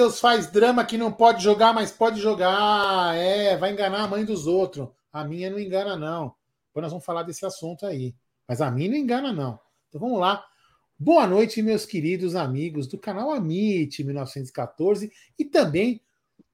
[0.00, 3.14] aí, seus faz drama que não pode jogar, mas pode jogar.
[3.14, 4.88] É, vai enganar a mãe dos outros.
[5.12, 6.34] A minha não engana, não.
[6.68, 8.14] Depois nós vamos falar desse assunto aí.
[8.48, 9.60] Mas a minha não engana, não.
[9.88, 10.42] Então vamos lá.
[10.98, 16.00] Boa noite, meus queridos amigos do canal Amit 1914 e também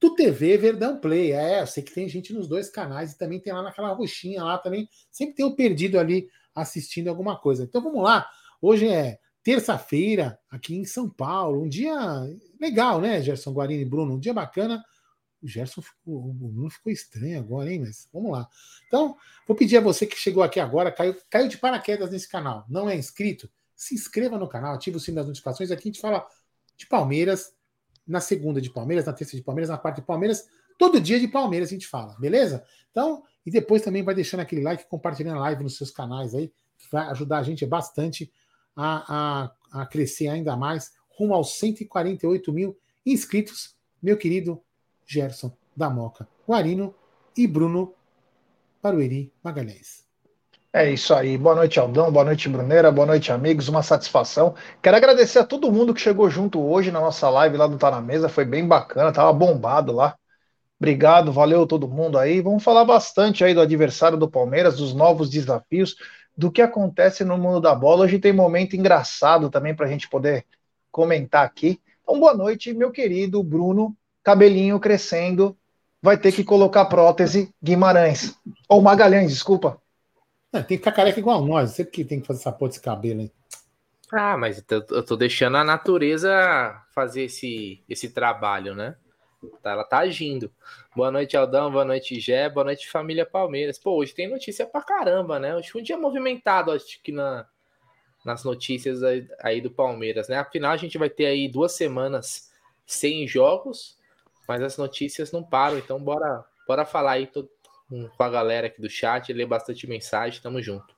[0.01, 1.33] do TV Verdão Play.
[1.33, 4.43] É, eu sei que tem gente nos dois canais e também tem lá naquela roxinha
[4.43, 4.89] lá também.
[5.11, 7.65] Sempre tem um perdido ali assistindo alguma coisa.
[7.65, 8.29] Então vamos lá.
[8.61, 11.63] Hoje é terça-feira aqui em São Paulo.
[11.63, 11.95] Um dia
[12.61, 14.15] legal, né, Gerson Guarini Bruno?
[14.15, 14.85] Um dia bacana.
[15.43, 17.81] O Gerson ficou, o Bruno ficou estranho agora, hein?
[17.81, 18.49] Mas vamos lá.
[18.87, 22.65] Então, vou pedir a você que chegou aqui agora, caiu, caiu de paraquedas nesse canal,
[22.69, 25.71] não é inscrito, se inscreva no canal, ative o sino das notificações.
[25.71, 26.27] Aqui a gente fala
[26.77, 27.55] de Palmeiras,
[28.07, 30.49] na segunda de Palmeiras, na terça de Palmeiras, na quarta de Palmeiras.
[30.79, 32.65] Todo dia de Palmeiras a gente fala, beleza?
[32.91, 36.53] Então, e depois também vai deixando aquele like, compartilhando a live nos seus canais aí,
[36.79, 38.33] que vai ajudar a gente bastante
[38.75, 44.63] a, a, a crescer ainda mais, rumo aos 148 mil inscritos, meu querido
[45.05, 46.95] Gerson da Moca Guarino
[47.37, 47.95] e Bruno
[48.83, 50.07] Barueri Magalhães.
[50.73, 51.39] É isso aí.
[51.39, 52.13] Boa noite, Aldão.
[52.13, 52.93] Boa noite, Bruneira.
[52.93, 53.67] Boa noite, amigos.
[53.67, 54.55] Uma satisfação.
[54.83, 57.91] Quero agradecer a todo mundo que chegou junto hoje na nossa live lá do Tá
[57.91, 58.29] na Mesa.
[58.29, 60.17] Foi bem bacana, tava bombado lá.
[60.79, 62.43] Obrigado, valeu todo mundo aí.
[62.43, 65.97] Vamos falar bastante aí do adversário do Palmeiras, dos novos desafios
[66.37, 68.05] do que acontece no mundo da bola.
[68.05, 70.45] Hoje tem momento engraçado também para a gente poder
[70.97, 71.79] comentar aqui.
[72.03, 75.55] Então, boa noite, meu querido Bruno, cabelinho crescendo,
[76.01, 78.35] vai ter que colocar prótese Guimarães.
[78.67, 79.79] Ou Magalhães, desculpa.
[80.51, 82.81] É, tem que ficar careca igual nós, sempre que tem que fazer essa porra desse
[82.81, 83.31] cabelo, hein?
[84.11, 86.31] Ah, mas eu tô deixando a natureza
[86.95, 88.97] fazer esse, esse trabalho, né?
[89.63, 90.51] Tá, ela tá agindo.
[90.95, 91.71] Boa noite, Aldão.
[91.71, 92.49] Boa noite, Gé.
[92.49, 93.79] Boa noite, família Palmeiras.
[93.79, 95.55] Pô, hoje tem notícia pra caramba, né?
[95.55, 97.47] Hoje foi um dia movimentado, acho que na,
[98.27, 100.37] nas notícias aí, aí, do Palmeiras, né?
[100.39, 102.51] Afinal, a gente vai ter aí duas semanas
[102.85, 103.97] sem jogos,
[104.49, 105.79] mas as notícias não param.
[105.79, 107.49] Então, bora, bora falar aí todo,
[107.89, 110.43] com a galera aqui do chat, ler bastante mensagem.
[110.43, 110.95] Tamo junto.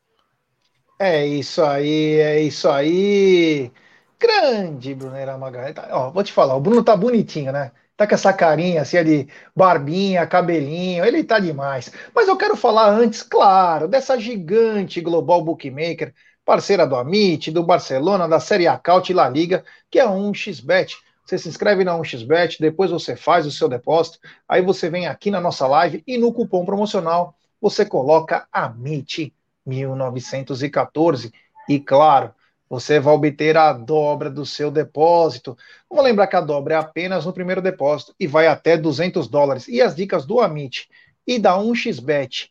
[1.01, 3.71] É isso aí, é isso aí.
[4.19, 5.75] Grande Bruneira Magalhães.
[5.75, 7.73] Tá, ó, vou te falar, o Bruno tá bonitinho, né?
[7.97, 11.93] Tá com essa carinha assim de barbinha, cabelinho, ele tá demais.
[12.15, 16.15] Mas eu quero falar antes, claro, dessa gigante global bookmaker,
[16.49, 20.09] parceira do Amit, do Barcelona, da Série A Caut e La Liga, que é a
[20.09, 20.95] 1xBet.
[21.23, 25.31] Você se inscreve na 1xBet, depois você faz o seu depósito, aí você vem aqui
[25.31, 29.31] na nossa live e no cupom promocional você coloca AMIT
[29.67, 31.31] 1914.
[31.69, 32.33] E claro,
[32.67, 35.55] você vai obter a dobra do seu depósito.
[35.87, 39.69] Vamos lembrar que a dobra é apenas no primeiro depósito e vai até 200 dólares.
[39.69, 40.89] E as dicas do Amit
[41.27, 42.49] e da 1xBet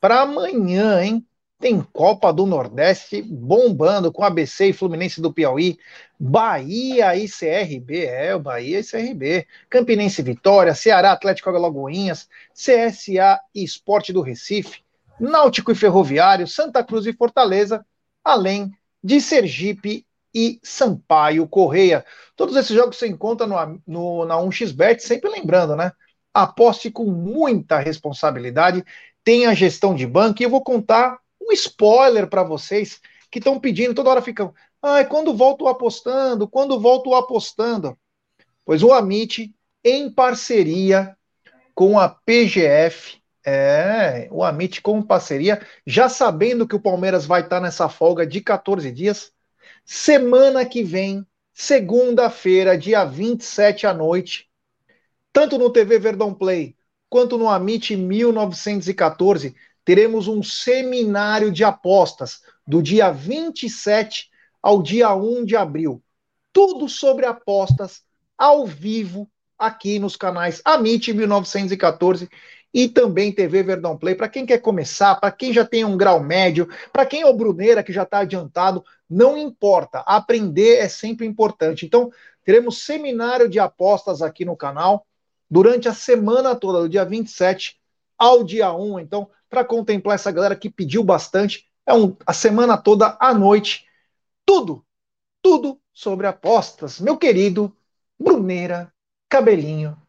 [0.00, 1.26] para amanhã, hein?
[1.60, 5.78] Tem Copa do Nordeste bombando com ABC e Fluminense do Piauí,
[6.18, 13.62] Bahia e CRB, é, o Bahia e CRB, Campinense Vitória, Ceará Atlético Alagoinhas, CSA e
[13.62, 14.82] Esporte do Recife,
[15.20, 17.84] Náutico e Ferroviário, Santa Cruz e Fortaleza,
[18.24, 18.72] além
[19.04, 22.06] de Sergipe e Sampaio Correia.
[22.36, 25.92] Todos esses jogos você encontra no, no, na 1xBet, sempre lembrando, né?
[26.32, 28.82] Aposte com muita responsabilidade,
[29.22, 31.18] tenha gestão de banco, e eu vou contar
[31.50, 33.00] um spoiler para vocês
[33.30, 37.98] que estão pedindo, toda hora ficam, ah, quando volto apostando, quando volto apostando.
[38.64, 41.16] Pois o Amit, em parceria
[41.74, 47.60] com a PGF, é, o Amit com parceria, já sabendo que o Palmeiras vai estar
[47.60, 49.32] nessa folga de 14 dias.
[49.84, 54.48] Semana que vem, segunda-feira, dia 27 à noite,
[55.32, 56.76] tanto no TV Verdão Play
[57.10, 64.30] quanto no Amit 1914, teremos um seminário de apostas do dia 27
[64.62, 66.02] ao dia 1 de abril.
[66.52, 68.02] Tudo sobre apostas
[68.36, 72.28] ao vivo aqui nos canais Amit 1914
[72.72, 74.14] e também TV Verdão Play.
[74.14, 77.36] Para quem quer começar, para quem já tem um grau médio, para quem é o
[77.36, 80.00] Bruneira que já está adiantado, não importa.
[80.00, 81.84] Aprender é sempre importante.
[81.84, 82.10] Então,
[82.44, 85.06] teremos seminário de apostas aqui no canal
[85.50, 87.78] durante a semana toda, do dia 27
[88.16, 89.00] ao dia 1.
[89.00, 93.84] Então, para contemplar essa galera que pediu bastante, é um, a semana toda à noite.
[94.46, 94.86] Tudo,
[95.42, 97.00] tudo sobre apostas.
[97.00, 97.76] Meu querido
[98.18, 98.92] Bruneira
[99.28, 100.00] Cabelinho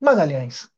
[0.00, 0.68] Magalhães.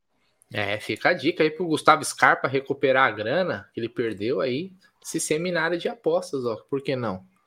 [0.53, 4.73] É, fica a dica aí pro Gustavo Scarpa recuperar a grana que ele perdeu aí,
[5.03, 6.57] esse seminário de apostas, ó.
[6.57, 7.25] Por que não?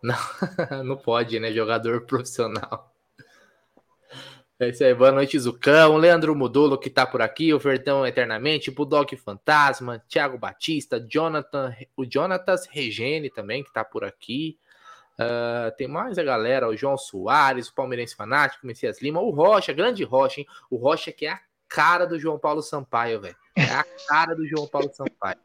[0.00, 0.14] Não,
[0.84, 1.52] não pode, né?
[1.52, 2.94] Jogador profissional.
[4.60, 5.96] É isso aí, boa noite, Zucão.
[5.96, 12.04] Leandro Mudulo, que tá por aqui, o Verdão Eternamente, Budok Fantasma, Thiago Batista, Jonathan, o
[12.04, 14.58] Jonatas Regene também, que tá por aqui.
[15.14, 19.30] Uh, tem mais a galera, o João Soares, o Palmeirense Fanático, o Messias Lima, o
[19.30, 20.46] Rocha, grande Rocha, hein?
[20.68, 23.36] O Rocha que é a cara do João Paulo Sampaio, velho.
[23.54, 25.38] É a cara do João Paulo Sampaio.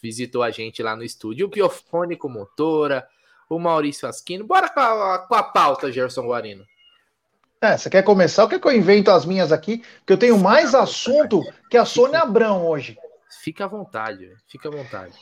[0.00, 1.46] Visitou a gente lá no estúdio.
[1.46, 3.08] O Biofônico Motora,
[3.48, 4.46] o Maurício Asquino.
[4.46, 6.69] Bora com a, com a pauta, Gerson Guarino.
[7.62, 9.84] É, você quer começar ou quer que eu invento as minhas aqui?
[9.98, 12.96] Porque eu tenho mais assunto que a Sônia Abrão hoje.
[13.42, 15.12] Fica à vontade, fica à vontade.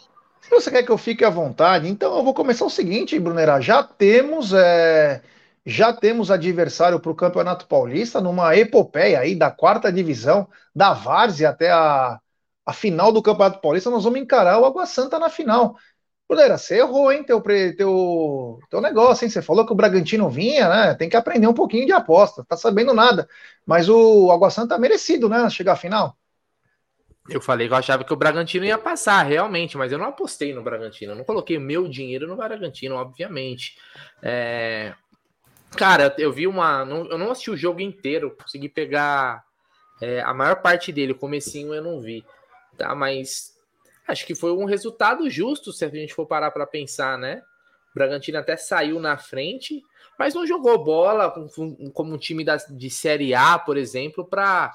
[0.40, 3.61] Se você quer que eu fique à vontade, então eu vou começar o seguinte, Brunera.
[3.61, 5.20] Já temos, é,
[5.67, 11.50] já temos adversário para o Campeonato Paulista numa epopeia aí da quarta divisão, da Várzea
[11.50, 12.20] até a,
[12.64, 13.90] a final do Campeonato Paulista.
[13.90, 15.76] Nós vamos encarar o Água Santa na final.
[16.28, 19.30] Brunera, você errou, hein, teu, teu, teu negócio, hein?
[19.30, 20.94] Você falou que o Bragantino vinha, né?
[20.94, 23.26] Tem que aprender um pouquinho de aposta, tá sabendo nada.
[23.64, 25.48] Mas o Água Santa é merecido, né?
[25.48, 26.16] Chegar à final.
[27.30, 30.52] Eu falei que eu achava que o Bragantino ia passar, realmente, mas eu não apostei
[30.52, 31.12] no Bragantino.
[31.12, 33.76] Eu não coloquei meu dinheiro no Bragantino, obviamente.
[34.22, 34.94] É...
[35.76, 36.86] Cara, eu vi uma.
[37.10, 39.44] eu não assisti o jogo inteiro, consegui pegar
[40.00, 42.25] é, a maior parte dele, o comecinho eu não vi.
[42.76, 43.57] Tá, mas
[44.08, 47.43] acho que foi um resultado justo se a gente for parar para pensar, né?
[47.90, 49.82] O Bragantino até saiu na frente,
[50.19, 51.31] mas não jogou bola
[51.93, 54.75] como um time da, de Série A, por exemplo, para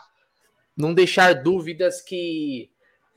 [0.78, 2.70] não deixar dúvidas que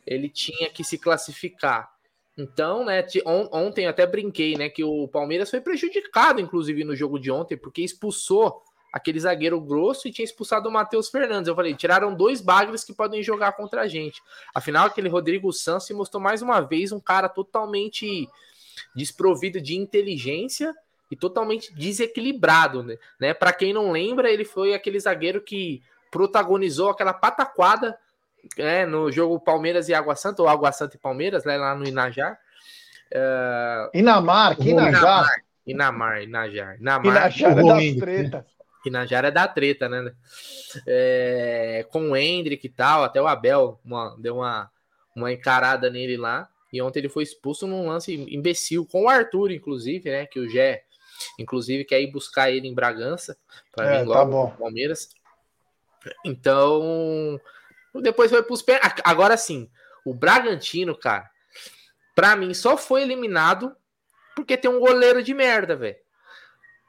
[0.06, 1.90] ele tinha que se classificar.
[2.38, 7.18] Então, né, on, ontem até brinquei, né, que o Palmeiras foi prejudicado, inclusive, no jogo
[7.18, 8.62] de ontem, porque expulsou
[8.92, 11.48] aquele zagueiro grosso e tinha expulsado o Matheus Fernandes.
[11.48, 14.22] Eu falei, tiraram dois bagres que podem jogar contra a gente.
[14.54, 18.28] Afinal, aquele Rodrigo Santos se mostrou mais uma vez um cara totalmente
[18.94, 20.74] desprovido de inteligência
[21.10, 22.96] e totalmente desequilibrado, né?
[23.20, 23.34] né?
[23.34, 27.96] Para quem não lembra, ele foi aquele zagueiro que protagonizou aquela pataquada
[28.56, 31.86] né, no jogo Palmeiras e Água Santa, ou Água Santa e Palmeiras, né, lá no
[31.86, 32.38] Inajar.
[33.12, 35.26] Uh, Inamar, que Inajar.
[35.66, 36.80] Inamar, Inajar.
[36.80, 38.44] Inamar, Inajar é da
[38.88, 40.12] Inajar é da treta, né?
[40.86, 44.70] É, com o Hendrick e tal, até o Abel uma, deu uma,
[45.14, 46.48] uma encarada nele lá.
[46.72, 50.26] E ontem ele foi expulso num lance imbecil, com o Arthur, inclusive, né?
[50.26, 50.84] Que o Gé,
[51.38, 53.36] inclusive, quer ir buscar ele em Bragança
[53.74, 55.08] para é, vir tá logo tá Palmeiras.
[56.24, 57.40] Então,
[58.02, 58.80] depois foi pros pés.
[59.04, 59.70] Agora sim,
[60.04, 61.28] o Bragantino, cara,
[62.14, 63.74] pra mim só foi eliminado
[64.34, 65.96] porque tem um goleiro de merda, velho.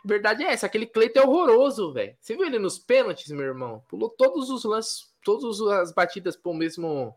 [0.08, 2.16] Verdade é essa, aquele Cleiton é horroroso, velho.
[2.22, 3.84] Você viu ele nos pênaltis, meu irmão?
[3.90, 7.14] Pulou todos os lances, todas as batidas pro mesmo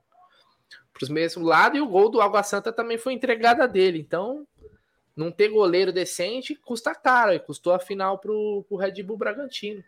[0.92, 4.00] pros mesmo lado e o gol do Água Santa também foi entregada dele.
[4.00, 4.44] Então,
[5.14, 9.84] não ter goleiro decente custa caro, e custou a final pro, pro Red Bull Bragantino.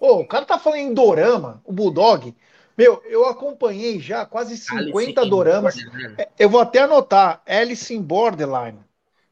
[0.00, 2.34] Pô, o cara tá falando em dorama, o Bulldog.
[2.78, 5.76] Meu, eu acompanhei já quase 50 Alice doramas.
[6.16, 8.85] É, eu vou até anotar, Alice in Borderline.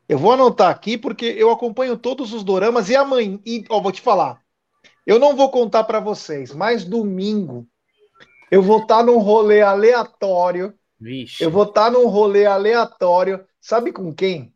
[0.08, 3.92] Eu vou anotar aqui porque eu acompanho todos os doramas e amanhã, e, ó, vou
[3.92, 4.40] te falar.
[5.06, 7.66] Eu não vou contar para vocês, mas domingo
[8.50, 10.74] eu vou estar tá num rolê aleatório.
[11.00, 11.42] Vixe.
[11.42, 13.44] Eu vou estar tá num rolê aleatório.
[13.60, 14.52] Sabe com quem?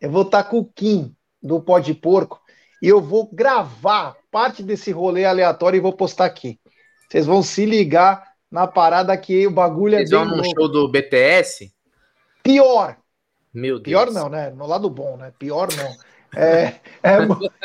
[0.00, 2.40] Eu vou estar tá com o Kim do Pó de Porco
[2.82, 6.58] e eu vou gravar parte desse rolê aleatório e vou postar aqui.
[7.08, 10.68] Vocês vão se ligar na parada que o bagulho é Vocês bem vão no show
[10.68, 11.72] do BTS?
[12.42, 12.96] Pior.
[13.52, 13.84] Meu Deus.
[13.84, 14.50] Pior não, né?
[14.50, 15.32] No lado bom, né?
[15.38, 15.96] Pior não.
[16.40, 17.18] É, é,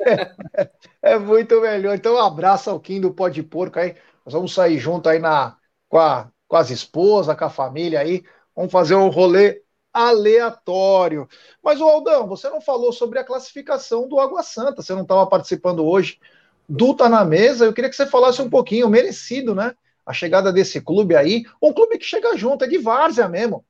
[0.06, 0.72] é,
[1.14, 1.96] é muito melhor.
[1.96, 3.96] Então, um abraço ao Kim do Pó de Porco aí.
[4.26, 5.58] Nós vamos sair junto aí na,
[5.90, 8.24] com, a, com as esposas, com a família aí.
[8.56, 9.62] Vamos fazer um rolê
[9.92, 11.28] aleatório.
[11.62, 15.28] Mas, o Aldão, você não falou sobre a classificação do Água Santa, você não estava
[15.28, 16.20] participando hoje
[16.68, 17.66] do Tá na Mesa.
[17.66, 19.76] Eu queria que você falasse um pouquinho, merecido, né?
[20.06, 23.66] A chegada desse clube aí, um clube que chega junto, é de várzea mesmo.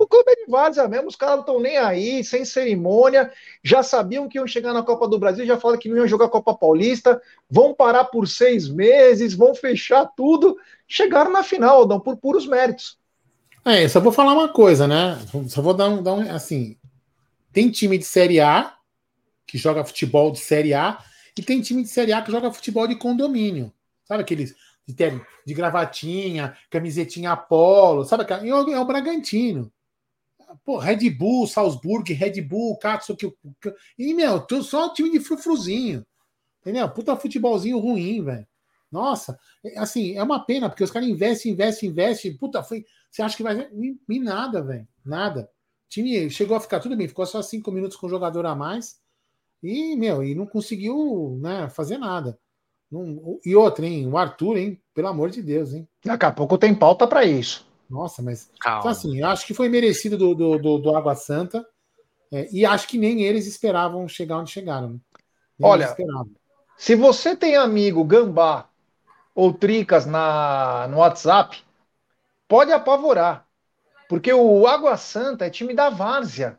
[0.00, 3.30] O clube é de várzea mesmo, os caras não estão nem aí, sem cerimônia,
[3.62, 6.24] já sabiam que iam chegar na Copa do Brasil, já falaram que não iam jogar
[6.24, 10.56] a Copa Paulista, vão parar por seis meses, vão fechar tudo,
[10.88, 12.98] chegaram na final, Aldão, por puros méritos.
[13.62, 15.18] É, só vou falar uma coisa, né?
[15.50, 16.34] Só vou dar um, dar um.
[16.34, 16.78] Assim,
[17.52, 18.72] tem time de Série A
[19.46, 20.98] que joga futebol de Série A
[21.38, 23.70] e tem time de Série A que joga futebol de condomínio.
[24.06, 24.54] Sabe aqueles
[24.88, 24.94] de,
[25.46, 28.24] de gravatinha, camisetinha Apolo, sabe?
[28.32, 29.70] É o, é o Bragantino.
[30.64, 33.32] Pô, Red Bull, Salzburg, Red Bull, Katsuki.
[33.98, 36.04] E, meu, só time de frufruzinho.
[36.60, 36.88] Entendeu?
[36.90, 38.46] Puta futebolzinho ruim, velho.
[38.90, 42.36] Nossa, é, assim, é uma pena, porque os caras investem, investem, investem.
[42.36, 42.84] Puta, foi.
[43.10, 43.68] Você acha que vai.
[44.08, 44.86] E, nada, velho.
[45.04, 45.42] Nada.
[45.42, 48.54] O time chegou a ficar tudo bem, ficou só cinco minutos com o jogador a
[48.54, 49.00] mais.
[49.62, 52.38] E, meu, e não conseguiu né, fazer nada.
[52.90, 54.06] Não, e outra, hein?
[54.08, 54.82] O Arthur, hein?
[54.92, 55.88] Pelo amor de Deus, hein?
[56.04, 57.69] Daqui a pouco tem pauta para isso.
[57.90, 58.48] Nossa, mas.
[58.54, 61.66] Então, assim, eu acho que foi merecido do, do, do, do Água Santa.
[62.32, 64.90] É, e acho que nem eles esperavam chegar onde chegaram.
[64.90, 64.98] Né?
[65.60, 65.96] Olha,
[66.76, 68.68] se você tem amigo gambá
[69.34, 71.62] ou tricas na, no WhatsApp,
[72.46, 73.46] pode apavorar.
[74.08, 76.58] Porque o Água Santa é time da Várzea.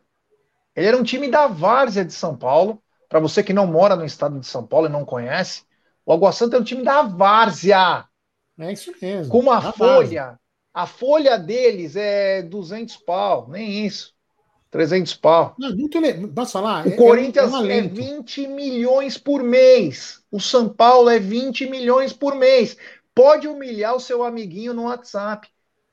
[0.76, 2.82] Ele era um time da Várzea de São Paulo.
[3.08, 5.64] Para você que não mora no estado de São Paulo e não conhece,
[6.04, 8.06] o Água Santa é um time da Várzea.
[8.58, 9.30] É isso mesmo.
[9.30, 10.38] Com uma folha.
[10.72, 14.12] A folha deles é 200 pau, nem isso.
[14.70, 15.54] 300 pau.
[15.58, 16.26] Não, muito le...
[16.28, 16.86] Posso falar?
[16.86, 20.22] O é, Corinthians é, é 20 milhões por mês.
[20.30, 22.76] O São Paulo é 20 milhões por mês.
[23.14, 25.46] Pode humilhar o seu amiguinho no WhatsApp.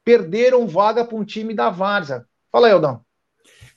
[0.05, 2.25] Perderam vaga para um time da Várzea.
[2.49, 3.01] Fala aí, Eldão.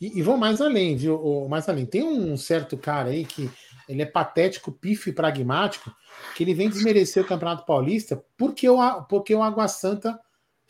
[0.00, 1.48] E, e vou mais além, viu?
[1.48, 1.84] Mais além.
[1.84, 3.50] Tem um certo cara aí que
[3.88, 5.92] ele é patético, pifo e pragmático,
[6.36, 10.18] que ele vem desmerecer o Campeonato Paulista porque o, porque o Água Santa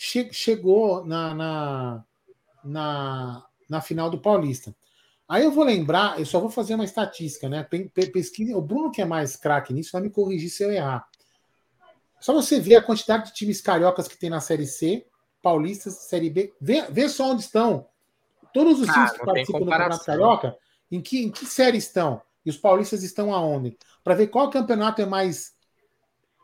[0.02, 2.04] che, chegou na, na,
[2.64, 4.74] na na final do Paulista.
[5.26, 7.66] Aí eu vou lembrar, eu só vou fazer uma estatística, né?
[8.12, 11.08] Pesquisa, o Bruno, que é mais craque nisso, vai me corrigir se eu errar.
[12.20, 15.06] Só você ver a quantidade de times cariocas que tem na Série C,
[15.40, 16.52] Paulistas, Série B.
[16.60, 17.86] Vê, vê só onde estão.
[18.52, 20.56] Todos os ah, times que participam do Campeonato Carioca,
[20.90, 22.20] em que, em que série estão?
[22.44, 23.78] E os paulistas estão aonde?
[24.04, 25.54] Para ver qual campeonato é mais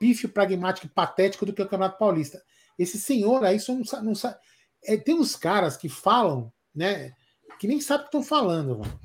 [0.00, 2.42] pífio, pragmático e patético do que o Campeonato Paulista.
[2.78, 4.06] Esse senhor aí só não sabe.
[4.06, 4.38] Não sabe
[4.84, 7.12] é, tem uns caras que falam, né?
[7.58, 8.78] que nem sabe o que estão falando.
[8.78, 9.00] Mano.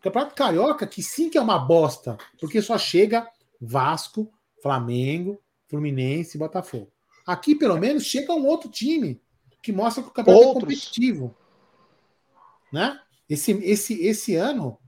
[0.00, 3.28] Campeonato Carioca, que sim que é uma bosta, porque só chega
[3.60, 4.32] Vasco,
[4.62, 6.92] Flamengo, Fluminense e Botafogo.
[7.26, 9.20] Aqui, pelo menos, chega um outro time
[9.62, 10.62] que mostra que o campeonato é Outros.
[10.62, 11.36] é competitivo.
[12.72, 12.98] Né?
[13.28, 14.78] Esse, esse, esse ano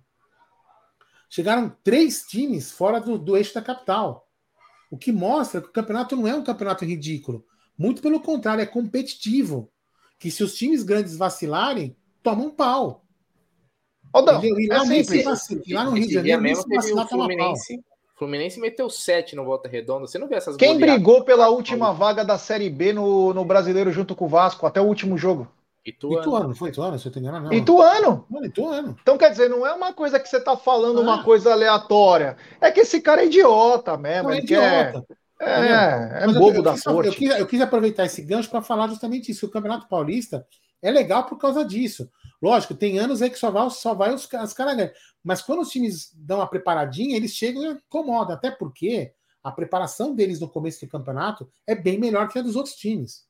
[1.28, 4.26] chegaram três times fora do, do eixo da capital.
[4.90, 7.44] O que mostra que o campeonato não é um campeonato ridículo.
[7.80, 9.72] Muito pelo contrário, é competitivo.
[10.18, 13.06] Que se os times grandes vacilarem, toma um pau.
[14.12, 17.82] Aldão, e lá, é se vacila, lá no Rio de Janeiro, mesmo teve o Fluminense.
[18.16, 20.06] Fluminense meteu 7 no Volta Redonda.
[20.06, 23.90] Você não vê essas Quem brigou pela última vaga da Série B no, no Brasileiro
[23.90, 25.48] junto com o Vasco até o último jogo?
[25.86, 26.20] Ituano.
[26.20, 26.98] Ituano, não foi Ituano?
[26.98, 27.50] Se eu te engano, não.
[27.50, 28.26] Ituano.
[28.28, 28.98] Mano, Ituano.
[29.00, 31.02] Então, quer dizer, não é uma coisa que você tá falando ah.
[31.02, 32.36] uma coisa aleatória.
[32.60, 34.28] É que esse cara é idiota mesmo.
[34.28, 35.02] Não, é idiota.
[35.08, 35.19] Quer...
[35.40, 37.08] É, é bobo eu, da sorte.
[37.08, 39.46] Eu quis, eu quis aproveitar esse gancho para falar justamente isso.
[39.46, 40.46] O Campeonato Paulista
[40.82, 42.10] é legal por causa disso.
[42.42, 44.90] Lógico, tem anos aí que só vai, só vai os, as caras
[45.22, 48.34] Mas quando os times dão uma preparadinha, eles chegam e incomodam.
[48.34, 52.56] Até porque a preparação deles no começo do campeonato é bem melhor que a dos
[52.56, 53.26] outros times.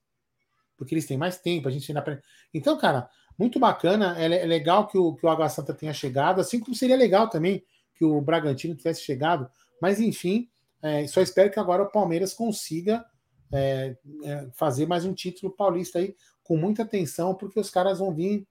[0.77, 2.23] Porque eles têm mais tempo, a gente ainda.
[2.53, 4.19] Então, cara, muito bacana.
[4.19, 7.29] É, é legal que o, que o Água Santa tenha chegado, assim como seria legal
[7.29, 7.65] também
[7.95, 9.51] que o Bragantino tivesse chegado.
[9.81, 10.49] Mas, enfim,
[10.83, 13.05] é, só espero que agora o Palmeiras consiga
[13.53, 18.15] é, é, fazer mais um título paulista aí com muita atenção, porque os caras vão
[18.15, 18.47] vir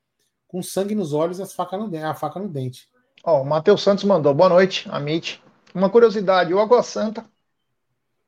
[0.47, 2.89] com sangue nos olhos e as faca no, a faca no dente.
[3.23, 5.41] Ó, o Matheus Santos mandou, boa noite, Amit.
[5.73, 7.25] Uma curiosidade, o Água Santa,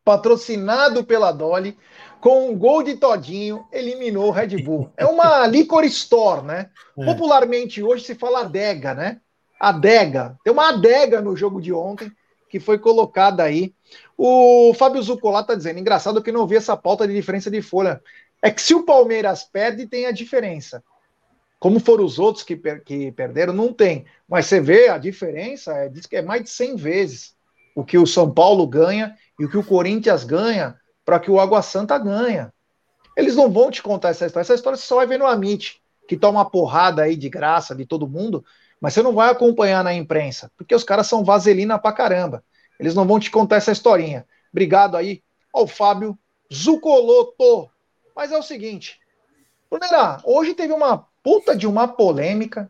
[0.03, 1.77] patrocinado pela Dolly,
[2.19, 4.91] com um gol de Todinho, eliminou o Red Bull.
[4.97, 6.69] É uma liquor store, né?
[6.97, 7.05] É.
[7.05, 9.21] Popularmente hoje se fala adega, né?
[9.59, 10.37] Adega.
[10.43, 12.11] Tem uma adega no jogo de ontem
[12.51, 13.73] que foi colocada aí.
[14.17, 18.01] O Fábio Zucolá tá dizendo, engraçado que não vi essa pauta de diferença de folha.
[18.41, 20.83] É que se o Palmeiras perde, tem a diferença.
[21.57, 24.05] Como foram os outros que, per que perderam, não tem.
[24.27, 27.35] Mas você vê a diferença, é, diz que é mais de 100 vezes
[27.73, 31.39] o que o São Paulo ganha e o que o Corinthians ganha para que o
[31.39, 32.53] Água Santa ganha.
[33.15, 34.43] Eles não vão te contar essa história.
[34.43, 37.73] Essa história você só vai ver no Amit, que toma uma porrada aí de graça
[37.73, 38.43] de todo mundo,
[38.81, 42.43] mas você não vai acompanhar na imprensa, porque os caras são vaselina pra caramba.
[42.79, 44.25] Eles não vão te contar essa historinha.
[44.51, 45.21] Obrigado aí
[45.53, 46.17] ao Fábio
[46.51, 47.69] Zucoloto.
[48.15, 48.99] Mas é o seguinte,
[49.69, 52.69] Brunera, hoje teve uma puta de uma polêmica,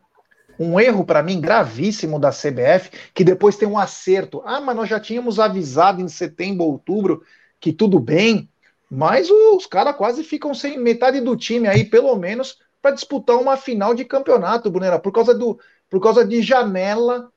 [0.58, 4.42] um erro para mim gravíssimo da CBF, que depois tem um acerto.
[4.44, 7.24] Ah, mas nós já tínhamos avisado em setembro, outubro,
[7.58, 8.50] que tudo bem,
[8.90, 13.56] mas os caras quase ficam sem metade do time aí, pelo menos, para disputar uma
[13.56, 15.58] final de campeonato, Brunera, por causa do
[15.92, 17.30] por causa de janela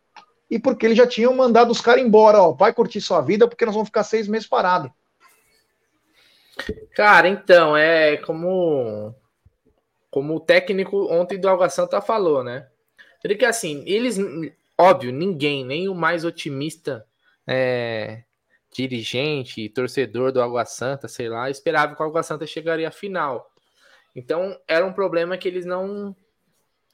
[0.50, 3.66] e porque eles já tinham mandado os caras embora, ó, vai curtir sua vida porque
[3.66, 4.90] nós vamos ficar seis meses parados.
[6.96, 9.14] Cara, então, é como
[10.10, 12.70] como o técnico ontem do Água Santa falou, né?
[13.22, 14.18] Ele que assim, eles,
[14.78, 17.06] óbvio, ninguém, nem o mais otimista
[17.46, 18.24] é,
[18.72, 23.52] dirigente, torcedor do Água Santa, sei lá, esperava que o Água Santa chegaria à final.
[24.16, 26.16] Então, era um problema que eles não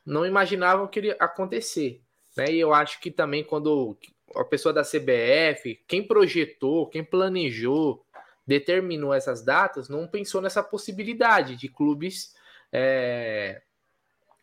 [0.05, 2.01] não imaginavam que iria acontecer.
[2.35, 2.51] Né?
[2.51, 3.97] E eu acho que também quando
[4.35, 8.05] a pessoa da CBF, quem projetou, quem planejou,
[8.45, 12.33] determinou essas datas, não pensou nessa possibilidade de clubes
[12.71, 13.61] é,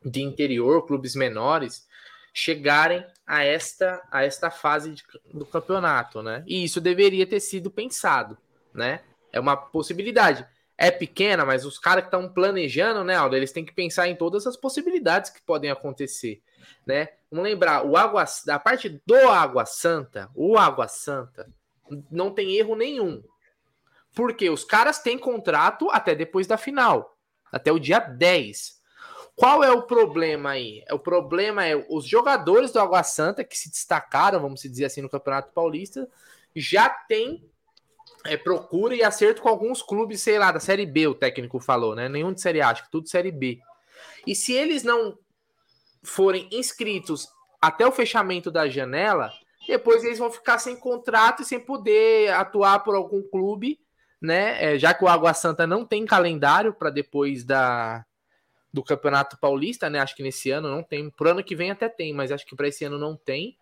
[0.05, 1.87] de interior, clubes menores,
[2.33, 6.45] chegarem a esta a esta fase de, do campeonato, né?
[6.47, 8.39] E isso deveria ter sido pensado,
[8.73, 9.01] né?
[9.33, 10.47] É uma possibilidade.
[10.81, 14.15] É pequena, mas os caras que estão planejando, né, Aldo, eles têm que pensar em
[14.15, 16.41] todas as possibilidades que podem acontecer,
[16.87, 17.09] né?
[17.29, 21.53] Vamos lembrar, o Água, da parte do Água Santa, o Água Santa
[22.11, 23.23] não tem erro nenhum.
[24.15, 27.19] Porque os caras têm contrato até depois da final,
[27.51, 28.79] até o dia 10.
[29.35, 30.85] Qual é o problema aí?
[30.91, 35.11] O problema é os jogadores do Água Santa que se destacaram, vamos dizer assim, no
[35.11, 36.09] Campeonato Paulista,
[36.55, 37.49] já tem
[38.25, 41.95] é, procura e acerto com alguns clubes, sei lá, da Série B, o técnico falou,
[41.95, 42.09] né?
[42.09, 43.59] Nenhum de Série A, acho que tudo Série B.
[44.27, 45.19] E se eles não
[46.03, 47.29] forem inscritos
[47.61, 49.33] até o fechamento da janela,
[49.67, 53.79] depois eles vão ficar sem contrato e sem poder atuar por algum clube,
[54.21, 54.75] né?
[54.75, 58.05] É, já que o Água Santa não tem calendário para depois da
[58.73, 59.99] do Campeonato Paulista, né?
[59.99, 61.11] Acho que nesse ano não tem.
[61.11, 63.57] Pro ano que vem até tem, mas acho que para esse ano não tem.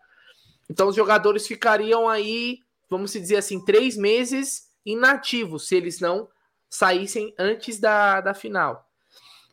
[0.69, 2.59] Então os jogadores ficariam aí,
[2.89, 6.29] vamos dizer assim, três meses inativos se eles não
[6.69, 8.89] saíssem antes da, da final.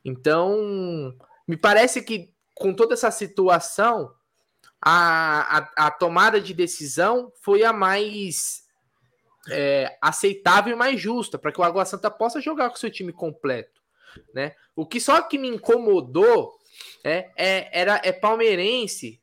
[0.04, 4.14] Então, me parece que com toda essa situação,
[4.80, 8.64] a, a, a tomada de decisão foi a mais
[9.50, 13.12] é, aceitável e mais justa, para que o Água Santa possa jogar com seu time
[13.12, 13.82] completo.
[14.32, 14.54] Né?
[14.76, 16.56] O que só que me incomodou
[17.02, 19.20] é, é, era, é palmeirense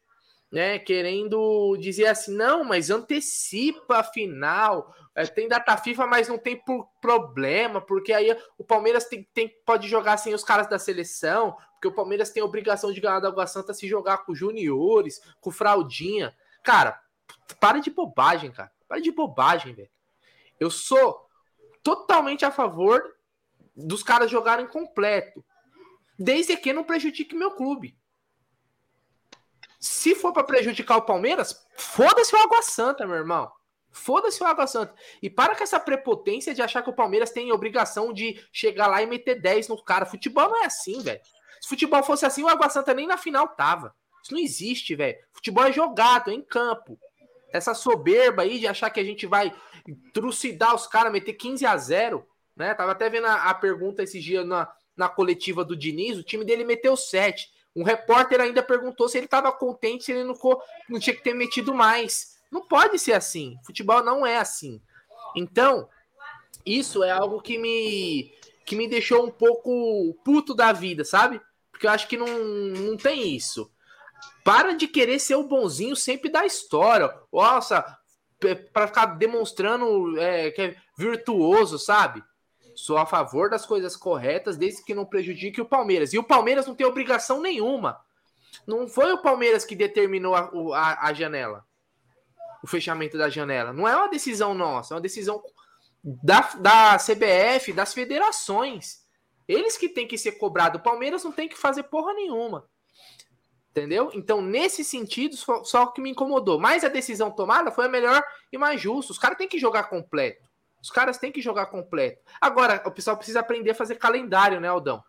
[0.52, 6.38] né, querendo dizer assim, não, mas antecipa a final, é, tem data FIFA, mas não
[6.38, 10.78] tem por problema, porque aí o Palmeiras tem, tem, pode jogar sem os caras da
[10.78, 14.36] seleção, porque o Palmeiras tem a obrigação de ganhar da Água Santa se jogar com
[14.36, 16.36] juniores, com fraldinha.
[16.64, 17.00] Cara,
[17.60, 18.72] para de bobagem, cara.
[18.88, 19.90] Para de bobagem, velho.
[20.60, 21.28] Eu sou
[21.82, 23.02] totalmente a favor
[23.76, 25.44] dos caras jogarem completo,
[26.20, 27.98] desde que não prejudique meu clube.
[29.82, 33.52] Se for para prejudicar o Palmeiras, foda-se o Água Santa, meu irmão.
[33.90, 34.94] Foda-se o Água Santa.
[35.24, 39.02] E para com essa prepotência de achar que o Palmeiras tem obrigação de chegar lá
[39.02, 40.06] e meter 10 no cara.
[40.06, 41.20] Futebol não é assim, velho.
[41.60, 43.94] Se futebol fosse assim, o Água Santa nem na final tava.
[44.24, 45.18] Isso não existe, velho.
[45.34, 47.00] Futebol é jogado, é em campo.
[47.52, 49.52] Essa soberba aí de achar que a gente vai
[50.14, 52.76] trucidar os caras, meter 15 a 0, né?
[52.76, 56.46] Tava até vendo a, a pergunta esse dia na, na coletiva do Diniz, o time
[56.46, 57.50] dele meteu 7.
[57.76, 60.36] Um repórter ainda perguntou se ele estava contente, se ele não,
[60.90, 62.38] não tinha que ter metido mais.
[62.52, 63.58] Não pode ser assim.
[63.66, 64.82] Futebol não é assim.
[65.36, 65.88] Então,
[66.66, 68.34] isso é algo que me
[68.66, 71.42] que me deixou um pouco puto da vida, sabe?
[71.72, 73.70] Porque eu acho que não, não tem isso.
[74.44, 77.14] Para de querer ser o bonzinho sempre da história.
[77.34, 77.84] Nossa,
[78.72, 82.24] para ficar demonstrando é, que é virtuoso, sabe?
[82.76, 86.14] Sou a favor das coisas corretas, desde que não prejudique o Palmeiras.
[86.14, 88.00] E o Palmeiras não tem obrigação nenhuma.
[88.68, 91.66] Não foi o Palmeiras que determinou a, a, a janela,
[92.64, 93.74] o fechamento da janela.
[93.74, 95.42] Não é uma decisão nossa, é uma decisão
[96.04, 99.02] da, da CBF, das federações.
[99.48, 100.80] Eles que têm que ser cobrados.
[100.80, 102.68] O Palmeiras não tem que fazer porra nenhuma.
[103.72, 104.12] Entendeu?
[104.14, 106.60] Então, nesse sentido, só, só que me incomodou.
[106.60, 109.14] Mas a decisão tomada foi a melhor e mais justa.
[109.14, 110.51] Os caras têm que jogar completo.
[110.82, 112.22] Os caras têm que jogar completo.
[112.40, 115.04] Agora, o pessoal precisa aprender a fazer calendário, né, Aldão?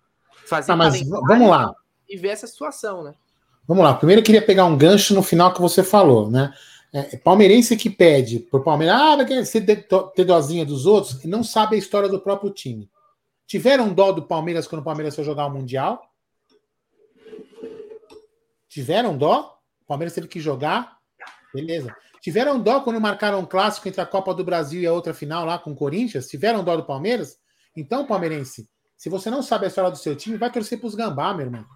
[0.46, 1.74] Fazer tá, mas vamos lá.
[2.08, 3.14] E ver essa situação, né?
[3.66, 3.94] Vamos lá.
[3.94, 6.52] Primeiro eu queria pegar um gancho no final que você falou, né?
[6.92, 11.26] É, é palmeirense que pede por Palmeiras, ah, vai ter, ter dozinha dos outros, e
[11.28, 12.90] não sabe a história do próprio time.
[13.46, 16.02] Tiveram dó do Palmeiras quando o Palmeiras foi jogar o Mundial?
[18.68, 19.58] Tiveram dó?
[19.82, 20.98] O Palmeiras teve que jogar?
[21.54, 21.94] Beleza.
[22.22, 25.44] Tiveram dó quando marcaram um clássico entre a Copa do Brasil e a outra final
[25.44, 26.28] lá com o Corinthians?
[26.28, 27.36] Tiveram dó do Palmeiras?
[27.76, 30.94] Então, palmeirense, se você não sabe a história do seu time, vai torcer para os
[30.94, 31.66] gambá, meu irmão.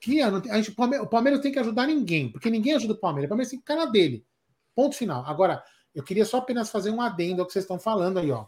[0.00, 3.28] Que a gente, o Palmeiras tem que ajudar ninguém, porque ninguém ajuda o Palmeiras.
[3.28, 4.26] O Palmeiras tem que ficar na dele.
[4.74, 5.24] Ponto final.
[5.24, 5.62] Agora,
[5.94, 8.46] eu queria só apenas fazer um adendo ao que vocês estão falando aí, ó.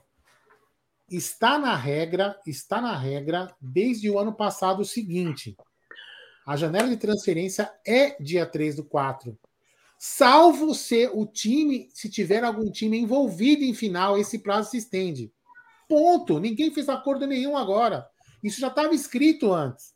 [1.09, 5.57] Está na regra, está na regra desde o ano passado o seguinte:
[6.45, 9.39] a janela de transferência é dia 3 do 4
[9.99, 15.33] salvo se o time, se tiver algum time envolvido em final, esse prazo se estende.
[15.89, 16.39] Ponto.
[16.39, 18.07] Ninguém fez acordo nenhum agora.
[18.43, 19.95] Isso já estava escrito antes.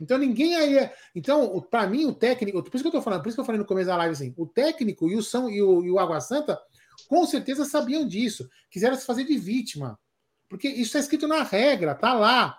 [0.00, 0.78] Então ninguém aí.
[0.78, 0.94] É...
[1.14, 2.62] Então, para mim, o técnico.
[2.62, 4.12] Por isso que eu tô falando, por isso que eu falei no começo da live
[4.12, 6.60] assim: o técnico e o São e o, e o Água Santa
[7.08, 8.48] com certeza sabiam disso.
[8.70, 9.98] Quiseram se fazer de vítima.
[10.48, 12.58] Porque isso está escrito na regra, tá lá.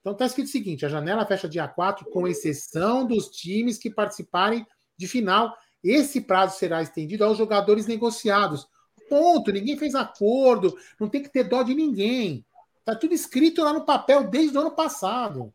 [0.00, 3.90] Então está escrito o seguinte: a janela fecha dia 4, com exceção dos times que
[3.90, 5.54] participarem de final.
[5.82, 8.68] Esse prazo será estendido aos jogadores negociados.
[9.08, 9.52] Ponto.
[9.52, 10.76] Ninguém fez acordo.
[11.00, 12.44] Não tem que ter dó de ninguém.
[12.84, 15.52] Tá tudo escrito lá no papel desde o ano passado.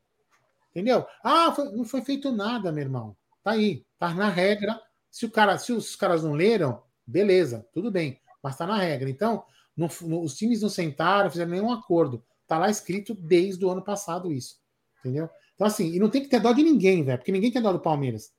[0.72, 1.06] Entendeu?
[1.24, 3.16] Ah, foi, não foi feito nada, meu irmão.
[3.44, 3.86] Tá aí.
[4.00, 4.80] Tá na regra.
[5.10, 8.20] Se, o cara, se os caras não leram, beleza, tudo bem.
[8.42, 9.10] Mas tá na regra.
[9.10, 9.44] Então,
[9.78, 12.24] os times não sentaram, fizeram nenhum acordo.
[12.48, 14.58] Tá lá escrito desde o ano passado isso.
[15.00, 15.30] Entendeu?
[15.56, 17.72] Então, assim, e não tem que ter dó de ninguém, velho, porque ninguém tem dó
[17.72, 18.32] do Palmeiras.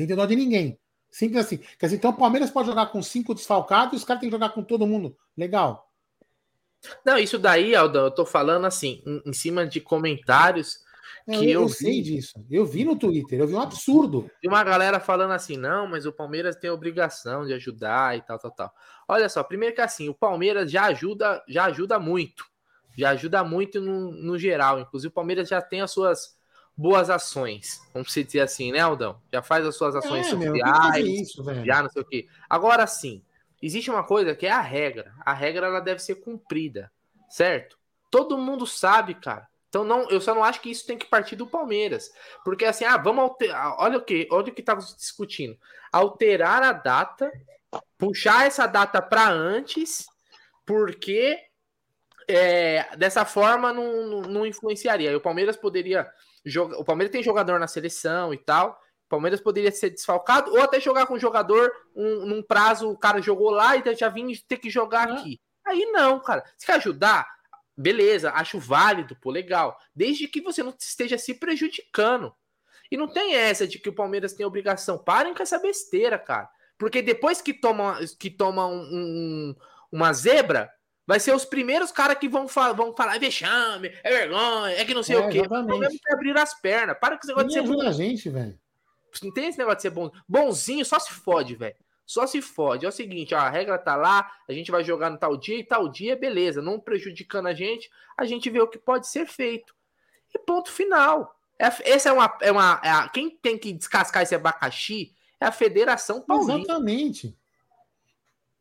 [0.00, 0.78] Tem que ter dó de ninguém.
[1.10, 1.58] Simples assim.
[1.58, 4.34] Quer dizer, então o Palmeiras pode jogar com cinco desfalcados e os caras têm que
[4.34, 5.14] jogar com todo mundo.
[5.36, 5.92] Legal.
[7.04, 10.78] Não, isso daí, Aldão, eu tô falando assim, em, em cima de comentários
[11.26, 12.42] que eu, eu, eu sei disso.
[12.50, 14.30] Eu vi no Twitter, eu vi um absurdo.
[14.42, 18.22] E uma galera falando assim, não, mas o Palmeiras tem a obrigação de ajudar e
[18.22, 18.72] tal, tal, tal.
[19.06, 22.42] Olha só, primeiro que assim, o Palmeiras já ajuda, já ajuda muito.
[22.96, 24.80] Já ajuda muito no, no geral.
[24.80, 26.39] Inclusive, o Palmeiras já tem as suas
[26.80, 27.82] boas ações.
[27.92, 29.20] Vamos dizer assim, né, Aldão?
[29.30, 31.32] Já faz as suas ações é, sociais,
[31.66, 32.26] já não sei o quê.
[32.48, 33.22] Agora sim,
[33.60, 35.12] existe uma coisa que é a regra.
[35.20, 36.90] A regra ela deve ser cumprida,
[37.28, 37.78] certo?
[38.10, 39.46] Todo mundo sabe, cara.
[39.68, 42.10] Então não, eu só não acho que isso tem que partir do Palmeiras,
[42.44, 45.56] porque assim, ah, vamos alterar, olha o que, olha o que tá discutindo,
[45.92, 47.30] alterar a data,
[47.96, 50.06] puxar essa data para antes,
[50.66, 51.38] porque
[52.26, 55.16] é, dessa forma não, não, não influenciaria.
[55.16, 56.10] o Palmeiras poderia
[56.78, 61.04] o Palmeiras tem jogador na seleção e tal, Palmeiras poderia ser desfalcado ou até jogar
[61.04, 64.70] com um jogador um, num prazo, o cara jogou lá e já vinha ter que
[64.70, 65.40] jogar aqui.
[65.66, 66.44] Aí não, cara.
[66.56, 67.26] Se quer ajudar,
[67.76, 69.76] beleza, acho válido, pô, legal.
[69.94, 72.32] Desde que você não esteja se prejudicando.
[72.88, 74.96] E não tem essa de que o Palmeiras tem obrigação.
[74.96, 76.48] Parem com essa besteira, cara.
[76.78, 79.56] Porque depois que toma, que toma um, um,
[79.92, 80.70] uma zebra,
[81.10, 84.84] vai ser os primeiros caras que vão, fa vão falar é vexame, é vergonha, é
[84.84, 85.38] que não sei é, o quê.
[85.38, 85.64] Exatamente.
[85.64, 86.96] O problema é abrir as pernas.
[87.00, 87.60] Para com esse negócio de ser.
[87.62, 88.56] Ajuda a gente, velho.
[89.20, 90.08] Não tem esse negócio de ser bom.
[90.28, 91.74] Bonzinho só se fode, velho.
[92.06, 92.86] Só se fode.
[92.86, 95.58] É o seguinte, ó, a regra tá lá, a gente vai jogar no tal dia
[95.58, 96.62] e tal dia, beleza.
[96.62, 99.74] Não prejudicando a gente, a gente vê o que pode ser feito.
[100.32, 101.36] E ponto final.
[101.58, 102.38] É, essa é uma.
[102.40, 106.60] É uma é a, quem tem que descascar esse abacaxi é a Federação Paulista.
[106.60, 107.36] Exatamente.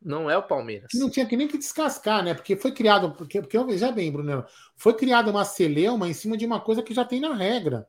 [0.01, 0.89] Não é o Palmeiras.
[0.93, 2.33] Não tinha que nem que descascar, né?
[2.33, 3.11] Porque foi criado.
[3.11, 6.93] Porque, porque veja bem, Bruno, foi criada uma celeuma em cima de uma coisa que
[6.93, 7.87] já tem na regra.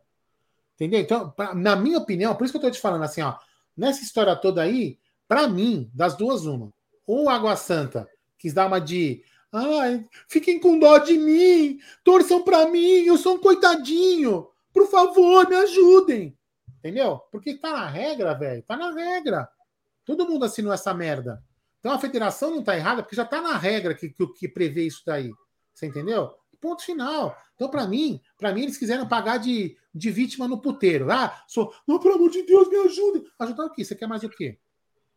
[0.75, 1.01] Entendeu?
[1.01, 3.37] Então, pra, na minha opinião, por isso que eu tô te falando assim, ó,
[3.77, 6.73] nessa história toda aí, para mim, das duas, uma.
[7.07, 9.23] Ou Água Santa quis dar uma de.
[9.53, 14.49] Ai, fiquem com dó de mim, torçam para mim, eu sou um coitadinho.
[14.73, 16.37] Por favor, me ajudem.
[16.79, 17.19] Entendeu?
[17.31, 18.63] Porque tá na regra, velho.
[18.63, 19.49] Tá na regra.
[20.05, 21.43] Todo mundo assinou essa merda.
[21.81, 24.85] Então a federação não tá errada, porque já tá na regra que, que, que prevê
[24.85, 25.33] isso daí.
[25.75, 26.33] Você entendeu?
[26.61, 27.37] Ponto final.
[27.55, 31.11] Então, para mim, para mim, eles quiseram pagar de, de vítima no puteiro.
[31.11, 31.75] Ah, sou.
[31.87, 33.25] Não, pelo amor de Deus, me ajude.
[33.39, 33.85] Ajudar o quê?
[33.85, 34.59] Você quer mais o quê?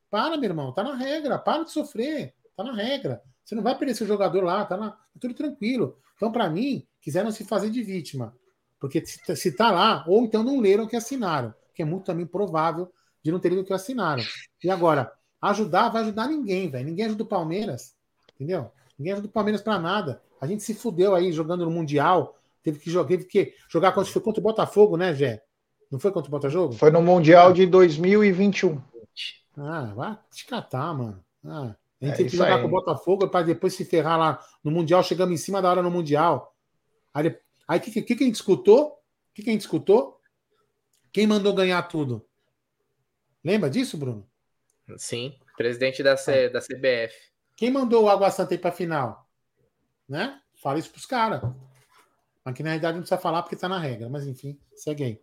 [0.10, 2.34] Para, meu irmão, tá na regra, para de sofrer.
[2.56, 3.22] Tá na regra.
[3.44, 5.98] Você não vai perder seu jogador lá, tá, na, tá tudo tranquilo.
[6.16, 8.36] Então, para mim, quiseram se fazer de vítima.
[8.80, 12.06] Porque se, se tá lá, ou então não leram o que assinaram, que é muito
[12.06, 14.24] também provável de não ter lido o que assinaram.
[14.64, 15.12] E agora,
[15.50, 16.86] ajudar vai ajudar ninguém, velho.
[16.86, 17.96] Ninguém ajuda o Palmeiras,
[18.36, 18.72] entendeu?
[18.98, 20.22] Ninguém ajuda o Palmeiras para nada.
[20.40, 22.38] A gente se fudeu aí jogando no Mundial.
[22.62, 25.44] Teve que jogar, teve que jogar contra, foi contra o Botafogo, né, Gé?
[25.92, 26.74] Não foi contra o Botafogo?
[26.74, 28.82] Foi no Mundial de 2021.
[29.58, 31.24] Ah, vai te catar, mano.
[31.46, 32.62] Ah, a gente é teve que jogar aí.
[32.62, 35.04] com o Botafogo para depois se ferrar lá no Mundial.
[35.04, 36.56] Chegamos em cima da hora no Mundial.
[37.14, 38.88] Aí o que, que, que a gente escutou?
[38.88, 40.20] O que, que a gente escutou?
[41.12, 42.26] Quem mandou ganhar tudo?
[43.44, 44.26] Lembra disso, Bruno?
[44.98, 46.54] Sim, presidente da, C, ah.
[46.54, 47.16] da CBF.
[47.56, 49.24] Quem mandou o Água Santa ir para final?
[50.08, 50.40] né?
[50.62, 51.42] Fala isso pros caras.
[52.44, 55.22] Mas que na realidade não precisa falar porque tá na regra, mas enfim, segue aí.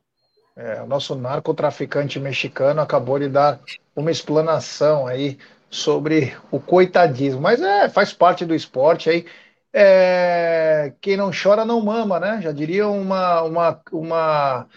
[0.57, 3.61] É, o nosso narcotraficante mexicano acabou de dar
[3.95, 5.39] uma explanação aí
[5.71, 9.27] sobre o coitadismo, mas é, faz parte do esporte aí.
[9.73, 12.41] É, quem não chora não mama, né?
[12.43, 14.69] Já diria uma, uma, uma,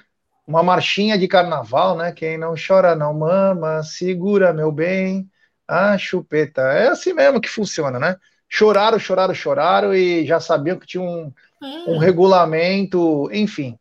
[0.45, 2.11] uma marchinha de carnaval, né?
[2.11, 5.29] Quem não chora não mama, segura meu bem,
[5.67, 6.61] a chupeta.
[6.61, 8.17] É assim mesmo que funciona, né?
[8.53, 11.89] choraram, choraram, choraram e já sabiam que tinha um, é.
[11.89, 13.79] um regulamento, enfim.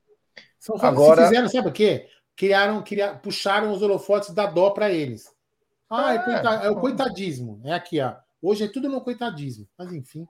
[0.59, 2.09] São, Agora, fizeram, sabe o quê?
[2.35, 5.31] Criaram, criaram, puxaram os holofotes da dó para eles.
[5.91, 7.61] Ah, é, é, coitad, é, o coitadismo.
[7.65, 8.15] É aqui, ó.
[8.41, 9.69] Hoje é tudo no coitadismo.
[9.77, 10.27] Mas enfim.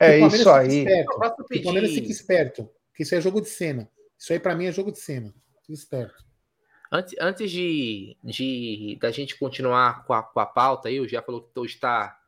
[0.00, 0.78] É isso aí.
[0.80, 2.68] Esperto, o Palmeiras fica esperto.
[2.92, 3.88] Que isso é jogo de cena.
[4.20, 5.34] Isso aí para mim é jogo de cena.
[5.62, 6.22] Fica esperto.
[6.92, 11.22] Antes, antes de, de da gente continuar com a, com a pauta aí, o já
[11.22, 12.20] falou que está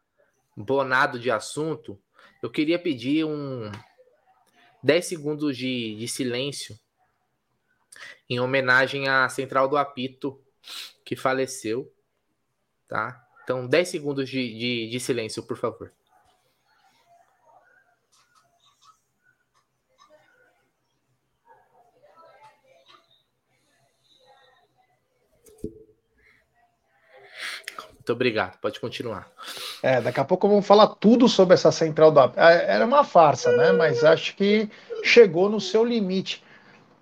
[0.57, 2.01] bonado de assunto,
[2.43, 3.71] eu queria pedir um
[4.83, 6.79] 10 segundos de, de silêncio
[8.31, 10.41] em homenagem à Central do Apito,
[11.05, 11.93] que faleceu.
[12.89, 13.23] Tá?
[13.45, 15.93] Então, 10 segundos de, de, de silêncio, por favor.
[28.13, 29.27] Muito obrigado, pode continuar.
[29.83, 32.13] É, daqui a pouco vamos falar tudo sobre essa central.
[32.37, 33.73] É, era uma farsa, né?
[33.73, 34.69] Mas acho que
[35.03, 36.45] chegou no seu limite.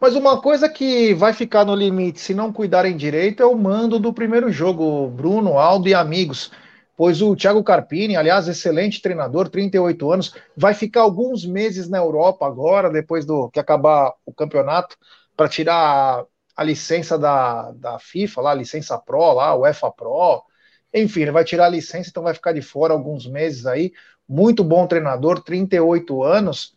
[0.01, 3.99] Mas uma coisa que vai ficar no limite se não cuidarem direito é o mando
[3.99, 6.53] do primeiro jogo, Bruno, Aldo e amigos.
[6.97, 12.47] Pois o Thiago Carpini, aliás, excelente treinador, 38 anos, vai ficar alguns meses na Europa
[12.47, 14.97] agora, depois do que acabar o campeonato,
[15.37, 16.25] para tirar
[16.57, 20.45] a licença da, da FIFA, lá, a licença Pro, lá, o UEFA Pro.
[20.93, 23.93] Enfim, ele vai tirar a licença, então vai ficar de fora alguns meses aí.
[24.29, 26.77] Muito bom treinador, 38 anos.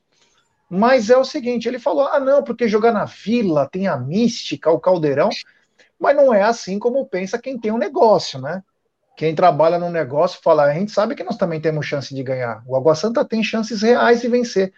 [0.70, 4.72] Mas é o seguinte, ele falou: ah, não, porque jogar na vila tem a mística,
[4.72, 5.30] o caldeirão.
[6.00, 8.64] Mas não é assim como pensa quem tem um negócio, né?
[9.16, 12.64] Quem trabalha no negócio fala: a gente sabe que nós também temos chance de ganhar.
[12.68, 14.74] O Água Santa tem chances reais de vencer.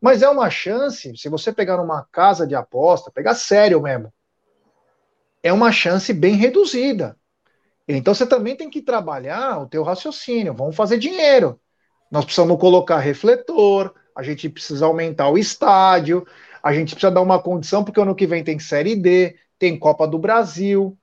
[0.00, 4.12] Mas é uma chance, se você pegar uma casa de aposta, pegar sério mesmo,
[5.42, 7.16] é uma chance bem reduzida.
[7.88, 10.52] Então você também tem que trabalhar o teu raciocínio.
[10.52, 11.58] Vamos fazer dinheiro.
[12.10, 16.26] Nós precisamos colocar refletor, a gente precisa aumentar o estádio,
[16.62, 20.06] a gente precisa dar uma condição, porque ano que vem tem Série D, tem Copa
[20.06, 20.96] do Brasil.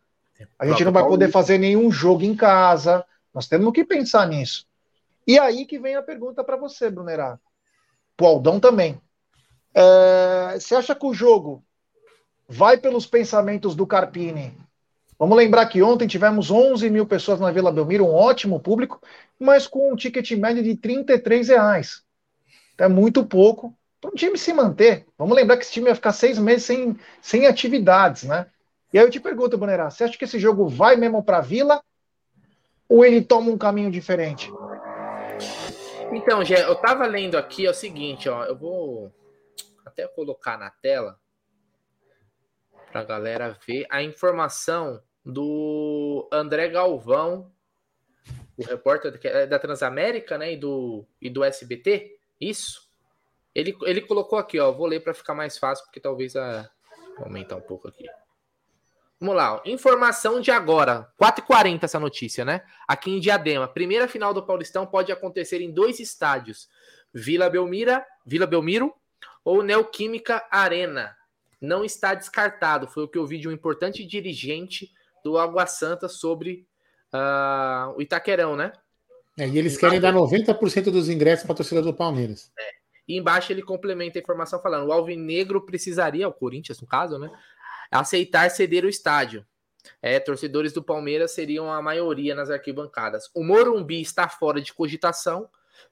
[0.60, 3.04] A gente não vai poder fazer nenhum jogo em casa.
[3.34, 4.65] Nós temos que pensar nisso.
[5.26, 7.39] E aí que vem a pergunta para você, Brunerá.
[8.15, 9.02] Pro Aldão também.
[9.74, 11.63] É, você acha que o jogo
[12.48, 14.56] vai pelos pensamentos do Carpini.
[15.17, 19.01] Vamos lembrar que ontem tivemos 11 mil pessoas na Vila Belmiro, um ótimo público,
[19.39, 22.04] mas com um ticket médio de 33 reais.
[22.78, 25.06] É muito pouco para um time se manter.
[25.17, 28.47] Vamos lembrar que esse time ia ficar seis meses sem, sem atividades, né?
[28.91, 31.41] E aí eu te pergunto, Bonerá, você acha que esse jogo vai mesmo para a
[31.41, 31.82] Vila
[32.88, 34.51] ou ele toma um caminho diferente?
[36.12, 39.12] Então, Gé, eu tava lendo aqui é o seguinte, ó, eu vou
[39.86, 41.17] até colocar na tela
[42.95, 47.51] para a galera ver a informação do André Galvão,
[48.55, 52.89] o repórter é da Transamérica, né, e do, e do SBT, isso.
[53.53, 56.69] Ele, ele colocou aqui, ó, vou ler para ficar mais fácil, porque talvez a...
[57.17, 58.05] Vou aumentar um pouco aqui.
[59.19, 59.62] Vamos lá, ó.
[59.65, 62.62] informação de agora, 4h40 essa notícia, né?
[62.88, 66.69] Aqui em Diadema, primeira final do Paulistão pode acontecer em dois estádios,
[67.13, 68.95] Vila Belmira, Vila Belmiro
[69.43, 71.13] ou Neoquímica Arena
[71.62, 72.88] não está descartado.
[72.88, 74.91] Foi o que eu vi de um importante dirigente
[75.24, 76.68] do Água Santa sobre
[77.13, 78.74] uh, o Itaquerão, né?
[79.38, 82.52] É, e eles querem dar 90% dos ingressos para a torcida do Palmeiras.
[82.58, 82.70] É.
[83.08, 87.30] E embaixo ele complementa a informação falando: o Alvinegro precisaria, o Corinthians no caso, né?
[87.91, 89.46] Aceitar ceder o estádio.
[90.02, 93.30] É, torcedores do Palmeiras seriam a maioria nas arquibancadas.
[93.36, 95.48] O Morumbi está fora de cogitação.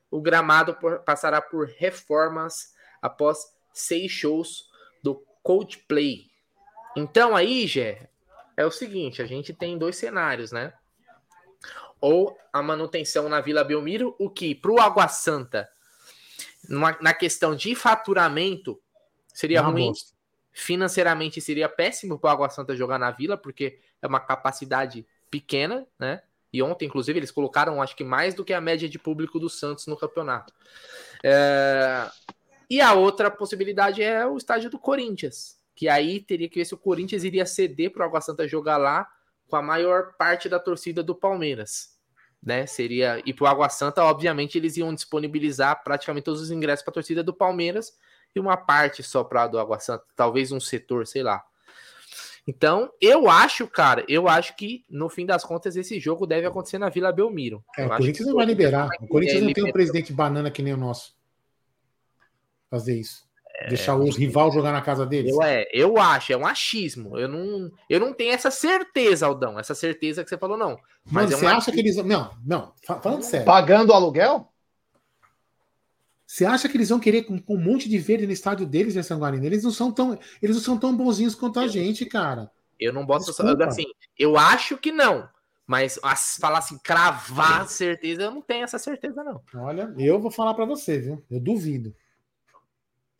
[0.09, 3.39] O gramado por, passará por reformas após
[3.71, 4.65] seis shows
[5.43, 6.31] Coldplay.
[6.95, 8.09] Então aí, Gé,
[8.55, 10.73] é o seguinte, a gente tem dois cenários, né?
[11.99, 15.69] Ou a manutenção na Vila Belmiro, o que para o Água Santa,
[16.67, 18.81] numa, na questão de faturamento,
[19.33, 19.87] seria Não ruim.
[19.87, 20.13] Gosto.
[20.51, 25.87] Financeiramente seria péssimo para o Água Santa jogar na Vila, porque é uma capacidade pequena,
[25.97, 26.21] né?
[26.51, 29.49] E ontem, inclusive, eles colocaram, acho que mais do que a média de público do
[29.49, 30.53] Santos no campeonato.
[31.23, 32.07] É...
[32.73, 36.73] E a outra possibilidade é o estádio do Corinthians, que aí teria que ver se
[36.73, 39.07] o Corinthians iria ceder para o Água Santa jogar lá
[39.47, 41.89] com a maior parte da torcida do Palmeiras.
[42.41, 42.65] Né?
[42.65, 46.89] Seria e para o Água Santa, obviamente, eles iam disponibilizar praticamente todos os ingressos para
[46.89, 47.93] a torcida do Palmeiras
[48.35, 51.43] e uma parte só para do Água Santa, talvez um setor, sei lá.
[52.47, 56.79] Então, eu acho, cara, eu acho que no fim das contas esse jogo deve acontecer
[56.79, 57.63] na Vila Belmiro.
[57.77, 58.89] É, o Corinthians não vai liberar.
[58.99, 61.13] O Corinthians não tem um presidente banana que nem o nosso
[62.73, 63.23] fazer isso?
[63.55, 65.31] É, Deixar o rival jogar na casa deles?
[65.31, 67.17] Eu, é, eu acho, é um achismo.
[67.17, 69.59] Eu não, eu não tenho essa certeza, Aldão.
[69.59, 70.77] Essa certeza que você falou, não.
[71.05, 71.95] Mas Mano, é você acha que eles.
[71.97, 73.45] Não, não, falando sério.
[73.45, 74.49] Pagando aluguel?
[76.25, 78.95] Você acha que eles vão querer com, com um monte de verde no estádio deles,
[78.95, 79.45] né, Sanguarina?
[79.45, 82.49] Eles não são tão, eles não são tão bonzinhos quanto a gente, cara.
[82.79, 83.65] Eu não boto Desculpa.
[83.65, 83.85] assim.
[84.17, 85.29] Eu acho que não.
[85.67, 89.41] Mas as, falar assim, cravar certeza, eu não tenho essa certeza, não.
[89.55, 91.23] Olha, eu vou falar para você, viu?
[91.29, 91.95] Eu duvido.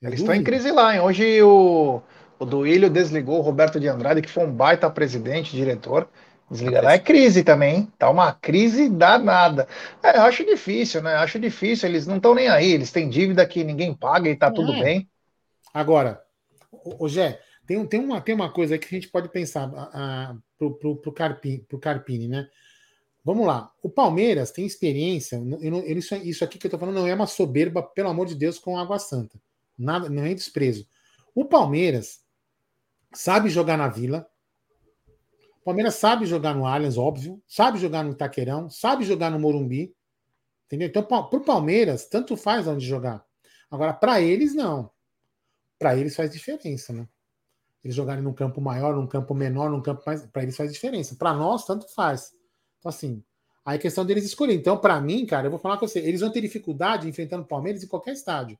[0.03, 0.99] Eles estão em crise lá, hein?
[0.99, 2.01] Hoje o,
[2.37, 6.09] o Duílio desligou o Roberto de Andrade, que foi um baita presidente, diretor.
[6.51, 7.93] Desligar lá é crise também, hein?
[7.97, 9.65] Tá uma crise danada.
[10.03, 11.15] É, eu acho difícil, né?
[11.15, 11.87] Acho difícil.
[11.87, 12.71] Eles não estão nem aí.
[12.71, 14.83] Eles têm dívida que ninguém paga e tá tudo é.
[14.83, 15.09] bem.
[15.73, 16.21] Agora,
[16.83, 20.75] o Gé, tem, tem, uma, tem uma coisa que a gente pode pensar a, pro,
[20.75, 22.47] pro, pro, Carpini, pro Carpini, né?
[23.23, 23.71] Vamos lá.
[23.81, 25.37] O Palmeiras tem experiência.
[25.61, 28.27] Eu não, isso, isso aqui que eu tô falando não é uma soberba, pelo amor
[28.27, 29.39] de Deus, com Água Santa.
[29.77, 30.87] Nada, não é desprezo.
[31.33, 32.21] O Palmeiras
[33.13, 34.29] sabe jogar na Vila,
[35.61, 39.95] O Palmeiras sabe jogar no Allianz, óbvio, sabe jogar no Itaquerão, sabe jogar no Morumbi.
[40.65, 40.89] Entendeu?
[40.89, 43.23] Então, para o Palmeiras, tanto faz onde jogar.
[43.71, 44.91] Agora, para eles, não.
[45.79, 47.07] Para eles faz diferença, né?
[47.81, 50.25] Eles jogarem num campo maior, num campo menor, num campo mais.
[50.25, 51.15] Para eles faz diferença.
[51.15, 52.33] Para nós, tanto faz.
[52.79, 53.23] Então, assim,
[53.63, 54.55] aí é questão deles escolher.
[54.55, 57.47] Então, para mim, cara, eu vou falar com você, eles vão ter dificuldade enfrentando o
[57.47, 58.59] Palmeiras em qualquer estádio.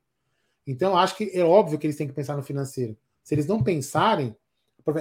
[0.66, 2.98] Então, acho que é óbvio que eles têm que pensar no financeiro.
[3.24, 4.36] Se eles não pensarem,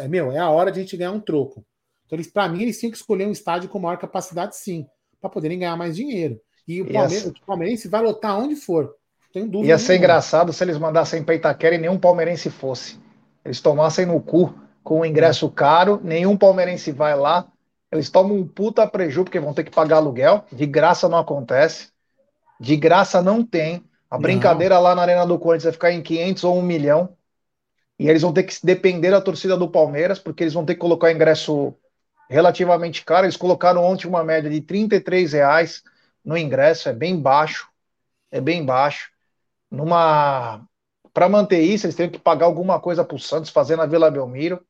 [0.09, 1.65] meu, é a hora de a gente ganhar um troco.
[2.07, 4.87] Então, eles, para mim, eles tinham que escolher um estádio com maior capacidade, sim,
[5.21, 6.41] para poderem ganhar mais dinheiro.
[6.67, 8.95] E o, Palmeiras, o palmeirense vai lotar onde for.
[9.33, 9.69] Tenho dúvida.
[9.69, 13.01] Ia ser engraçado se eles mandassem para Itaquera e nenhum palmeirense fosse.
[13.45, 17.49] Eles tomassem no cu com o ingresso caro, nenhum palmeirense vai lá.
[17.91, 20.45] Eles tomam um puta preju porque vão ter que pagar aluguel.
[20.53, 21.89] De graça não acontece.
[22.61, 23.85] De graça não tem.
[24.13, 24.83] A brincadeira não.
[24.83, 27.17] lá na Arena do Corinthians vai ficar em 500 ou 1 milhão.
[27.99, 30.81] E eles vão ter que depender da torcida do Palmeiras, porque eles vão ter que
[30.81, 31.75] colocar ingresso
[32.29, 33.25] relativamente caro.
[33.25, 35.83] Eles colocaram ontem uma média de 33 reais
[36.23, 37.71] no ingresso, é bem baixo,
[38.31, 39.11] é bem baixo.
[39.71, 40.63] Numa
[41.15, 44.11] para manter isso, eles têm que pagar alguma coisa para o Santos fazer na Vila
[44.11, 44.63] Belmiro,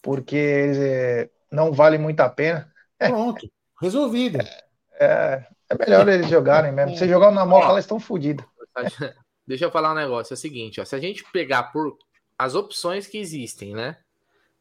[0.00, 2.72] porque é, não vale muito a pena.
[2.98, 4.38] Pronto, resolvido.
[4.40, 4.64] É,
[5.00, 5.46] é
[5.78, 6.96] melhor eles jogarem mesmo.
[6.96, 8.46] Se jogar na moca, elas estão fodidas.
[9.46, 10.32] Deixa eu falar um negócio.
[10.32, 11.96] É o seguinte, ó, se a gente pegar por
[12.38, 13.96] as opções que existem, né?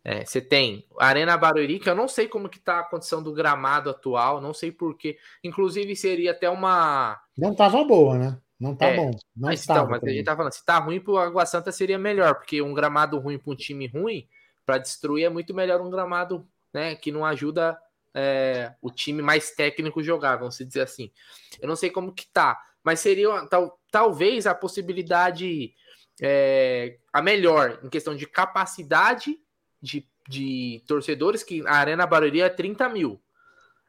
[0.06, 3.32] É, você tem Arena Barueri, que eu não sei como que tá a condição do
[3.32, 5.18] gramado atual, não sei porquê.
[5.42, 7.18] Inclusive, seria até uma.
[7.38, 8.38] Não tava boa, né?
[8.60, 9.12] Não tá é, bom.
[9.36, 11.98] Não mas, então, mas a gente tá falando, se tá ruim pro Água Santa seria
[11.98, 14.28] melhor, porque um gramado ruim para um time ruim,
[14.66, 17.78] para destruir, é muito melhor um gramado né, que não ajuda
[18.14, 21.12] é, o time mais técnico jogar, vamos dizer assim.
[21.60, 25.74] Eu não sei como que tá, mas seria tal, talvez a possibilidade
[26.22, 29.38] é, a melhor em questão de capacidade
[29.82, 33.22] de, de torcedores, que a Arena Barueri é 30 mil.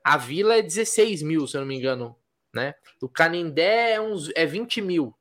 [0.02, 2.16] A Vila é 16 mil, se eu não me engano.
[2.52, 2.74] Né?
[3.00, 5.14] O Canindé é, uns, é 20 mil.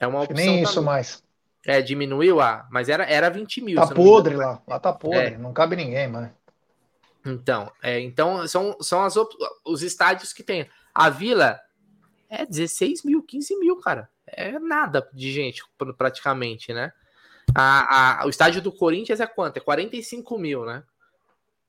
[0.00, 0.36] É uma opção.
[0.36, 1.22] Nem isso mais.
[1.66, 3.76] É, diminuiu, ah, mas era, era 20 mil.
[3.76, 4.62] Tá podre lá.
[4.66, 5.34] Lá tá podre.
[5.34, 5.38] É.
[5.38, 6.32] Não cabe ninguém, mano.
[7.32, 9.14] Então, é, então são, são as
[9.64, 10.68] os estádios que tem.
[10.94, 11.60] A Vila
[12.28, 14.08] é 16 mil, 15 mil, cara.
[14.26, 15.62] É nada de gente,
[15.96, 16.92] praticamente, né?
[17.54, 19.56] A, a, o estádio do Corinthians é quanto?
[19.56, 20.82] É 45 mil, né?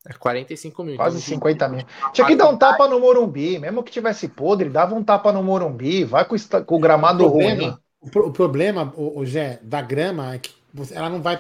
[0.06, 0.96] É 45 mil.
[0.96, 1.86] Quase então, 50 mil.
[2.14, 5.44] Tinha que dar um tapa no Morumbi, mesmo que tivesse podre, dava um tapa no
[5.44, 7.78] Morumbi, vai com, o, com o gramado o problema, ruim.
[8.02, 10.54] O, problema, o, o Gé, da grama é que
[10.92, 11.40] ela não vai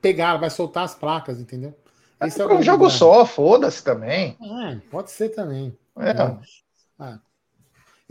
[0.00, 1.74] pegar, ela vai soltar as placas, entendeu?
[2.26, 4.36] Esse é, é um jogo só, foda-se também.
[4.40, 5.76] É, pode ser também.
[5.98, 6.10] É.
[6.98, 7.20] Ah,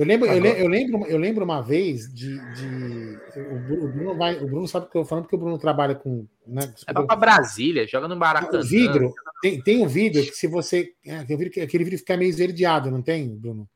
[0.01, 2.39] eu lembro, eu, eu, lembro, eu lembro uma vez de.
[2.55, 5.59] de o, Bruno vai, o Bruno sabe o que eu tô falando, porque o Bruno
[5.59, 6.25] trabalha com.
[6.47, 8.59] Né, é pra Brasília, joga no Maracanã.
[8.59, 10.93] O vidro, tem, tem um vidro que se você.
[11.05, 13.69] É, tem um vidro, aquele vidro fica meio esverdeado, não tem, Bruno?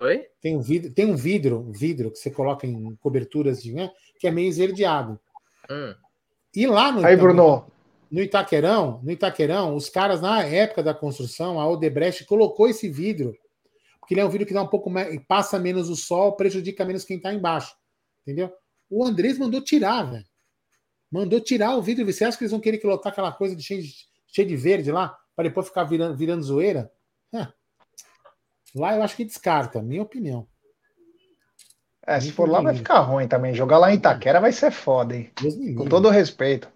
[0.00, 0.24] Oi?
[0.40, 3.90] Tem um vidro, tem um vidro, um vidro que você coloca em coberturas de, né,
[4.18, 5.20] que é meio esverdeado.
[5.70, 5.94] Hum.
[6.54, 7.04] E lá no.
[7.04, 7.66] Aí, Bruno.
[8.10, 13.36] No Itaquerão, no Itaquerão, os caras, na época da construção, a Odebrecht colocou esse vidro
[14.08, 16.82] porque ele é um vidro que dá um pouco mais, passa menos o sol, prejudica
[16.82, 17.76] menos quem está embaixo.
[18.22, 18.50] Entendeu?
[18.88, 20.24] O Andrés mandou tirar, velho.
[21.12, 22.06] Mandou tirar o vidro.
[22.06, 23.94] Você acha que eles vão querer colocar aquela coisa de cheio, de,
[24.26, 26.90] cheio de verde lá, para depois ficar virando, virando zoeira?
[28.74, 30.48] Lá eu acho que descarta, minha opinião.
[32.06, 33.52] É, se for lá vai ficar ruim também.
[33.52, 35.30] Jogar lá em Itaquera vai ser foda, hein?
[35.76, 36.66] Com todo o respeito.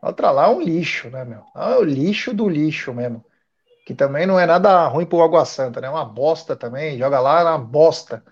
[0.00, 1.42] Outra lá é um lixo, né, meu?
[1.56, 3.24] É o lixo do lixo mesmo
[3.88, 5.86] que também não é nada ruim pro Água Santa, né?
[5.86, 8.22] É uma bosta também, joga lá na bosta.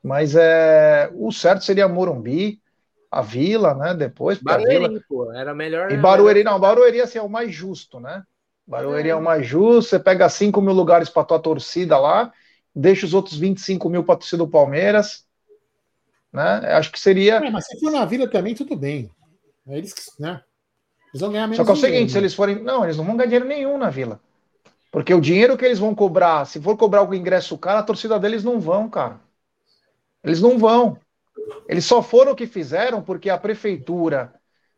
[0.00, 2.62] Mas é, o certo seria Morumbi,
[3.10, 3.92] a Vila, né?
[3.92, 5.00] Depois Barueri, Vila.
[5.08, 5.90] pô, era melhor.
[5.90, 8.22] E Barueri, não, Barueri assim, é o mais justo, né?
[8.64, 12.32] Barueri é, é o mais justo, você pega 5 mil lugares para tua torcida lá,
[12.72, 15.26] deixa os outros 25 mil para torcida do Palmeiras,
[16.32, 16.72] né?
[16.72, 17.44] Acho que seria.
[17.44, 19.10] É, mas se for na Vila também, tudo bem.
[19.66, 20.40] É eles que, né?
[21.12, 22.08] Eles vão ganhar menos Só que é o seguinte, né?
[22.08, 22.62] se eles forem.
[22.62, 24.20] Não, eles não vão ganhar dinheiro nenhum na Vila.
[24.90, 28.18] Porque o dinheiro que eles vão cobrar, se for cobrar o ingresso caro, a torcida
[28.18, 29.20] deles não vão, cara.
[30.22, 30.98] Eles não vão.
[31.68, 34.34] Eles só foram o que fizeram porque a prefeitura,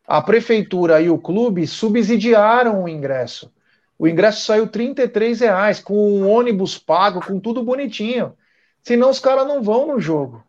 [0.07, 3.51] a prefeitura e o clube subsidiaram o ingresso.
[3.97, 8.33] O ingresso saiu 33 reais, com um ônibus pago, com tudo bonitinho.
[8.81, 10.43] Senão os caras não vão no jogo.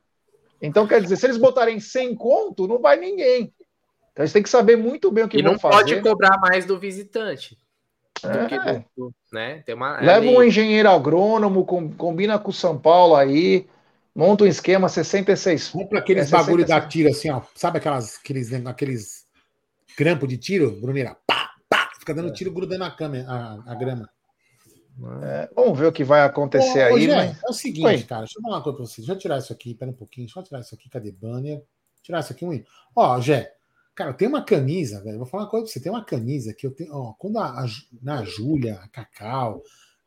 [0.61, 3.53] Então, quer dizer, se eles botarem 100 conto, não vai ninguém.
[4.15, 5.75] Então eles têm que saber muito bem o que e vão fazer.
[5.75, 7.59] E não pode cobrar mais do visitante
[8.29, 8.85] é.
[8.97, 9.63] do, né?
[9.67, 13.67] Tem uma, é Leva um engenheiro agrônomo, com, combina com o São Paulo aí,
[14.15, 15.69] monta um esquema 66.
[15.69, 17.43] Compra aqueles é bagulho da tiro assim, ó.
[17.55, 19.27] Sabe aquelas, aqueles, aqueles
[19.97, 21.17] grampos de tiro, Bruneira?
[21.27, 24.09] Pá, pá, Fica dando tiro grudando a, câmera, a, a grama.
[25.25, 27.07] É, vamos ver o que vai acontecer Ô, aí.
[27.07, 28.03] Gé, mas- É o seguinte, Oi.
[28.05, 29.07] cara, deixa eu falar uma coisa pra vocês.
[29.07, 30.27] Deixa eu tirar isso aqui, pera um pouquinho.
[30.27, 30.89] Deixa eu tirar isso aqui.
[30.89, 31.63] Cadê banner?
[32.01, 32.63] Tirar isso aqui um.
[32.95, 33.54] Ó, Gé,
[33.95, 35.19] cara, tem uma camisa, velho.
[35.19, 35.81] Vou falar uma coisa pra você.
[35.81, 36.95] Tem uma camisa que eu tenho.
[36.95, 37.67] Ó, quando a, a,
[38.03, 39.63] na Júlia, a Cacau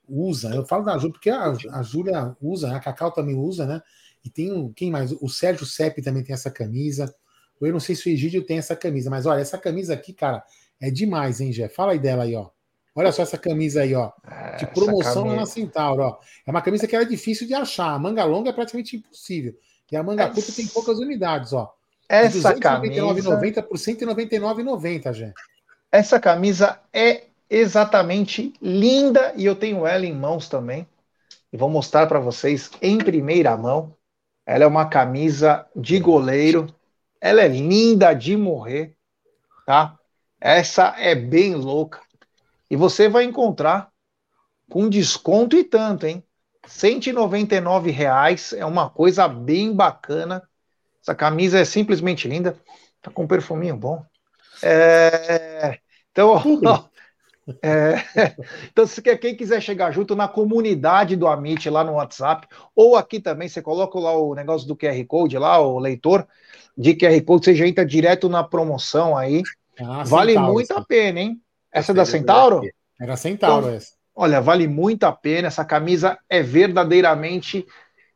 [0.08, 3.82] usa, eu falo da Júlia porque a, a Júlia usa, a Cacau também usa, né?
[4.24, 4.72] E tem um.
[4.74, 5.12] Quem mais?
[5.12, 7.14] O Sérgio Sepp também tem essa camisa.
[7.60, 10.44] Eu não sei se o Egídio tem essa camisa, mas olha, essa camisa aqui, cara,
[10.80, 11.68] é demais, hein, Gé?
[11.68, 12.50] Fala aí dela aí, ó.
[12.94, 14.12] Olha só essa camisa aí, ó.
[14.26, 16.20] De Essa promoção na Centauro, ó.
[16.46, 17.94] É uma camisa que era difícil de achar.
[17.94, 19.56] A manga longa é praticamente impossível.
[19.92, 21.74] E a manga Essa- curta tem poucas unidades, ó.
[22.10, 25.34] Essa De camisa, 299,90 por 199,90, gente.
[25.91, 30.88] essa camisa é exatamente linda e eu tenho ela em mãos também.
[31.51, 33.95] E vou mostrar para vocês em primeira mão.
[34.45, 36.68] Ela é uma camisa de goleiro.
[37.20, 38.95] Ela é linda de morrer,
[39.66, 39.97] tá?
[40.39, 41.99] Essa é bem louca.
[42.70, 43.89] E você vai encontrar
[44.70, 46.24] com desconto e tanto, hein?
[46.66, 50.47] 199 reais é uma coisa bem bacana.
[51.08, 52.58] Essa camisa é simplesmente linda.
[53.01, 54.03] Tá com um perfuminho bom.
[54.62, 55.80] É,
[56.12, 56.41] Então, ó,
[57.64, 57.95] é,
[58.72, 62.95] então, se quer- quem quiser chegar junto na comunidade do Amit lá no WhatsApp, ou
[62.97, 66.28] aqui também, você coloca lá o negócio do QR Code lá, o leitor
[66.78, 69.43] de QR Code, você já entra direto na promoção aí.
[69.80, 70.80] Ah, vale Centauro, muito essa.
[70.80, 71.41] a pena, hein?
[71.72, 72.62] Essa é da Gostei, Centauro?
[72.99, 73.95] Era Centauro Então, essa.
[74.16, 75.47] Olha, vale muito a pena.
[75.47, 77.66] Essa camisa é verdadeiramente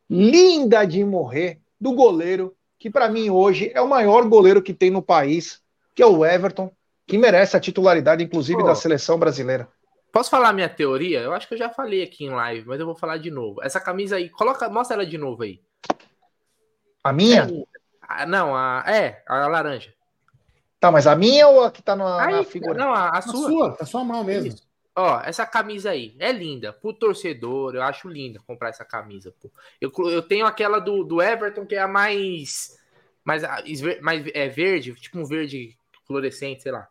[0.10, 4.90] linda de morrer do goleiro, que para mim hoje é o maior goleiro que tem
[4.90, 5.62] no país,
[5.94, 6.72] que é o Everton,
[7.06, 8.66] que merece a titularidade, inclusive, Pô.
[8.66, 9.70] da seleção brasileira.
[10.12, 11.20] Posso falar a minha teoria?
[11.20, 13.62] Eu acho que eu já falei aqui em live, mas eu vou falar de novo.
[13.62, 15.62] Essa camisa aí, coloca, mostra ela de novo aí.
[17.04, 17.44] A minha?
[17.44, 17.64] É,
[18.02, 19.94] a- não, a, é, a laranja.
[20.80, 22.74] Tá, mas a minha ou a que tá na, na Aí, figura?
[22.74, 23.48] não, a, a A sua.
[23.48, 24.48] sua, tá sua mão mesmo.
[24.48, 24.68] Isso.
[24.96, 26.74] Ó, essa camisa aí é linda.
[26.74, 29.34] Pro torcedor, eu acho linda comprar essa camisa.
[29.42, 29.50] Pô.
[29.80, 32.78] Eu, eu tenho aquela do, do Everton, que é a mais.
[33.24, 36.88] mais, a- esver- mais é verde, tipo um verde fluorescente, sei lá.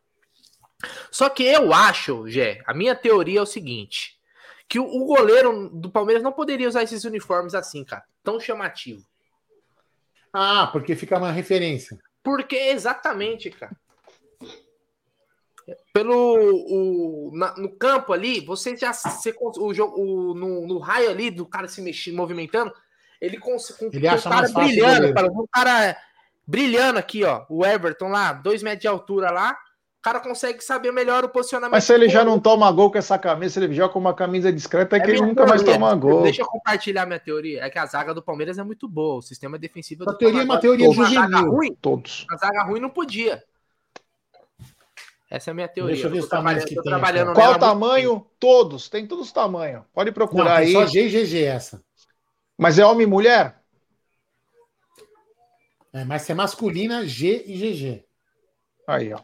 [1.11, 4.19] Só que eu acho, Gé, a minha teoria é o seguinte:
[4.67, 8.05] que o, o goleiro do Palmeiras não poderia usar esses uniformes assim, cara.
[8.23, 9.05] Tão chamativo.
[10.33, 11.99] Ah, porque fica uma referência.
[12.23, 13.77] Porque exatamente, cara.
[15.93, 21.11] Pelo o, na- no campo ali, você já você, o jogo o- no, no raio
[21.11, 22.73] ali do cara se mexendo, movimentando,
[23.21, 25.97] ele consegue Ele acha o cara mais brilhando, cara, um cara
[26.47, 30.91] brilhando aqui, ó, o Everton lá, dois metros de altura lá, o cara consegue saber
[30.93, 31.73] melhor o posicionamento.
[31.73, 34.51] Mas se ele já não toma gol com essa camisa, ele joga com uma camisa
[34.51, 35.79] discreta, é É que ele nunca mais teoria.
[35.79, 36.23] toma gol.
[36.23, 37.63] Deixa eu compartilhar minha teoria.
[37.63, 40.45] É que a zaga do Palmeiras é muito boa, o sistema defensivo do teoria é
[40.45, 41.51] uma Palmeiras- teoria juvenil.
[41.53, 42.27] ruim, Todos.
[42.31, 43.43] a zaga ruim não podia.
[45.31, 45.95] Essa é a minha teoria.
[45.95, 46.83] Deixa eu ver os tamanhos que tem.
[46.83, 48.27] Qual nela o há muito tamanho?
[48.41, 48.89] Todos.
[48.89, 49.85] Tem todos os tamanhos.
[49.95, 50.73] Pode Não, procurar tem aí.
[50.73, 51.85] só G e GG essa.
[52.59, 53.63] Mas é homem e mulher?
[55.93, 58.05] É, mas se é masculina, G e GG.
[58.87, 59.21] Aí, ó.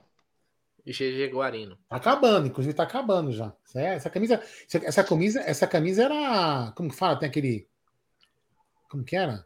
[0.86, 1.76] GG Guarino.
[1.88, 3.52] Tá acabando, inclusive tá acabando já.
[3.66, 7.18] Essa, é- essa camisa, essa- camisa, essa camisa era, como que fala?
[7.18, 7.68] Tem aquele,
[8.88, 9.44] como que era?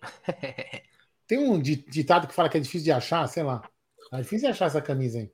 [1.26, 3.66] Tem um di- ditado que fala que é difícil de achar, sei lá.
[4.12, 5.32] É difícil de achar essa camisa aí.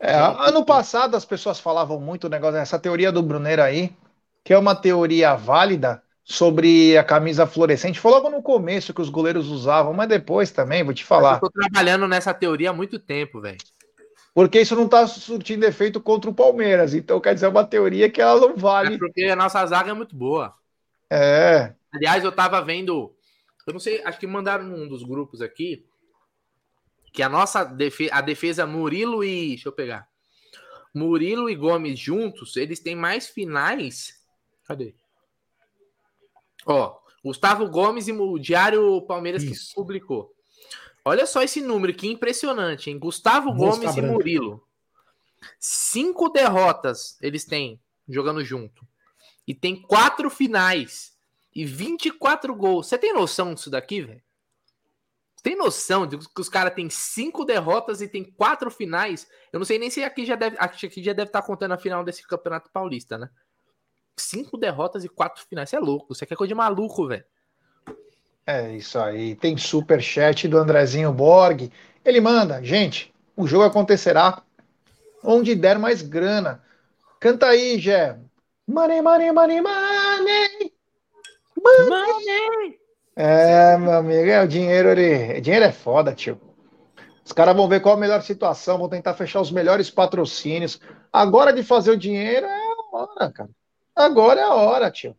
[0.00, 3.94] É, ano passado as pessoas falavam muito o negócio dessa teoria do Brunner aí,
[4.42, 8.00] que é uma teoria válida sobre a camisa fluorescente.
[8.00, 11.34] Foi logo no começo que os goleiros usavam, mas depois também, vou te falar.
[11.34, 13.58] Eu tô trabalhando nessa teoria há muito tempo, velho.
[14.32, 16.94] Porque isso não tá surtindo efeito contra o Palmeiras.
[16.94, 18.98] Então, quer dizer, é uma teoria que ela não É vale.
[18.98, 20.54] porque a nossa zaga é muito boa.
[21.10, 21.72] É.
[21.92, 23.12] Aliás, eu tava vendo.
[23.66, 25.84] Eu não sei, acho que mandaram num dos grupos aqui.
[27.12, 29.50] Que a nossa defesa, a defesa Murilo e.
[29.50, 30.08] Deixa eu pegar.
[30.94, 34.20] Murilo e Gomes juntos, eles têm mais finais.
[34.64, 34.94] Cadê?
[36.66, 39.68] Ó, Gustavo Gomes e o Diário Palmeiras Isso.
[39.68, 40.34] que publicou.
[41.04, 42.98] Olha só esse número, que impressionante, hein?
[42.98, 44.02] Gustavo Mosca Gomes e.
[44.02, 44.66] Murilo.
[45.58, 48.86] Cinco derrotas eles têm jogando junto.
[49.46, 51.16] E tem quatro finais.
[51.54, 52.86] E 24 gols.
[52.86, 54.22] Você tem noção disso daqui, velho?
[55.42, 59.26] Tem noção de que os caras têm cinco derrotas e tem quatro finais?
[59.52, 61.72] Eu não sei nem se aqui já deve, acho que aqui já deve estar contando
[61.72, 63.28] a final desse Campeonato Paulista, né?
[64.16, 65.70] Cinco derrotas e quatro finais.
[65.70, 66.12] Você é louco.
[66.12, 67.24] Isso aqui é coisa de maluco, velho.
[68.46, 69.34] É isso aí.
[69.34, 71.70] Tem super chat do Andrezinho Borg.
[72.04, 74.42] Ele manda, gente, o jogo acontecerá
[75.22, 76.62] onde der mais grana.
[77.18, 78.18] Canta aí, Gé.
[78.66, 80.72] Money, money, money, money.
[83.22, 85.42] É, meu amigo, é o dinheiro, ele...
[85.42, 86.40] dinheiro é foda, tio.
[87.22, 90.80] Os caras vão ver qual a melhor situação, vão tentar fechar os melhores patrocínios.
[91.12, 93.50] Agora de fazer o dinheiro é a hora, cara.
[93.94, 95.14] Agora é a hora, tio.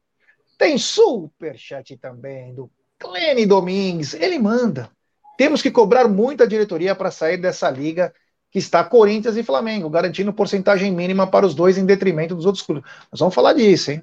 [0.57, 4.15] Tem super chat também do Clene Domingues.
[4.15, 4.89] Ele manda.
[5.37, 8.11] Temos que cobrar muita diretoria para sair dessa liga
[8.49, 12.65] que está Corinthians e Flamengo, garantindo porcentagem mínima para os dois em detrimento dos outros
[12.65, 12.89] clubes.
[13.11, 14.01] Nós vamos falar disso, hein?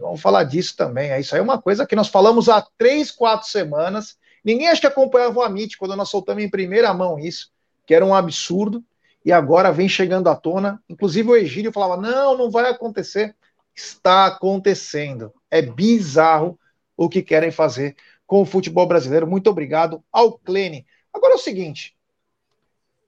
[0.00, 1.18] Vamos falar disso também.
[1.18, 4.16] Isso aí é uma coisa que nós falamos há três, quatro semanas.
[4.44, 7.50] Ninguém acho que acompanhava o Amit quando nós soltamos em primeira mão isso,
[7.84, 8.84] que era um absurdo,
[9.24, 10.80] e agora vem chegando à tona.
[10.88, 13.34] Inclusive o Egílio falava: não, não vai acontecer.
[13.74, 15.34] Está acontecendo.
[15.50, 16.58] É bizarro
[16.96, 17.96] o que querem fazer
[18.26, 19.26] com o futebol brasileiro.
[19.26, 20.86] Muito obrigado ao Clene.
[21.12, 21.96] Agora é o seguinte: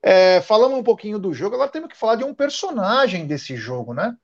[0.03, 3.93] é, falamos um pouquinho do jogo, agora temos que falar de um personagem desse jogo,
[3.93, 4.17] né?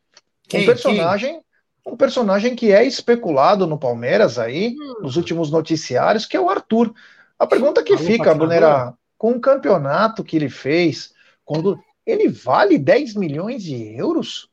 [0.49, 1.45] Quem, um personagem, quem?
[1.85, 5.03] Um personagem que é especulado no Palmeiras aí, hum.
[5.03, 6.95] nos últimos noticiários, que é o Arthur.
[7.39, 11.12] A pergunta que fica, Brunera, com o campeonato que ele fez,
[11.45, 14.49] quando ele vale 10 milhões de euros?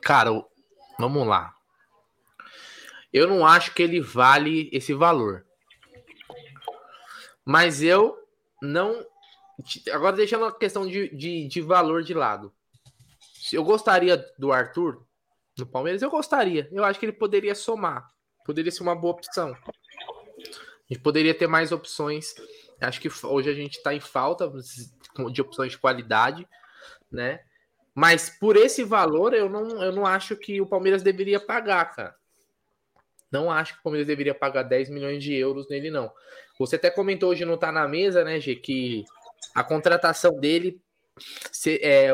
[0.00, 0.30] Cara,
[0.98, 1.54] vamos lá.
[3.12, 5.44] Eu não acho que ele vale esse valor.
[7.44, 8.16] Mas eu
[8.62, 9.04] não
[9.92, 12.52] Agora, deixando a questão de, de, de valor de lado.
[13.34, 15.06] Se eu gostaria do Arthur
[15.60, 16.68] no Palmeiras, eu gostaria.
[16.72, 18.08] Eu acho que ele poderia somar.
[18.44, 19.52] Poderia ser uma boa opção.
[19.52, 22.34] A gente poderia ter mais opções.
[22.80, 24.50] Acho que hoje a gente está em falta
[25.32, 26.48] de opções de qualidade,
[27.10, 27.40] né?
[27.94, 32.16] Mas por esse valor, eu não, eu não acho que o Palmeiras deveria pagar, cara.
[33.30, 36.10] Não acho que o Palmeiras deveria pagar 10 milhões de euros nele, não.
[36.58, 39.04] Você até comentou hoje, não tá na mesa, né, G, que
[39.54, 40.80] a contratação dele
[41.52, 42.12] se, é,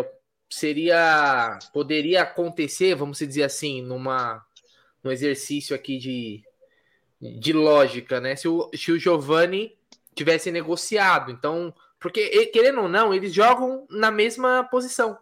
[0.48, 4.44] seria poderia acontecer, vamos dizer assim, numa
[5.04, 6.42] um exercício aqui de,
[7.20, 8.34] de lógica, né?
[8.34, 9.76] Se o, se o Giovanni
[10.14, 15.16] tivesse negociado, então, porque querendo ou não, eles jogam na mesma posição.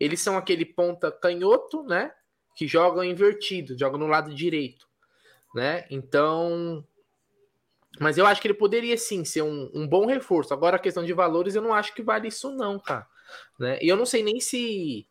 [0.00, 2.12] Eles são aquele ponta canhoto, né?
[2.56, 4.88] Que jogam invertido, jogam no lado direito,
[5.54, 5.86] né?
[5.90, 6.84] Então,
[8.00, 10.52] mas eu acho que ele poderia sim ser um, um, bom reforço.
[10.52, 13.06] Agora, a questão de valores, eu não acho que vale isso, não, cara.
[13.58, 13.78] Né?
[13.80, 15.06] E eu não sei nem se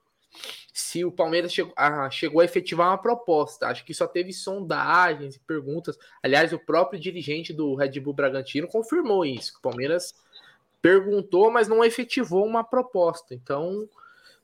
[0.73, 3.67] se o Palmeiras chegou a, chegou a efetivar uma proposta.
[3.67, 5.97] Acho que só teve sondagens e perguntas.
[6.23, 9.53] Aliás, o próprio dirigente do Red Bull Bragantino confirmou isso.
[9.53, 10.15] Que o Palmeiras
[10.81, 13.35] perguntou, mas não efetivou uma proposta.
[13.35, 13.87] Então,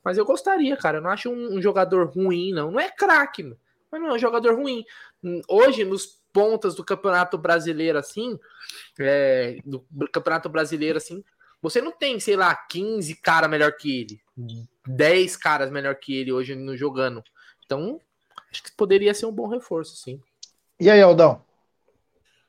[0.03, 0.99] mas eu gostaria, cara.
[0.99, 2.70] Eu não acho um, um jogador ruim, não.
[2.70, 3.55] Não é craque,
[3.91, 4.86] mas não é um jogador ruim.
[5.47, 8.39] Hoje, nos pontas do Campeonato Brasileiro assim,
[8.99, 11.24] é, do Campeonato Brasileiro assim,
[11.62, 14.22] você não tem, sei lá, 15 caras melhor que ele,
[14.88, 17.24] 10 caras melhor que ele hoje no jogando.
[17.66, 17.99] Então,
[18.51, 20.22] acho que poderia ser um bom reforço, sim.
[20.80, 21.43] E aí, Aldão?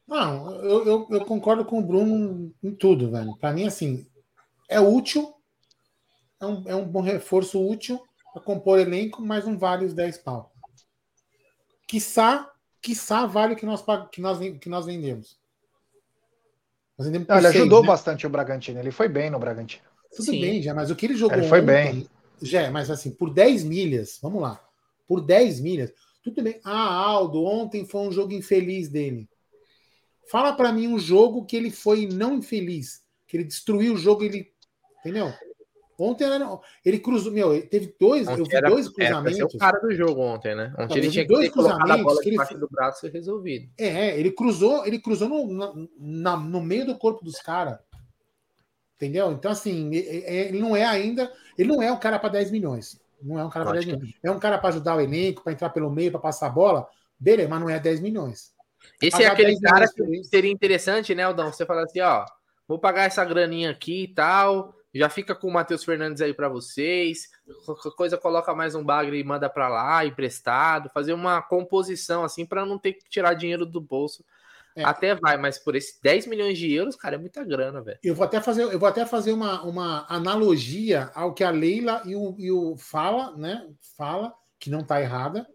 [0.07, 3.37] Não, eu, eu, eu concordo com o Bruno em tudo, velho.
[3.37, 4.07] Para mim, assim,
[4.69, 5.35] é útil,
[6.41, 8.03] é um, é um bom reforço útil
[8.33, 10.53] para compor elenco, mas não vale os 10 pau.
[11.87, 12.51] Quiçá
[12.81, 15.39] quiçá vale o que nós, que nós, que nós vendemos.
[17.09, 17.89] Não, ele seis, ajudou né?
[17.89, 19.85] bastante o Bragantino, ele foi bem no Bragantino.
[20.15, 20.41] Tudo Sim.
[20.41, 21.37] bem, já, mas o que ele jogou.
[21.37, 22.09] Ele foi ontem, bem.
[22.43, 24.61] Já, mas assim, por 10 milhas, vamos lá.
[25.07, 25.93] Por 10 milhas,
[26.23, 26.61] tudo bem.
[26.65, 29.29] Ah, Aldo, ontem foi um jogo infeliz dele.
[30.31, 34.23] Fala para mim um jogo que ele foi não infeliz, que ele destruiu o jogo,
[34.23, 34.53] ele.
[35.01, 35.33] Entendeu?
[36.03, 39.39] Ontem era, ele cruzou, meu, teve dois, ontem eu vi era, dois cruzamentos.
[39.39, 40.73] Era o cara do jogo ontem, né?
[40.79, 43.71] Ontem ele tinha dois que cruzamentos a bola ele do braço e resolvido.
[43.77, 47.79] É, ele cruzou, ele cruzou no, na, no meio do corpo dos caras.
[48.97, 49.31] Entendeu?
[49.33, 51.31] Então, assim, ele não é ainda.
[51.59, 52.99] Ele não é um cara para 10 milhões.
[53.23, 54.15] Não é um cara para 10 milhões.
[54.23, 56.89] É um cara para ajudar o elenco, para entrar pelo meio, para passar a bola.
[57.19, 58.55] Beleza, mas não é 10 milhões.
[59.03, 61.53] Esse pagar é aquele cara que seria interessante, né, Aldão?
[61.53, 62.25] Você falar assim, ó,
[62.67, 66.49] vou pagar essa graninha aqui e tal já fica com o Matheus Fernandes aí para
[66.49, 67.28] vocês.
[67.64, 72.45] Qualquer coisa coloca mais um bagre e manda para lá, emprestado, fazer uma composição assim
[72.45, 74.24] para não ter que tirar dinheiro do bolso.
[74.74, 74.84] É.
[74.84, 77.99] Até vai, mas por esses 10 milhões de euros, cara, é muita grana, velho.
[78.03, 82.03] Eu vou até fazer, eu vou até fazer uma, uma analogia ao que a Leila
[82.05, 83.68] e o, e o fala, né?
[83.97, 85.47] Fala que não tá errada,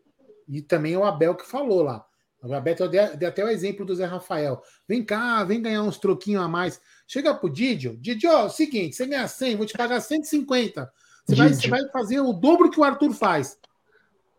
[0.48, 2.06] e também o Abel que falou lá.
[2.46, 2.76] O Abel
[3.18, 4.62] deu até o exemplo do Zé Rafael.
[4.88, 6.80] Vem cá, vem ganhar uns troquinhos a mais.
[7.08, 10.92] Chega pro Didio, Didio, ó, seguinte, você ganha 100, vou te pagar 150.
[11.26, 13.58] Você vai, você vai fazer o dobro que o Arthur faz.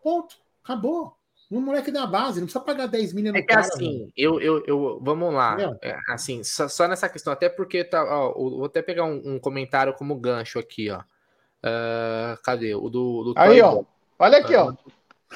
[0.01, 0.37] Ponto.
[0.63, 1.17] Acabou.
[1.49, 4.39] Um moleque da base, não precisa pagar 10 milhões no É que cara, assim, eu,
[4.41, 5.55] eu, eu, vamos lá.
[5.81, 9.39] É, assim, só, só, nessa questão, até porque tá, ó, vou até pegar um, um
[9.39, 10.99] comentário como gancho aqui, ó.
[10.99, 12.75] Uh, cadê?
[12.75, 13.83] O do, do Aí, ó.
[14.19, 14.73] Olha aqui, ó.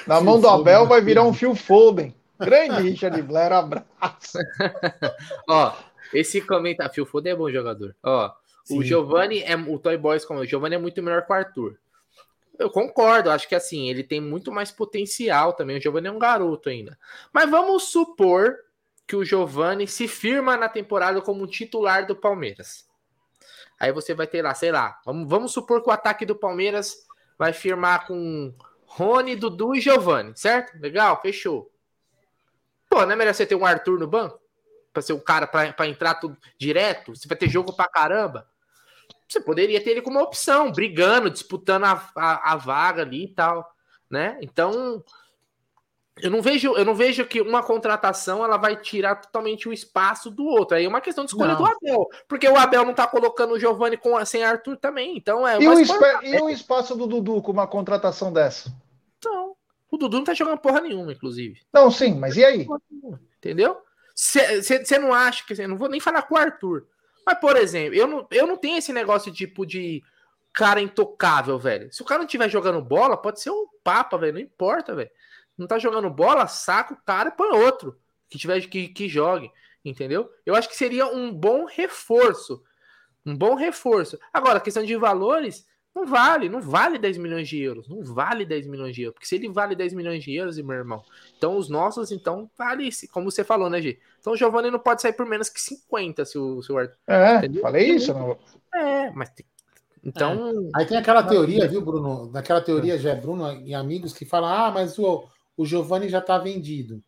[0.06, 2.14] Na mão do Abel vai virar um fio Foden.
[2.44, 4.38] Grande Richard Blair, abraço.
[5.48, 5.74] ó,
[6.12, 6.92] esse comentário.
[6.92, 7.94] Phil Foden é bom jogador.
[8.02, 8.32] Ó,
[8.64, 8.78] Sim.
[8.78, 11.78] O Giovanni é o Toy Boys como o Giovanni é muito melhor que o Arthur.
[12.58, 15.78] Eu concordo, acho que assim, ele tem muito mais potencial também.
[15.78, 16.98] O Giovanni é um garoto ainda.
[17.32, 18.56] Mas vamos supor
[19.06, 22.88] que o Giovanni se firma na temporada como titular do Palmeiras.
[23.80, 27.04] Aí você vai ter lá, sei lá, vamos, vamos supor que o ataque do Palmeiras
[27.36, 28.54] vai firmar com
[28.86, 30.78] Rony, Dudu e Giovanni, certo?
[30.78, 31.71] Legal, fechou.
[32.92, 34.38] Pô, não é melhor você ter um Arthur no banco?
[34.92, 37.16] Pra ser um cara para entrar tudo direto?
[37.16, 38.46] Você vai ter jogo pra caramba?
[39.26, 43.66] Você poderia ter ele como opção, brigando, disputando a, a, a vaga ali e tal,
[44.10, 44.36] né?
[44.42, 45.02] Então,
[46.20, 50.30] eu não vejo, eu não vejo que uma contratação ela vai tirar totalmente o espaço
[50.30, 50.76] do outro.
[50.76, 51.62] Aí é uma questão de escolha não.
[51.62, 55.16] do Abel, porque o Abel não tá colocando o Giovani com sem Arthur também.
[55.16, 55.58] Então é.
[55.58, 55.80] E o,
[56.22, 58.70] e o espaço do Dudu com uma contratação dessa?
[59.16, 59.56] Então,
[59.92, 61.60] o Dudu não tá jogando porra nenhuma, inclusive.
[61.72, 62.66] Não, sim, mas e aí?
[63.38, 63.78] Entendeu?
[64.14, 65.66] Você não acha que.
[65.66, 66.86] Não vou nem falar com o Arthur.
[67.24, 70.02] Mas, por exemplo, eu não, eu não tenho esse negócio tipo de
[70.52, 71.92] cara intocável, velho.
[71.92, 74.34] Se o cara não estiver jogando bola, pode ser um papa, velho.
[74.34, 75.10] Não importa, velho
[75.56, 79.50] não tá jogando bola, saca o cara e põe outro que tiver que, que jogue,
[79.84, 80.30] entendeu?
[80.44, 82.62] Eu acho que seria um bom reforço.
[83.24, 84.18] Um bom reforço.
[84.32, 87.88] Agora, questão de valores, não vale, não vale 10 milhões de euros.
[87.88, 89.14] Não vale 10 milhões de euros.
[89.14, 91.02] Porque se ele vale 10 milhões de euros, meu irmão,
[91.36, 93.98] então os nossos, então, vale, como você falou, né, G?
[94.18, 96.96] Então o Giovanni não pode sair por menos que 50 se o, se o Arthur.
[97.06, 97.62] É, entendeu?
[97.62, 98.12] falei isso.
[98.14, 98.38] Não...
[98.74, 99.44] É, mas tem
[100.04, 100.48] então.
[100.48, 100.80] É.
[100.80, 102.30] Aí tem aquela teoria, viu, Bruno?
[102.30, 106.38] Daquela teoria, já Bruno e amigos que falam: ah, mas o, o Giovanni já está
[106.38, 107.02] vendido.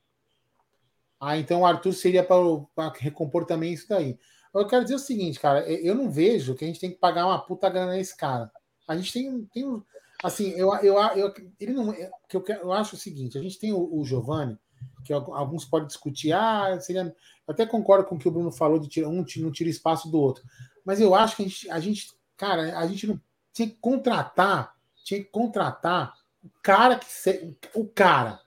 [1.21, 4.19] Ah, então o Arthur seria para recompor também isso daí.
[4.55, 7.27] Eu quero dizer o seguinte, cara, eu não vejo que a gente tem que pagar
[7.27, 8.51] uma puta grana nesse cara.
[8.87, 9.83] A gente tem, tem
[10.23, 11.93] assim, eu, eu, eu, ele não,
[12.29, 14.59] que eu, eu acho o seguinte, a gente tem o, o Giovanni,
[15.05, 17.15] que alguns podem discutir, ah, seria,
[17.47, 20.19] até concordo com o que o Bruno falou de tirar um não tira espaço do
[20.19, 20.45] outro,
[20.85, 23.21] mas eu acho que a gente, a gente cara, a gente não
[23.53, 24.75] tinha que contratar,
[25.05, 28.45] tinha que contratar o cara que o cara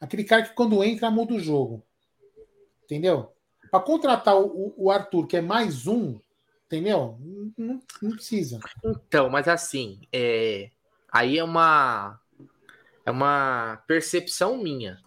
[0.00, 1.82] Aquele cara que quando entra muda o jogo.
[2.84, 3.32] Entendeu?
[3.70, 6.20] Para contratar o, o, Arthur, que é mais um,
[6.66, 7.18] entendeu?
[7.56, 8.60] Não, não precisa.
[8.84, 10.70] Então, mas assim, é...
[11.10, 12.20] aí é uma
[13.04, 14.98] é uma percepção minha.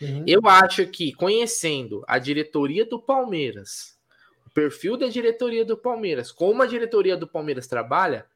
[0.00, 0.24] Uhum.
[0.26, 3.98] Eu acho que conhecendo a diretoria do Palmeiras,
[4.46, 8.26] o perfil da diretoria do Palmeiras, como a diretoria do Palmeiras trabalha,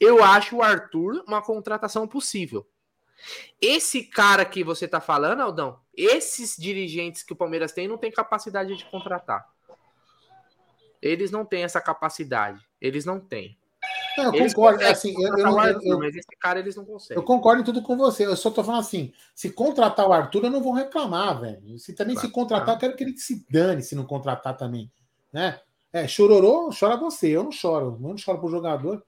[0.00, 2.66] eu acho o Arthur uma contratação possível.
[3.60, 8.10] Esse cara que você tá falando, Aldão, esses dirigentes que o Palmeiras tem não tem
[8.10, 9.48] capacidade de contratar.
[11.00, 12.60] Eles não têm essa capacidade.
[12.80, 13.58] Eles não têm.
[14.16, 14.84] Não, eu concordo.
[14.84, 17.20] Assim, eu, eu, Arthur, eu, mas esse cara eles não conseguem.
[17.20, 18.26] Eu concordo em tudo com você.
[18.26, 21.78] Eu só tô falando assim: se contratar o Arthur, eu não vou reclamar, velho.
[21.78, 24.90] Se também se contratar, eu quero que ele se dane se não contratar também.
[25.32, 25.60] Né?
[25.92, 27.28] É, chororô, chora você.
[27.28, 27.98] Eu não choro.
[28.02, 29.04] Eu não choro pro jogador.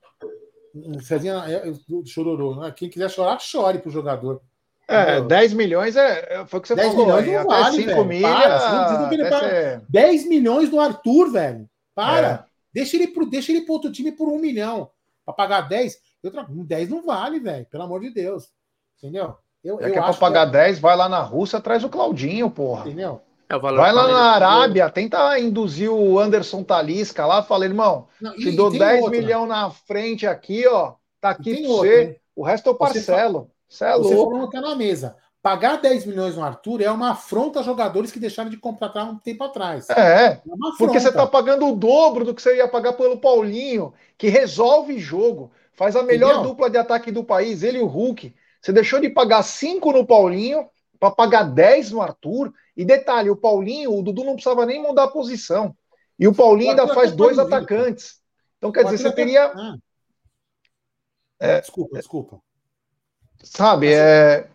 [1.03, 1.73] Cezinha é,
[2.05, 2.61] chororô.
[2.61, 2.73] Né?
[2.77, 4.43] Quem quiser chorar, chore pro jogador.
[4.87, 7.07] É, 10 milhões é, é, foi o que você 10 falou.
[7.07, 8.63] Milhões não vale, 5 milhas.
[9.41, 9.83] Ser...
[9.87, 11.69] 10 milhões do Arthur, velho.
[11.99, 12.29] Para.
[12.29, 12.45] É.
[12.73, 14.89] Deixa, ele pro, deixa ele pro outro time por um milhão.
[15.25, 15.99] Pra pagar 10.
[16.23, 17.67] Eu, 10 não vale, velho.
[17.67, 18.53] Pelo amor de Deus.
[18.97, 19.37] Entendeu?
[19.65, 20.53] Eu, é eu que é pra pagar que...
[20.53, 22.87] 10, vai lá na Rússia, traz o Claudinho, porra.
[22.87, 23.21] Entendeu?
[23.49, 28.53] É, vai lá na Arábia, tenta induzir o Anderson Talisca lá, fala, irmão, não, te
[28.53, 33.51] dou 10 milhões na frente aqui, ó, tá aqui pra você, o resto eu parcelo.
[33.67, 35.17] Você, é você falou que na mesa.
[35.41, 39.17] Pagar 10 milhões no Arthur é uma afronta a jogadores que deixaram de contratar um
[39.17, 39.89] tempo atrás.
[39.91, 40.43] É, é
[40.77, 44.99] porque você tá pagando o dobro do que você ia pagar pelo Paulinho, que resolve
[44.99, 46.51] jogo, faz a melhor Entendeu?
[46.51, 48.35] dupla de ataque do país, ele e o Hulk.
[48.61, 50.69] Você deixou de pagar 5 no Paulinho
[50.99, 52.53] para pagar 10 no Arthur.
[52.77, 55.75] E detalhe, o Paulinho, o Dudu não precisava nem mudar a posição.
[56.19, 58.21] E o Paulinho o ainda faz dois atacantes.
[58.57, 59.47] Então, quer dizer, você teria.
[59.47, 59.77] Ah.
[61.39, 62.41] É, desculpa, desculpa.
[63.45, 64.49] Sabe, é.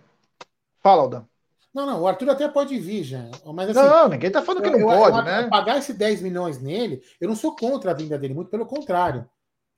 [0.84, 1.26] Fala, Aldan.
[1.74, 3.32] Não, não, o Arthur até pode vir, já.
[3.54, 5.48] Mas assim, não, ninguém tá falando que não eu, pode, eu, né?
[5.50, 9.28] Pagar esses 10 milhões nele, eu não sou contra a vinda dele, muito pelo contrário.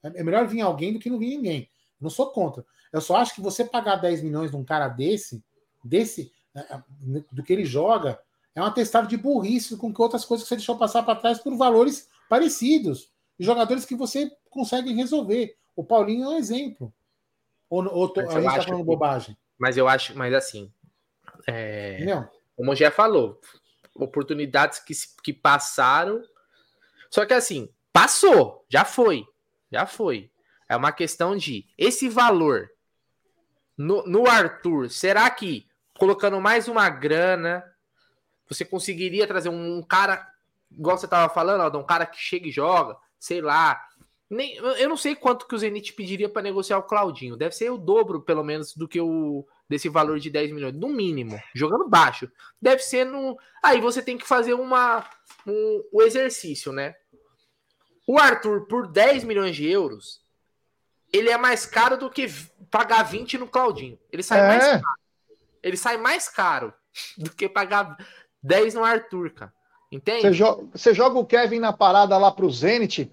[0.03, 1.61] É melhor vir alguém do que não vir ninguém.
[1.61, 2.65] Eu não sou contra.
[2.91, 5.43] Eu só acho que você pagar 10 milhões num cara desse,
[5.83, 6.83] desse, é, é,
[7.31, 8.19] do que ele joga,
[8.53, 11.39] é um atestado de burrice com que outras coisas que você deixou passar para trás
[11.39, 13.09] por valores parecidos.
[13.39, 15.55] E jogadores que você consegue resolver.
[15.75, 16.93] O Paulinho é um exemplo.
[17.69, 19.37] Ou, ou tô, a gente está falando que, bobagem?
[19.57, 20.71] Mas eu acho, mas assim.
[21.47, 22.03] É,
[22.55, 23.39] como já falou,
[23.93, 24.93] oportunidades que,
[25.23, 26.23] que passaram.
[27.09, 29.25] Só que assim, passou, já foi.
[29.71, 30.31] Já foi.
[30.67, 32.69] É uma questão de esse valor
[33.77, 35.67] no, no Arthur, será que
[35.97, 37.63] colocando mais uma grana,
[38.47, 40.27] você conseguiria trazer um, cara,
[40.71, 43.81] igual você estava falando, um cara que chega e joga, sei lá,
[44.29, 47.37] Nem, eu não sei quanto que o Zenit pediria para negociar o Claudinho.
[47.37, 50.89] Deve ser o dobro, pelo menos, do que o desse valor de 10 milhões, no
[50.89, 52.29] mínimo, jogando baixo.
[52.61, 53.37] Deve ser no.
[53.63, 55.05] Aí você tem que fazer uma
[55.47, 56.95] um, o exercício, né?
[58.07, 60.21] O Arthur, por 10 milhões de euros,
[61.11, 62.27] ele é mais caro do que
[62.69, 63.97] pagar 20 no Claudinho.
[64.11, 64.47] Ele sai é.
[64.47, 64.99] mais caro.
[65.63, 66.73] Ele sai mais caro
[67.17, 67.97] do que pagar
[68.43, 69.53] 10 no Arthur, cara.
[69.91, 70.21] Entende?
[70.21, 73.11] Você joga, você joga o Kevin na parada lá pro Zenit,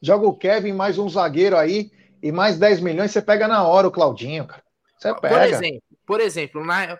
[0.00, 1.90] joga o Kevin mais um zagueiro aí
[2.22, 4.62] e mais 10 milhões, você pega na hora o Claudinho, cara.
[4.98, 5.28] Você pega.
[5.28, 6.98] Por exemplo, por exemplo na,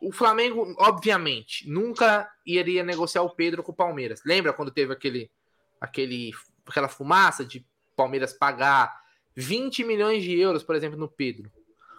[0.00, 4.22] o Flamengo, obviamente, nunca iria negociar o Pedro com o Palmeiras.
[4.24, 5.30] Lembra quando teve aquele,
[5.80, 6.32] aquele,
[6.66, 7.66] aquela fumaça de
[7.96, 8.94] Palmeiras pagar
[9.34, 11.50] 20 milhões de euros, por exemplo, no Pedro?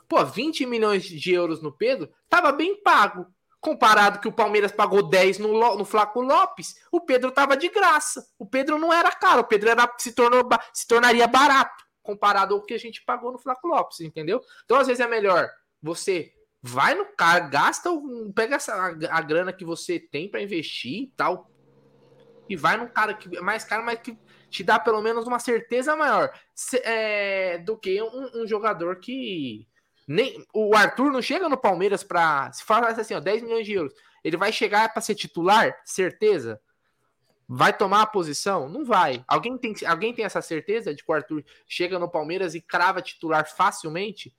[0.08, 3.28] Pô, 20 milhões de euros no Pedro tava bem pago.
[3.60, 8.24] Comparado que o Palmeiras pagou 10 no, no Flaco Lopes, o Pedro tava de graça.
[8.38, 12.62] O Pedro não era caro, o Pedro era, se, tornou, se tornaria barato comparado ao
[12.62, 14.42] que a gente pagou no Flaco Lopes, entendeu?
[14.64, 15.50] Então, às vezes, é melhor
[15.82, 16.32] você
[16.62, 17.90] vai no cara, gasta,
[18.34, 21.50] pega essa, a, a grana que você tem para investir e tal,
[22.50, 24.18] e vai num cara que é mais caro, mas que
[24.50, 29.68] te dá pelo menos uma certeza maior se, é, do que um, um, jogador que.
[30.08, 32.52] Nem, o Arthur não chega no Palmeiras para.
[32.52, 33.94] Se fala assim, ó, 10 milhões de euros.
[34.24, 35.76] Ele vai chegar para ser titular?
[35.84, 36.60] Certeza?
[37.48, 38.68] Vai tomar a posição?
[38.68, 39.24] Não vai.
[39.28, 43.02] Alguém tem, alguém tem essa certeza de que o Arthur chega no Palmeiras e crava
[43.02, 44.36] titular facilmente?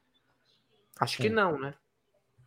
[0.98, 1.74] Acho que não, né?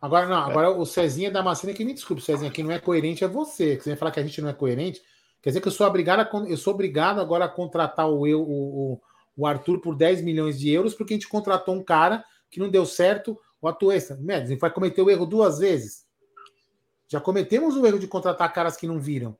[0.00, 3.22] Agora, não, agora o Cezinha da Macena que me desculpe, Cezinha, que não é coerente
[3.22, 3.76] é você.
[3.76, 5.02] Que você vai falar que a gente não é coerente.
[5.42, 8.42] Quer dizer que eu sou obrigado, a, eu sou obrigado agora a contratar o, eu,
[8.42, 9.00] o,
[9.36, 12.68] o Arthur por 10 milhões de euros, porque a gente contratou um cara que não
[12.68, 14.16] deu certo, o Atuesta.
[14.20, 16.06] Médio, vai cometer o erro duas vezes.
[17.08, 19.36] Já cometemos o erro de contratar caras que não viram.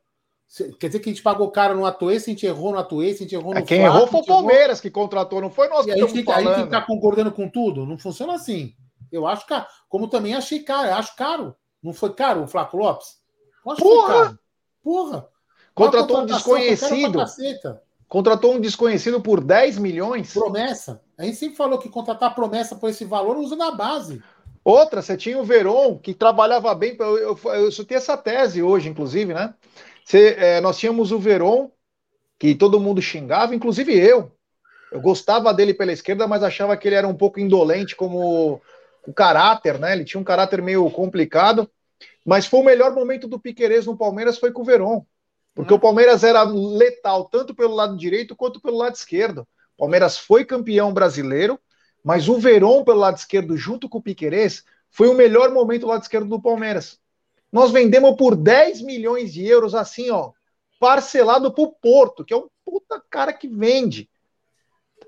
[0.81, 3.23] Quer dizer que a gente pagou caro no Atuesta, a gente errou no Atuesta, a
[3.23, 4.83] gente errou é, no é, Quem errou foi o Palmeiras errou...
[4.83, 7.31] que contratou, não foi nós que a gente, tem, a gente tem que estar concordando
[7.31, 7.87] com tudo?
[7.87, 8.75] Não funciona assim.
[9.13, 9.67] Eu acho caro.
[9.89, 11.55] Como também achei caro, eu acho caro.
[11.81, 13.07] Não foi caro o Flávio Lopes?
[13.63, 14.39] Porra!
[14.83, 15.29] Porra!
[15.73, 17.25] Contratou um desconhecido.
[18.09, 20.33] Contratou um desconhecido por 10 milhões.
[20.33, 21.01] Promessa.
[21.17, 24.21] A gente sempre falou que contratar promessa por esse valor usa na base.
[24.65, 26.97] Outra, você tinha o Veron, que trabalhava bem.
[26.99, 29.55] Eu, eu, eu, eu essa tese hoje, inclusive, né?
[30.11, 31.71] Você, é, nós tínhamos o Veron,
[32.37, 34.33] que todo mundo xingava, inclusive eu.
[34.91, 38.61] Eu gostava dele pela esquerda, mas achava que ele era um pouco indolente como
[39.07, 39.93] o caráter, né?
[39.93, 41.71] Ele tinha um caráter meio complicado.
[42.27, 45.05] Mas foi o melhor momento do Piquerez no Palmeiras foi com o Verón.
[45.55, 45.77] Porque hum.
[45.77, 49.47] o Palmeiras era letal tanto pelo lado direito quanto pelo lado esquerdo.
[49.77, 51.57] O Palmeiras foi campeão brasileiro,
[52.03, 55.87] mas o Verón pelo lado esquerdo junto com o Piquerez foi o melhor momento do
[55.87, 57.00] lado esquerdo do Palmeiras.
[57.53, 60.33] Nós vendemos por 10 milhões de euros assim, ó,
[60.79, 64.09] parcelado pro Porto, que é um puta cara que vende.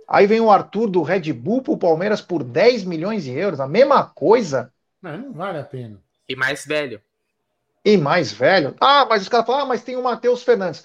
[0.08, 3.68] Aí vem o Arthur do Red Bull pro Palmeiras por 10 milhões de euros, a
[3.68, 4.72] mesma coisa.
[5.00, 5.98] Não, não vale a pena.
[6.28, 7.00] E mais velho.
[7.84, 8.74] E mais velho.
[8.80, 10.84] Ah, mas os caras falam, ah, mas tem o Matheus Fernandes.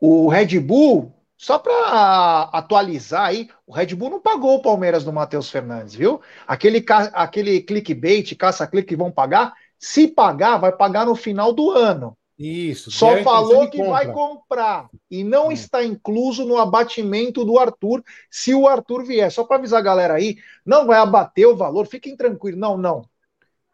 [0.00, 5.12] O Red Bull, só para atualizar aí, o Red Bull não pagou o Palmeiras do
[5.12, 6.20] Matheus Fernandes, viu?
[6.46, 9.54] Aquele, aquele clickbait, caça-clique que vão pagar,
[9.84, 12.16] se pagar, vai pagar no final do ano.
[12.38, 12.90] Isso.
[12.90, 15.54] Só falou que vai comprar e não é.
[15.54, 19.30] está incluso no abatimento do Arthur se o Arthur vier.
[19.30, 22.58] Só para avisar a galera aí, não vai abater o valor, fiquem tranquilos.
[22.58, 23.04] Não, não.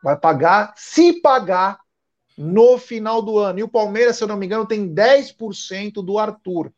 [0.03, 1.79] Vai pagar, se pagar,
[2.37, 3.61] no final do ano.
[3.61, 6.73] E o Palmeiras, se eu não me engano, tem 10% do Arthur.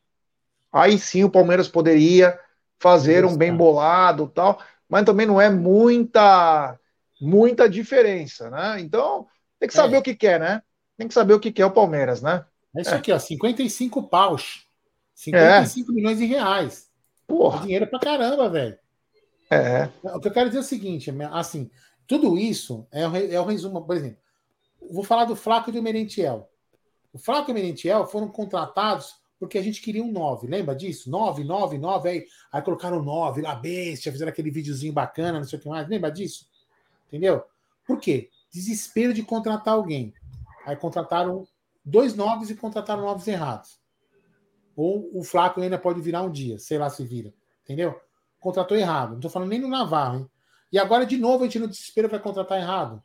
[0.70, 2.39] Aí sim o Palmeiras poderia
[2.78, 4.59] fazer um bem bolado tal,
[4.89, 6.78] mas também não é muita
[7.23, 8.81] muita diferença, né?
[8.81, 9.27] Então,
[9.59, 9.99] tem que saber é.
[9.99, 10.62] o que quer, né?
[10.97, 12.45] Tem que saber o que quer o Palmeiras, né?
[12.77, 12.95] É isso é.
[12.95, 14.66] aqui, ó, 55 paus.
[15.14, 15.95] 55 é.
[15.95, 16.91] milhões de reais.
[17.27, 17.61] Porra.
[17.61, 18.79] É dinheiro pra caramba, velho.
[19.51, 19.89] É.
[20.03, 21.70] O que eu quero dizer é o seguinte, assim,
[22.07, 24.18] tudo isso é o, é o resumo, por exemplo,
[24.91, 26.51] vou falar do Flaco e do Merentiel.
[27.12, 31.11] O Flaco e o Merentiel foram contratados porque a gente queria um 9, lembra disso?
[31.11, 35.59] 9, 9, 9, aí, aí colocaram 9, lá bestia, fizeram aquele videozinho bacana, não sei
[35.59, 36.47] o que mais, lembra disso?
[37.13, 37.45] Entendeu?
[37.87, 38.31] Por quê?
[38.51, 40.15] Desespero de contratar alguém.
[40.65, 41.47] Aí contrataram
[41.85, 43.79] dois noves e contrataram noves errados.
[44.75, 47.35] Ou o Flaco ainda pode virar um dia, sei lá se vira.
[47.63, 48.01] Entendeu?
[48.41, 49.11] Contratou errado.
[49.11, 50.31] Não estou falando nem no Navarro, hein?
[50.73, 53.03] E agora, de novo, a gente no desespero vai contratar errado.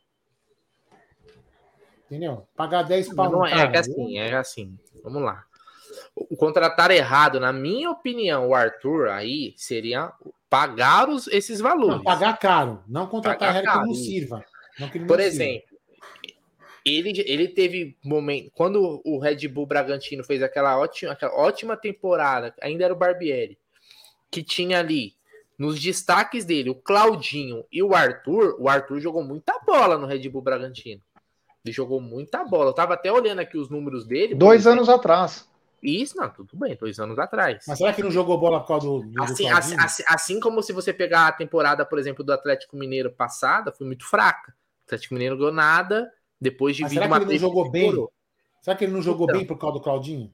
[2.06, 2.48] Entendeu?
[2.56, 3.30] Pagar 10 pau.
[3.30, 4.80] Não, é, é assim, é assim.
[5.04, 5.46] Vamos lá.
[6.30, 10.12] O contratar errado, na minha opinião, o Arthur aí seria
[10.50, 11.98] pagar os, esses valores.
[11.98, 14.44] Não, pagar caro, não contratar pagar que não sirva.
[14.80, 15.78] Não que Por exemplo,
[16.84, 18.52] ele, ele teve momento.
[18.54, 23.58] Quando o Red Bull Bragantino fez aquela ótima, aquela ótima temporada, ainda era o Barbieri.
[24.32, 25.16] que tinha ali
[25.58, 30.30] nos destaques dele o Claudinho e o Arthur, o Arthur jogou muita bola no Red
[30.30, 31.02] Bull Bragantino.
[31.66, 32.70] Ele jogou muita bola.
[32.70, 34.36] Eu tava até olhando aqui os números dele.
[34.36, 35.50] Dois anos atrás.
[35.82, 37.64] Isso, não, tudo bem, dois anos atrás.
[37.68, 39.04] Mas será que não jogou bola por causa do.
[39.04, 42.76] do assim, assim, assim, assim, como se você pegar a temporada, por exemplo, do Atlético
[42.76, 44.52] Mineiro passada, foi muito fraca.
[44.52, 46.12] O Atlético Mineiro ganhou nada
[46.42, 48.08] depois de Mas vir será que ele não jogou bem?
[48.62, 50.34] Será que ele não jogou então, bem por causa do Claudinho?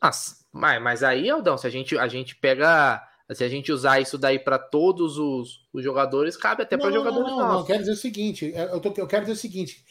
[0.00, 3.02] Mas, mas aí, Aldão, se a gente, a gente pega.
[3.32, 7.30] Se a gente usar isso daí para todos os, os, jogadores, cabe até para jogadores
[7.30, 9.82] não, não, não, eu quero dizer o seguinte, eu, tô, eu quero dizer o seguinte,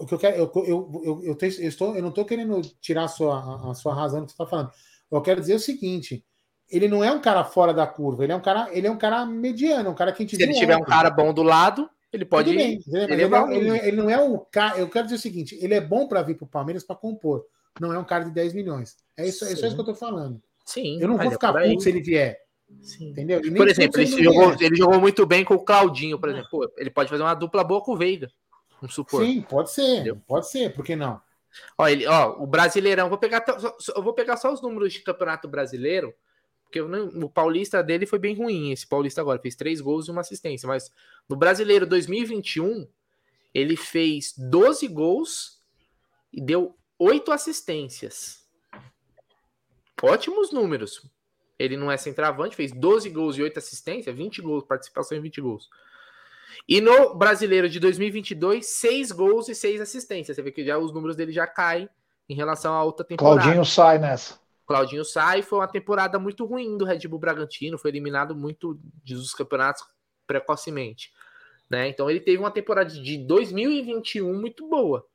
[0.00, 3.04] o que eu quero, eu, eu, eu, eu, eu, estou, eu não estou querendo tirar
[3.04, 4.70] a sua, a, sua razão do que você está falando.
[5.10, 6.24] Eu quero dizer o seguinte:
[6.70, 8.98] ele não é um cara fora da curva, ele é um cara, ele é um
[8.98, 10.84] cara mediano, um cara que a gente Se ele tiver ontem.
[10.84, 12.54] um cara bom do lado, ele pode.
[12.54, 14.78] Bem, ele, ele, é ele, ele, não é o cara.
[14.78, 17.44] Eu quero dizer o seguinte: ele é bom para vir para o Palmeiras para compor.
[17.80, 18.96] Não é um cara de 10 milhões.
[19.16, 20.42] É isso, é isso que eu estou falando.
[20.64, 21.00] Sim.
[21.00, 22.36] Eu não vou é ficar puto se ele vier.
[22.82, 23.10] Sim.
[23.10, 23.40] Entendeu?
[23.40, 26.48] Por exemplo, ele, jogou, ele jogou muito bem com o Claudinho, por exemplo.
[26.50, 28.28] Pô, ele pode fazer uma dupla boa com o Veiga.
[28.80, 29.24] Vamos supor.
[29.24, 29.94] Sim, pode ser.
[29.94, 30.20] Entendeu?
[30.26, 31.20] Pode ser, por que não?
[31.76, 33.44] Ó, ele, ó, o Brasileirão, vou pegar,
[33.94, 36.14] eu vou pegar só os números de Campeonato Brasileiro,
[36.64, 40.20] porque o Paulista dele foi bem ruim, esse Paulista agora, fez três gols e uma
[40.20, 40.92] assistência, mas
[41.28, 42.86] no Brasileiro 2021,
[43.54, 45.62] ele fez 12 gols
[46.32, 48.46] e deu oito assistências.
[50.02, 51.10] Ótimos números.
[51.58, 55.40] Ele não é centroavante, fez 12 gols e 8 assistências, 20 gols, participação em 20
[55.40, 55.68] gols.
[56.66, 60.36] E no brasileiro de 2022, 6 gols e 6 assistências.
[60.36, 61.88] Você vê que já os números dele já caem
[62.28, 63.40] em relação à outra temporada.
[63.40, 64.38] Claudinho sai nessa.
[64.66, 69.32] Claudinho sai, foi uma temporada muito ruim do Red Bull Bragantino, foi eliminado muito dos
[69.32, 69.82] campeonatos
[70.26, 71.10] precocemente.
[71.70, 71.88] Né?
[71.88, 75.06] Então ele teve uma temporada de 2021 muito boa.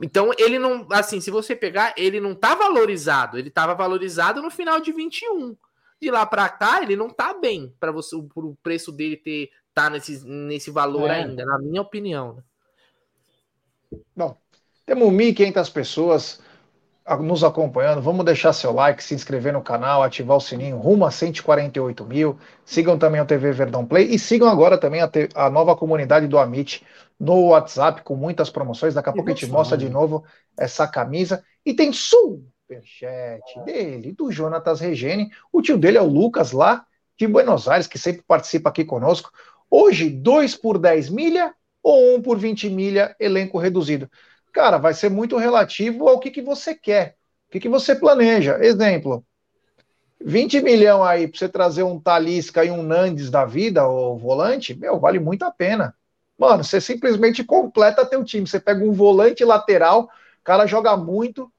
[0.00, 4.50] Então ele não, assim, se você pegar, ele não tá valorizado, ele estava valorizado no
[4.50, 5.56] final de 21.
[6.00, 9.90] De lá para cá, ele não tá bem para você o preço dele ter tá
[9.90, 11.22] nesse, nesse valor é.
[11.22, 12.34] ainda, na minha opinião.
[12.34, 12.42] Né?
[14.16, 14.36] Bom,
[14.86, 16.40] temos 1.500 pessoas
[17.20, 18.00] nos acompanhando.
[18.00, 22.38] Vamos deixar seu like, se inscrever no canal, ativar o sininho, rumo a 148 mil.
[22.64, 26.26] Sigam também o TV Verdão Play e sigam agora também a, te, a nova comunidade
[26.26, 26.84] do Amit
[27.18, 28.94] no WhatsApp com muitas promoções.
[28.94, 30.24] Daqui a pouco a gente mostra de novo
[30.56, 31.42] essa camisa.
[31.66, 35.30] E tem superchat dele, do Jonatas Regene.
[35.52, 36.84] O tio dele é o Lucas lá
[37.18, 39.30] de Buenos Aires, que sempre participa aqui conosco.
[39.74, 44.06] Hoje, 2 por 10 milha ou 1 um por 20 milha, elenco reduzido.
[44.52, 47.16] Cara, vai ser muito relativo ao que, que você quer,
[47.48, 48.62] o que, que você planeja.
[48.62, 49.24] Exemplo,
[50.20, 54.74] 20 milhão aí para você trazer um Talisca e um Nandes da vida, o volante,
[54.74, 55.96] meu, vale muito a pena.
[56.36, 58.46] Mano, você simplesmente completa teu time.
[58.46, 61.50] Você pega um volante lateral, o cara joga muito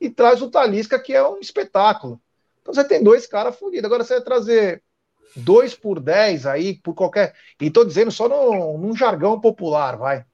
[0.00, 2.18] e traz o Talisca, que é um espetáculo.
[2.62, 3.84] Então você tem dois caras fodidos.
[3.84, 4.82] Agora você vai trazer
[5.36, 7.34] 2 por 10 aí, por qualquer.
[7.60, 10.24] E tô dizendo só no, num jargão popular, vai.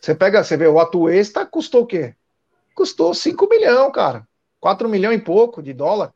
[0.00, 2.14] Você pega, você vê, o Atuesta custou o quê?
[2.74, 4.26] Custou 5 milhões, cara.
[4.60, 6.12] 4 milhões e pouco de dólar.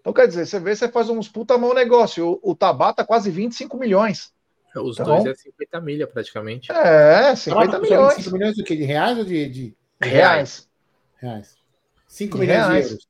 [0.00, 2.38] Então, quer dizer, você vê, você faz uns puta mau negócio.
[2.42, 4.32] O, o Tabata quase 25 milhões.
[4.74, 6.72] Os então, dois é 50 milha, praticamente.
[6.72, 8.14] É, 50 milhões.
[8.14, 8.76] 5 milhões do quê?
[8.76, 9.48] De reais ou de.
[9.48, 9.76] de...
[10.00, 10.68] Reais.
[11.16, 11.56] Reais.
[12.08, 13.08] 5 milhões de euros.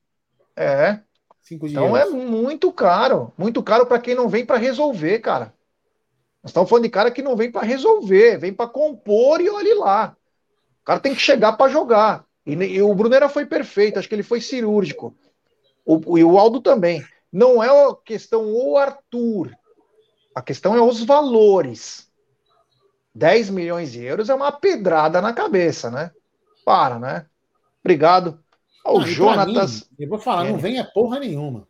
[0.55, 0.99] É.
[1.43, 5.53] Cinco então é muito caro, muito caro para quem não vem para resolver, cara.
[6.41, 9.73] Nós estamos falando de cara que não vem para resolver, vem para compor e olhe
[9.73, 10.15] lá.
[10.81, 12.25] O cara tem que chegar para jogar.
[12.45, 15.15] E, e, o Brunera foi perfeito, acho que ele foi cirúrgico.
[15.85, 17.05] O, e o Aldo também.
[17.31, 19.51] Não é a questão o Arthur.
[20.33, 22.09] A questão é os valores.
[23.13, 26.11] 10 milhões de euros é uma pedrada na cabeça, né?
[26.65, 27.25] Para, né?
[27.83, 28.42] Obrigado.
[28.85, 29.89] O Jonatas.
[29.91, 30.51] Mim, eu vou falar, é.
[30.51, 31.67] não venha porra nenhuma.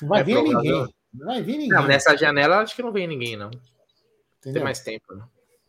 [0.00, 0.86] Não vai é vir ninguém.
[1.12, 1.68] Não vai vir ninguém.
[1.68, 3.50] Não, nessa janela acho que não vem ninguém, não.
[4.38, 4.54] Entendeu?
[4.54, 5.22] Tem mais tempo, né?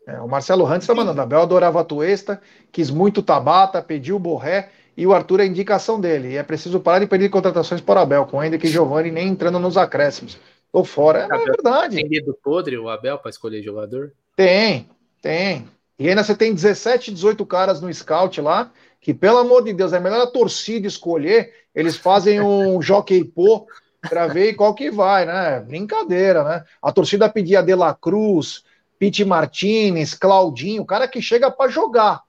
[0.07, 1.21] É, o Marcelo Rantes está mandando.
[1.21, 5.47] Abel adorava a Tuesta, quis muito Tabata, pediu o Borré e o Arthur é a
[5.47, 6.29] indicação dele.
[6.29, 9.27] E é preciso parar de pedir contratações para o Abel, com ainda que Giovanni nem
[9.27, 10.37] entrando nos acréscimos.
[10.71, 11.27] Tô fora.
[11.31, 11.95] É, é verdade.
[11.97, 14.13] Tem dedo podre o Abel para escolher jogador?
[14.35, 14.89] Tem,
[15.21, 15.67] tem.
[15.99, 18.71] E ainda você tem 17, 18 caras no scout lá
[19.01, 23.67] que, pelo amor de Deus, é melhor a torcida escolher, eles fazem um jockey pô
[24.07, 25.59] para ver qual que vai, né?
[25.59, 26.63] Brincadeira, né?
[26.81, 28.63] A torcida pedia De La Cruz,
[28.99, 32.21] Pete Martinez, Claudinho, o cara que chega para jogar.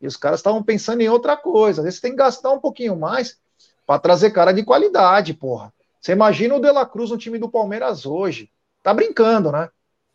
[0.00, 1.80] E os caras estavam pensando em outra coisa.
[1.80, 3.36] Às vezes tem que gastar um pouquinho mais
[3.84, 5.72] para trazer cara de qualidade, porra.
[6.00, 8.50] Você imagina o De La Cruz no time do Palmeiras hoje.
[8.82, 9.68] Tá brincando, né?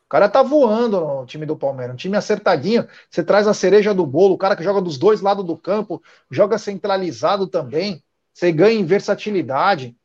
[0.10, 2.88] Cara tá voando no time do Palmeiras, um time acertadinho.
[3.10, 6.01] Você traz a cereja do bolo, o cara que joga dos dois lados do campo,
[6.30, 8.04] joga centralizado também.
[8.34, 9.95] Você ganha em versatilidade.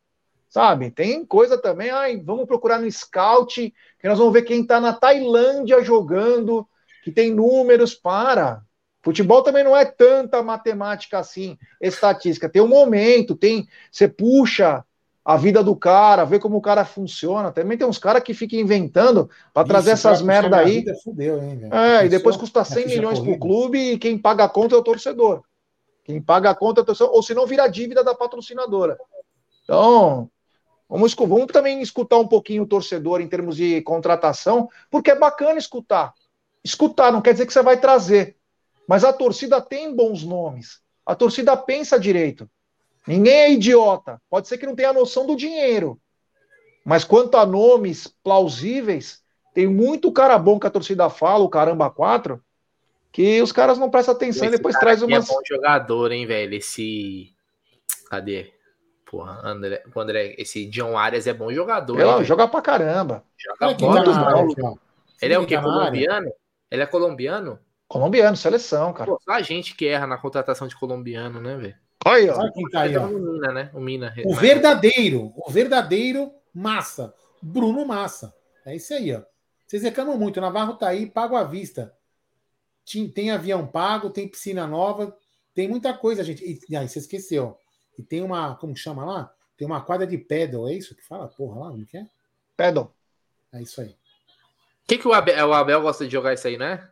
[0.49, 0.91] Sabe?
[0.91, 4.95] Tem coisa também, ai, vamos procurar no scout, que nós vamos ver quem está na
[4.95, 6.67] Tailândia jogando,
[7.05, 8.63] que tem números para.
[9.03, 12.49] Futebol também não é tanta matemática assim, estatística.
[12.49, 13.69] Tem um momento, tem.
[13.93, 14.85] Você puxa
[15.29, 17.53] a vida do cara, vê como o cara funciona.
[17.53, 20.83] Também tem uns caras que ficam inventando para trazer essas merda aí.
[21.05, 24.75] Fudeu, hein, é, e depois custa 100 milhões pro clube e quem paga a conta
[24.75, 25.43] é o torcedor.
[26.03, 28.97] Quem paga a conta é o torcedor, ou se não vira dívida da patrocinadora.
[29.65, 30.31] Então,
[30.89, 35.59] vamos, vamos também escutar um pouquinho o torcedor em termos de contratação, porque é bacana
[35.59, 36.15] escutar.
[36.65, 38.35] Escutar não quer dizer que você vai trazer.
[38.89, 40.81] Mas a torcida tem bons nomes.
[41.05, 42.49] A torcida pensa direito.
[43.09, 44.21] Ninguém é idiota.
[44.29, 45.99] Pode ser que não tenha noção do dinheiro.
[46.85, 49.23] Mas quanto a nomes plausíveis,
[49.55, 52.45] tem muito cara bom que a torcida fala, o caramba quatro,
[53.11, 55.17] que os caras não prestam atenção e depois traz uma.
[55.17, 56.55] É bom jogador, hein, velho?
[56.55, 57.35] Esse.
[58.11, 58.53] Cadê?
[59.07, 61.99] Porra, André, André, esse John Arias é bom jogador.
[61.99, 63.25] Ele joga pra caramba.
[63.39, 64.79] Joga bola.
[65.23, 65.59] Ele é o que?
[65.59, 66.31] Colombiano?
[66.71, 67.59] Ele é colombiano?
[67.89, 69.11] Colombiano, seleção, cara.
[69.11, 71.88] Pô, só a gente que erra na contratação de colombiano, né, velho?
[72.05, 73.07] Olha, Olha quem tá aí, ó.
[73.07, 73.71] O Mina, né?
[73.75, 74.15] O Mina.
[74.25, 77.15] O verdadeiro, o verdadeiro Massa.
[77.43, 78.35] Bruno Massa.
[78.65, 79.23] É isso aí, ó.
[79.67, 80.41] Vocês reclamam muito.
[80.41, 81.95] Navarro tá aí, pago à vista.
[83.15, 85.15] Tem avião pago, tem piscina nova,
[85.55, 86.61] tem muita coisa, gente.
[86.69, 87.59] E aí, você esqueceu.
[87.99, 89.35] E tem uma, como chama lá?
[89.57, 91.29] Tem uma quadra de pedal, é isso que fala?
[91.29, 92.07] Porra, lá, como que é?
[92.57, 92.95] Pedal.
[93.53, 93.89] É isso aí.
[93.89, 96.89] O que, que o Abel, o Abel gosta de jogar isso aí, né?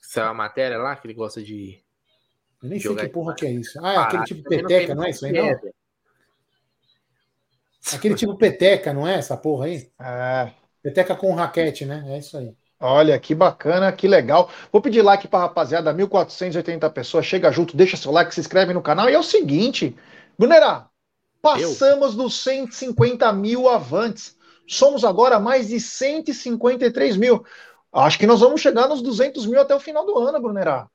[0.00, 1.82] Isso é uma matéria lá que ele gosta de
[2.62, 3.78] eu nem sei que porra que é isso.
[3.82, 5.72] Ah, é aquele tipo peteca, não é isso aí, não?
[7.94, 9.90] Aquele tipo peteca, não é essa porra aí?
[10.00, 10.50] É.
[10.82, 12.04] Peteca com raquete, né?
[12.08, 12.54] É isso aí.
[12.80, 14.50] Olha, que bacana, que legal.
[14.70, 17.26] Vou pedir like para rapaziada, 1480 pessoas.
[17.26, 19.08] Chega junto, deixa seu like, se inscreve no canal.
[19.08, 19.96] E é o seguinte,
[20.38, 20.88] Brunerá,
[21.42, 22.18] passamos Eu?
[22.18, 24.36] dos 150 mil avantes.
[24.66, 27.44] Somos agora mais de 153 mil.
[27.92, 30.88] Acho que nós vamos chegar nos 200 mil até o final do ano, Brunerá.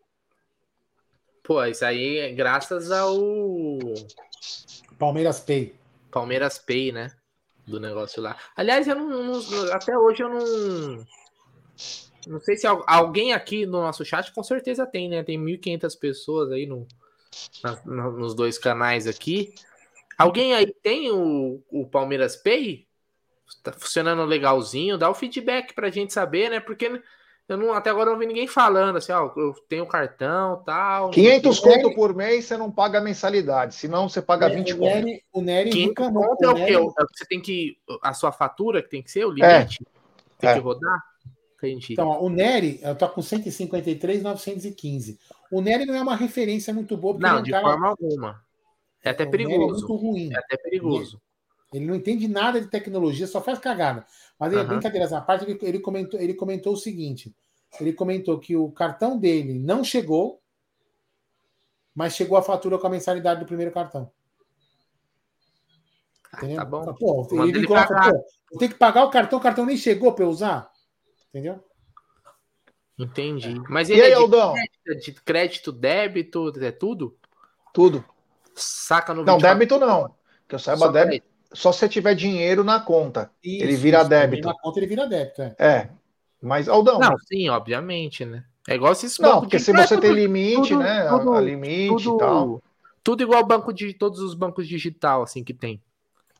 [1.43, 3.17] Pô, isso aí é graças ao.
[4.97, 5.75] Palmeiras Pay.
[6.09, 7.11] Palmeiras Pay, né?
[7.67, 8.37] Do negócio lá.
[8.55, 11.05] Aliás, eu não, não, até hoje eu não.
[12.25, 15.23] Não sei se alguém aqui no nosso chat com certeza tem, né?
[15.23, 16.87] Tem 1.500 pessoas aí no,
[17.61, 17.75] na,
[18.11, 19.53] nos dois canais aqui.
[20.17, 22.87] Alguém aí tem o, o Palmeiras Pay?
[23.61, 24.97] Tá funcionando legalzinho?
[24.97, 26.59] Dá o feedback pra gente saber, né?
[26.61, 27.01] Porque
[27.47, 31.09] eu não, até agora não vi ninguém falando assim, ó, eu tenho cartão tal.
[31.09, 35.23] 500 conto por mês você não paga mensalidade, senão você paga é, 20 o Nery,
[35.33, 36.73] o Nery 500 conto é o quê?
[36.73, 37.77] É você tem que.
[38.01, 39.83] A sua fatura que tem que ser o limite?
[39.83, 40.39] É.
[40.39, 40.53] Tem é.
[40.53, 41.01] que rodar?
[41.57, 41.93] Entendi.
[41.93, 45.17] Então, ó, o Nery, eu tô com 153,915.
[45.51, 47.17] O Nery não é uma referência muito boa.
[47.17, 47.63] Não, é de cara...
[47.63, 48.41] forma alguma.
[49.01, 49.85] É até o perigoso.
[49.85, 50.33] É muito ruim.
[50.33, 51.21] É até perigoso.
[51.73, 54.05] Ele não entende nada de tecnologia, só faz cagada.
[54.39, 54.65] Mas uhum.
[54.65, 57.35] brincadeiras à parte, ele, ele, comentou, ele comentou o seguinte:
[57.79, 60.39] ele comentou que o cartão dele não chegou,
[61.95, 64.11] mas chegou a fatura com a mensalidade do primeiro cartão.
[66.31, 66.57] Ah, Entendeu?
[66.57, 66.93] Tá bom.
[66.93, 70.25] Pô, ele, ele coloca, pô, tem que pagar o cartão, o cartão nem chegou para
[70.25, 70.71] eu usar.
[71.29, 71.63] Entendeu?
[72.99, 73.59] Entendi.
[73.67, 77.17] Mas ele e aí, é de crédito, de crédito, débito, é tudo?
[77.73, 78.05] Tudo.
[78.53, 80.15] Saca no Não, débito não.
[80.47, 83.29] Que eu saiba, débito só se você tiver dinheiro na conta.
[83.43, 84.47] Isso, ele vira débito.
[84.47, 85.55] Na conta ele vira débito, é.
[85.59, 85.89] É.
[86.41, 86.99] Mas, Aldão.
[86.99, 88.43] Não, sim, obviamente, né?
[88.67, 91.07] É igual esses Não, porque se você tem limite, tudo, né?
[91.07, 92.63] Tudo, a, limite tudo, e tal.
[93.03, 95.81] Tudo igual banco de todos os bancos digital, assim, que tem.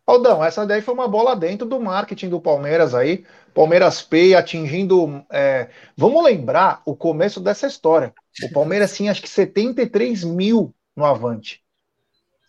[0.06, 3.26] Aldão, essa daí foi uma bola dentro do marketing do Palmeiras aí.
[3.54, 5.24] Palmeiras Pay atingindo.
[5.30, 5.70] É...
[5.96, 8.14] Vamos lembrar o começo dessa história.
[8.44, 11.62] O Palmeiras tinha acho que 73 mil no Avante.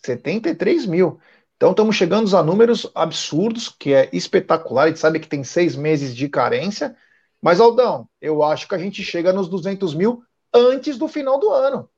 [0.05, 1.21] 73 mil.
[1.57, 4.85] Então estamos chegando a números absurdos, que é espetacular.
[4.85, 6.97] A gente sabe que tem seis meses de carência.
[7.41, 11.51] Mas, Aldão, eu acho que a gente chega nos 200 mil antes do final do
[11.51, 11.89] ano.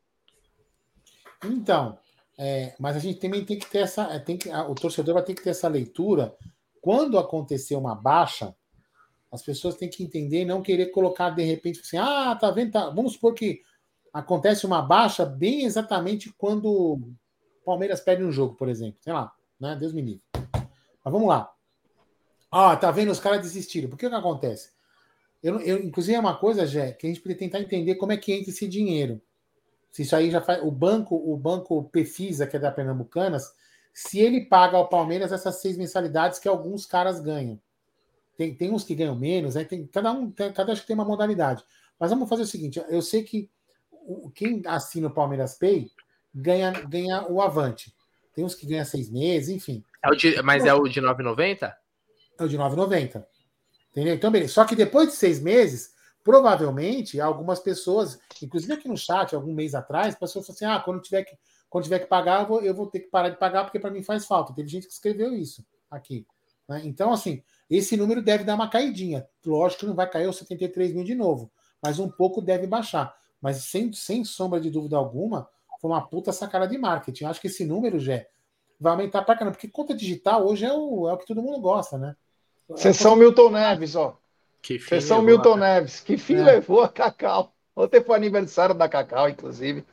[1.45, 1.99] Então,
[2.39, 4.03] é, mas a gente também tem que ter essa.
[4.13, 6.35] É, tem que, o torcedor vai ter que ter essa leitura.
[6.81, 8.55] Quando acontecer uma baixa,
[9.33, 12.73] as pessoas têm que entender e não querer colocar de repente assim, ah, tá vendo?
[12.73, 12.91] Tá.
[12.91, 13.63] Vamos supor que
[14.13, 17.15] acontece uma baixa bem exatamente quando o
[17.65, 18.99] Palmeiras perde um jogo, por exemplo.
[19.01, 19.77] Sei lá, né?
[19.77, 20.23] Deus me livre.
[20.33, 21.53] Mas vamos lá.
[22.51, 23.11] Ah, tá vendo?
[23.11, 23.89] Os caras desistiram.
[23.89, 24.71] Por que que acontece?
[25.43, 28.17] Eu, eu, inclusive, é uma coisa, Jé, que a gente precisa tentar entender como é
[28.17, 29.21] que entra esse dinheiro.
[29.91, 30.63] Se isso aí já faz.
[30.63, 33.55] O banco, o banco Pefisa, que é da Pernambucanas,
[33.93, 37.61] se ele paga ao Palmeiras essas seis mensalidades que alguns caras ganham.
[38.37, 39.65] Tem, tem uns que ganham menos, né?
[39.65, 41.65] tem, cada um, tem, cada acho que tem uma modalidade.
[41.99, 43.51] Mas vamos fazer o seguinte: eu sei que
[44.35, 45.91] quem assina o Palmeiras Pay
[46.35, 47.96] ganha, ganha o Avante.
[48.37, 49.83] Tem uns que ganham seis meses, enfim.
[50.05, 51.73] É de, mas é o de 9,90?
[52.39, 53.25] É o de 9,90.
[53.91, 54.15] Entendeu?
[54.15, 54.53] Então, beleza.
[54.53, 59.75] Só que depois de seis meses, provavelmente algumas pessoas, inclusive aqui no chat, algum mês
[59.75, 61.35] atrás, pessoas falaram assim: ah, quando tiver que,
[61.71, 63.91] quando tiver que pagar, eu vou, eu vou ter que parar de pagar porque para
[63.91, 64.53] mim faz falta.
[64.53, 66.27] Teve gente que escreveu isso aqui.
[66.69, 66.83] Né?
[66.85, 69.27] Então, assim, esse número deve dar uma caidinha.
[69.47, 71.51] Lógico que não vai cair os 73 mil de novo,
[71.83, 73.17] mas um pouco deve baixar.
[73.41, 75.49] Mas sem, sem sombra de dúvida alguma,
[75.81, 77.25] foi uma puta sacada de marketing.
[77.25, 78.25] Eu acho que esse número, já
[78.81, 81.61] vai aumentar pra caramba, porque conta digital hoje é o, é o que todo mundo
[81.61, 82.15] gosta, né?
[82.75, 84.19] Sessão é Milton Neves, ó.
[84.61, 85.57] Que Sessão Milton a...
[85.57, 86.01] Neves.
[86.01, 86.43] Que fim é.
[86.43, 87.53] levou a Cacau.
[87.75, 89.85] Ontem foi aniversário da Cacau, inclusive.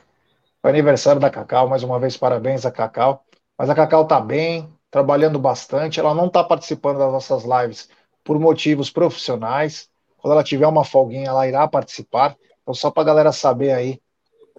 [0.61, 3.25] Foi aniversário da Cacau, mais uma vez, parabéns a Cacau.
[3.57, 5.99] Mas a Cacau tá bem, trabalhando bastante.
[5.99, 7.89] Ela não está participando das nossas lives
[8.23, 9.89] por motivos profissionais.
[10.17, 12.35] Quando ela tiver uma folguinha, ela irá participar.
[12.61, 14.01] Então, só para a galera saber aí,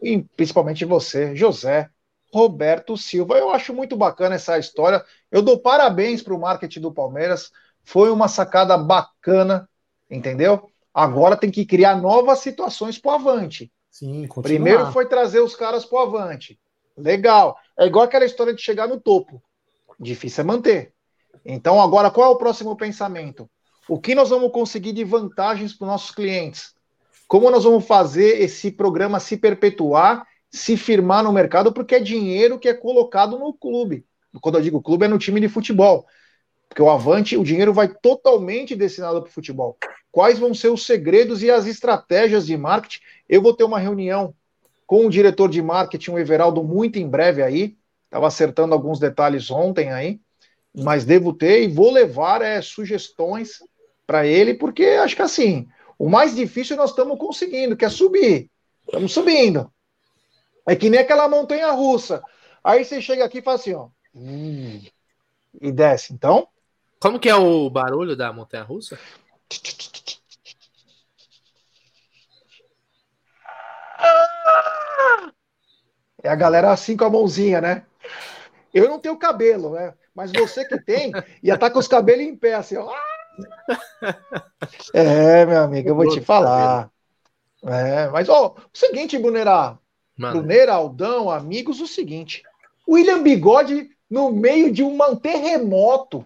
[0.03, 1.88] e principalmente você, José
[2.32, 3.38] Roberto Silva.
[3.38, 5.05] Eu acho muito bacana essa história.
[5.30, 7.53] Eu dou parabéns para o marketing do Palmeiras.
[7.84, 9.68] Foi uma sacada bacana,
[10.11, 10.68] entendeu?
[10.92, 13.72] Agora tem que criar novas situações para o Avante.
[13.90, 16.59] Sim, Primeiro foi trazer os caras para o Avante.
[16.97, 17.57] Legal.
[17.78, 19.40] É igual aquela história de chegar no topo.
[19.99, 20.92] Difícil é manter.
[21.45, 23.49] Então, agora, qual é o próximo pensamento?
[23.88, 26.74] O que nós vamos conseguir de vantagens para os nossos clientes?
[27.27, 32.59] Como nós vamos fazer esse programa se perpetuar, se firmar no mercado, porque é dinheiro
[32.59, 34.05] que é colocado no clube.
[34.41, 36.07] Quando eu digo clube, é no time de futebol.
[36.68, 39.77] Porque o Avante, o dinheiro vai totalmente destinado para o futebol.
[40.11, 43.01] Quais vão ser os segredos e as estratégias de marketing?
[43.29, 44.35] Eu vou ter uma reunião
[44.87, 47.77] com o diretor de marketing, o Everaldo, muito em breve aí,
[48.14, 50.20] Estava acertando alguns detalhes ontem aí,
[50.72, 53.59] mas devo ter e vou levar é, sugestões
[54.07, 55.66] para ele, porque acho que assim,
[55.99, 58.51] o mais difícil nós estamos conseguindo, que é subir.
[58.84, 59.72] Estamos subindo.
[60.66, 62.22] É que nem aquela montanha russa.
[62.62, 63.88] Aí você chega aqui e fala assim, ó.
[64.14, 64.82] Hum,
[65.61, 66.12] e desce.
[66.12, 66.49] Então.
[67.01, 68.99] Como que é o barulho da montanha russa?
[76.22, 77.84] É a galera assim com a mãozinha, né?
[78.72, 79.92] Eu não tenho cabelo, né?
[80.14, 82.90] Mas você que tem, ia estar tá com os cabelos em pé, assim, ó.
[84.93, 86.91] É, meu amigo, eu vou te falar.
[87.62, 89.78] É, mas, ó, o seguinte, Brunerá.
[90.16, 92.43] Brunerá, Aldão, amigos, o seguinte.
[92.89, 96.24] William Bigode, no meio de um terremoto,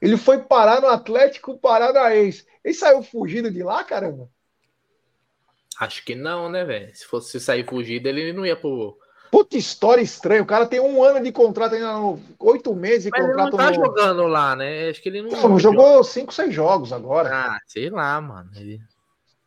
[0.00, 2.46] ele foi parar no Atlético Paranaense.
[2.62, 4.28] Ele saiu fugindo de lá, caramba?
[5.78, 6.94] Acho que não, né, velho?
[6.94, 8.98] Se fosse sair fugido, ele não ia pro
[9.46, 10.42] Puta história estranha.
[10.42, 11.94] O cara tem um ano de contrato ainda,
[12.40, 13.48] oito meses de Mas contrato.
[13.48, 13.74] Ele não tá no...
[13.74, 14.88] jogando lá, né?
[14.88, 15.30] Acho que ele não.
[15.30, 17.30] Não jogou cinco, seis jogos agora.
[17.32, 18.50] Ah, sei lá, mano.
[18.56, 18.80] Ele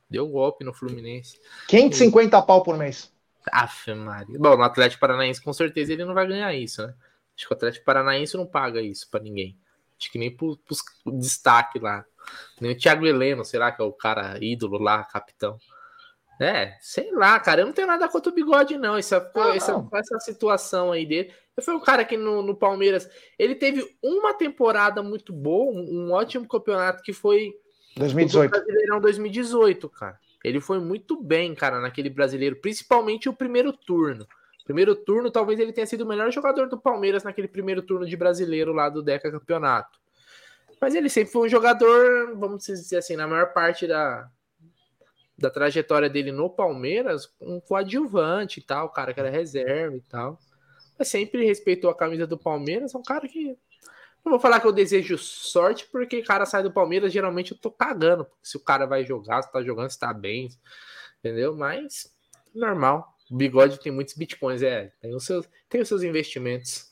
[0.10, 1.38] deu golpe no Fluminense.
[1.68, 3.12] 550 pau por mês.
[3.52, 4.40] Aff, Maria.
[4.40, 6.94] Bom, no Atlético Paranaense, com certeza, ele não vai ganhar isso, né?
[7.36, 9.58] Acho que o Atlético Paranaense não paga isso para ninguém.
[10.00, 10.80] Acho que nem pro, pros
[11.20, 12.06] destaque lá.
[12.62, 15.58] Nem o Thiago Heleno, será que é o cara ídolo lá, capitão?
[16.40, 17.62] É, sei lá, cara.
[17.62, 18.96] Eu não tenho nada contra o bigode, não.
[18.96, 19.90] Essa, essa, não.
[19.94, 21.34] essa situação aí dele.
[21.62, 26.12] Foi um cara que no, no, Palmeiras ele teve uma temporada muito boa, um, um
[26.14, 27.52] ótimo campeonato que foi
[27.98, 28.48] 2018.
[28.48, 30.18] o Brasileirão 2018, cara.
[30.42, 34.26] Ele foi muito bem, cara, naquele brasileiro, principalmente o primeiro turno.
[34.64, 38.16] Primeiro turno, talvez ele tenha sido o melhor jogador do Palmeiras naquele primeiro turno de
[38.16, 40.00] brasileiro lá do Deca Campeonato.
[40.80, 44.30] Mas ele sempre foi um jogador, vamos dizer assim, na maior parte da,
[45.40, 50.38] da trajetória dele no Palmeiras, um coadjuvante e tal, cara que era reserva e tal.
[50.98, 53.58] Mas sempre respeitou a camisa do Palmeiras, é um cara que.
[54.24, 57.72] Não vou falar que eu desejo sorte, porque cara sai do Palmeiras, geralmente eu tô
[57.72, 58.28] cagando.
[58.44, 60.50] Se o cara vai jogar, se tá jogando, se tá bem,
[61.20, 61.56] entendeu?
[61.56, 62.14] Mas,
[62.54, 63.16] normal.
[63.32, 64.92] O bigode tem muitos bitcoins, é.
[65.00, 66.90] Tem os seus, tem os seus investimentos.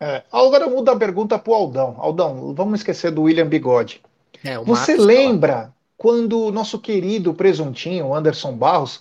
[0.00, 1.96] É, agora muda a pergunta pro Aldão.
[1.98, 4.02] Aldão, vamos esquecer do William Bigode.
[4.44, 9.00] É, Você lembra quando o nosso querido presuntinho, Anderson Barros,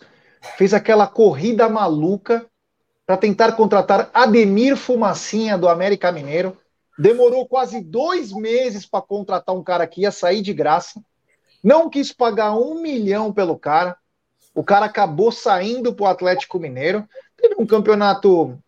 [0.56, 2.46] fez aquela corrida maluca
[3.08, 6.56] para tentar contratar Ademir Fumacinha do América Mineiro.
[7.00, 11.02] Demorou quase dois meses para contratar um cara que ia sair de graça.
[11.64, 13.98] Não quis pagar um milhão pelo cara.
[14.54, 17.04] O cara acabou saindo para o Atlético Mineiro.
[17.36, 18.60] Teve um campeonato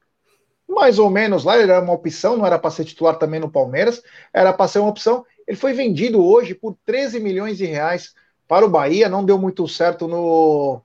[0.68, 3.52] mais ou menos lá, ele era uma opção, não era para ser titular também no
[3.52, 4.02] Palmeiras,
[4.34, 5.24] era para ser uma opção.
[5.48, 8.12] Ele foi vendido hoje por 13 milhões de reais
[8.48, 10.82] para o Bahia, não deu muito certo no,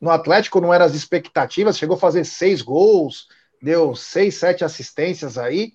[0.00, 3.28] no Atlético, não eram as expectativas, chegou a fazer seis gols,
[3.62, 5.72] deu seis, sete assistências aí,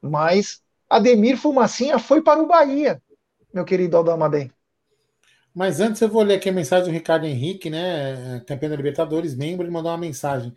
[0.00, 3.02] mas Ademir Fumacinha foi para o Bahia,
[3.52, 4.50] meu querido Aldamadem.
[5.54, 8.40] Mas antes eu vou ler aqui a mensagem do Ricardo Henrique, né?
[8.46, 10.54] Campeão da Libertadores, membro, ele mandou uma mensagem.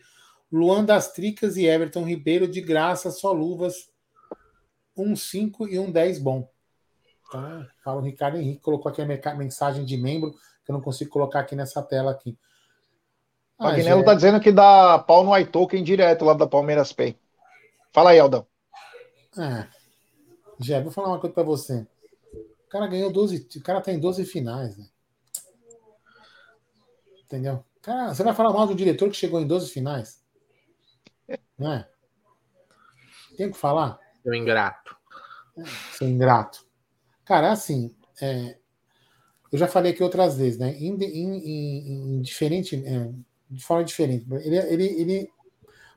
[0.51, 3.89] Luan das Tricas e Everton Ribeiro de graça, só luvas.
[4.95, 6.47] um 5 e um 10 bom.
[7.34, 10.31] Então, fala o Ricardo Henrique, colocou aqui a mensagem de membro,
[10.64, 12.38] que eu não consigo colocar aqui nessa tela aqui.
[13.57, 17.18] Ah, o Agnello está dizendo que dá pau no iToken direto lá da Palmeiras Pay.
[17.91, 18.45] Fala aí, Aldão.
[19.38, 19.68] É.
[20.60, 21.88] Jé, vou falar uma coisa para você.
[22.65, 23.47] O cara ganhou 12.
[23.55, 24.85] O cara tem tá 12 finais, né?
[27.26, 27.64] Entendeu?
[27.81, 30.23] Cara, você vai falar mal do diretor que chegou em 12 finais?
[31.57, 31.89] Não é?
[33.35, 33.99] Tem que falar?
[34.22, 34.95] Seu ingrato.
[35.57, 35.64] É,
[35.97, 36.72] seu ingrato.
[37.25, 38.57] Cara, assim, é,
[39.51, 40.75] eu já falei aqui outras vezes, né?
[40.77, 43.09] Em, em, em, diferente, é,
[43.49, 44.25] de forma diferente.
[44.31, 45.29] Ele, ele, ele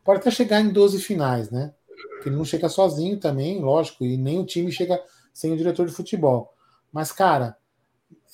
[0.05, 1.75] pode até chegar em 12 finais, né?
[2.15, 5.87] Porque ele não chega sozinho também, lógico, e nem o time chega sem o diretor
[5.87, 6.53] de futebol.
[6.93, 7.57] Mas, cara,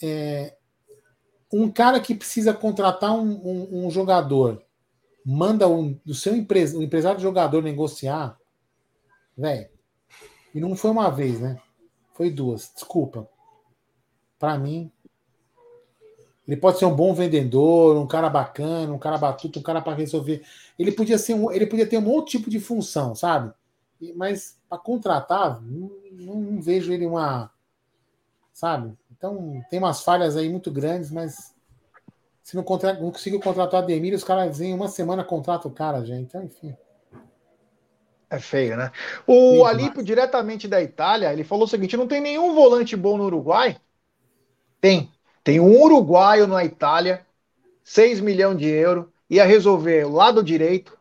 [0.03, 0.57] é,
[1.53, 4.63] um cara que precisa contratar um, um, um jogador,
[5.25, 8.37] manda um, o seu empresa, empresário do jogador negociar,
[9.37, 9.69] velho.
[10.55, 11.61] E não foi uma vez, né?
[12.15, 12.71] Foi duas.
[12.75, 13.29] Desculpa.
[14.39, 14.91] Para mim,
[16.47, 19.95] ele pode ser um bom vendedor, um cara bacana, um cara batuto, um cara para
[19.95, 20.43] resolver.
[20.79, 23.53] Ele podia ser um, ele podia ter um outro tipo de função, sabe?
[24.17, 27.51] Mas para contratar, não, não, vejo ele uma,
[28.53, 28.93] sabe?
[29.17, 31.55] Então tem umas falhas aí muito grandes, mas
[32.43, 36.05] se não, contra, não conseguiu contratar Ademir, os caras em uma semana contratam o cara,
[36.05, 36.25] gente.
[36.25, 36.77] Então, enfim.
[38.33, 38.91] É feio, né?
[39.27, 40.07] O Alipo, mas...
[40.07, 43.77] diretamente da Itália, ele falou o seguinte: não tem nenhum volante bom no Uruguai?
[44.81, 45.13] Tem.
[45.45, 47.27] Tem um uruguaio na Itália,
[47.85, 50.97] 6 milhões de euros, ia resolver o lado direito,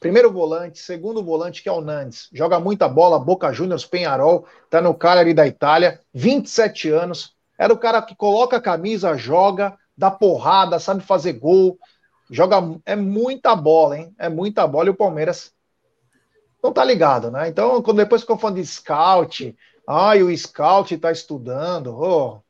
[0.00, 2.28] primeiro volante, segundo volante, que é o Nantes.
[2.32, 7.36] Joga muita bola, Boca Juniors, Penharol, tá no Cagliari da Itália, 27 anos.
[7.56, 11.78] Era o cara que coloca a camisa, joga, dá porrada, sabe fazer gol.
[12.28, 14.12] Joga, é muita bola, hein?
[14.18, 15.52] É muita bola e o Palmeiras
[16.62, 17.48] não tá ligado, né?
[17.48, 19.56] Então, quando depois ficam falando de scout,
[19.86, 22.40] ai, o scout tá estudando, oh,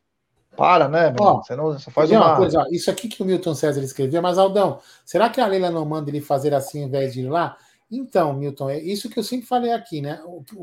[0.57, 1.23] para, né, meu?
[1.23, 2.27] Ó, você não você faz uma...
[2.27, 2.61] uma coisa.
[2.61, 5.85] Ó, isso aqui que o Milton César escreveu, mas Aldão, será que a Leila não
[5.85, 7.57] manda ele fazer assim ao invés de ir lá?
[7.91, 10.23] Então, Milton, é isso que eu sempre falei aqui, né?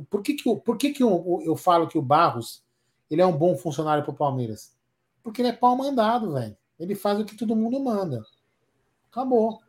[0.10, 2.64] Por que, que, por que, que eu, eu falo que o Barros
[3.10, 4.76] ele é um bom funcionário para o Palmeiras?
[5.24, 6.58] Porque ele é pau mandado, velho.
[6.80, 8.24] Ele faz o que todo mundo manda.
[9.12, 9.60] Acabou.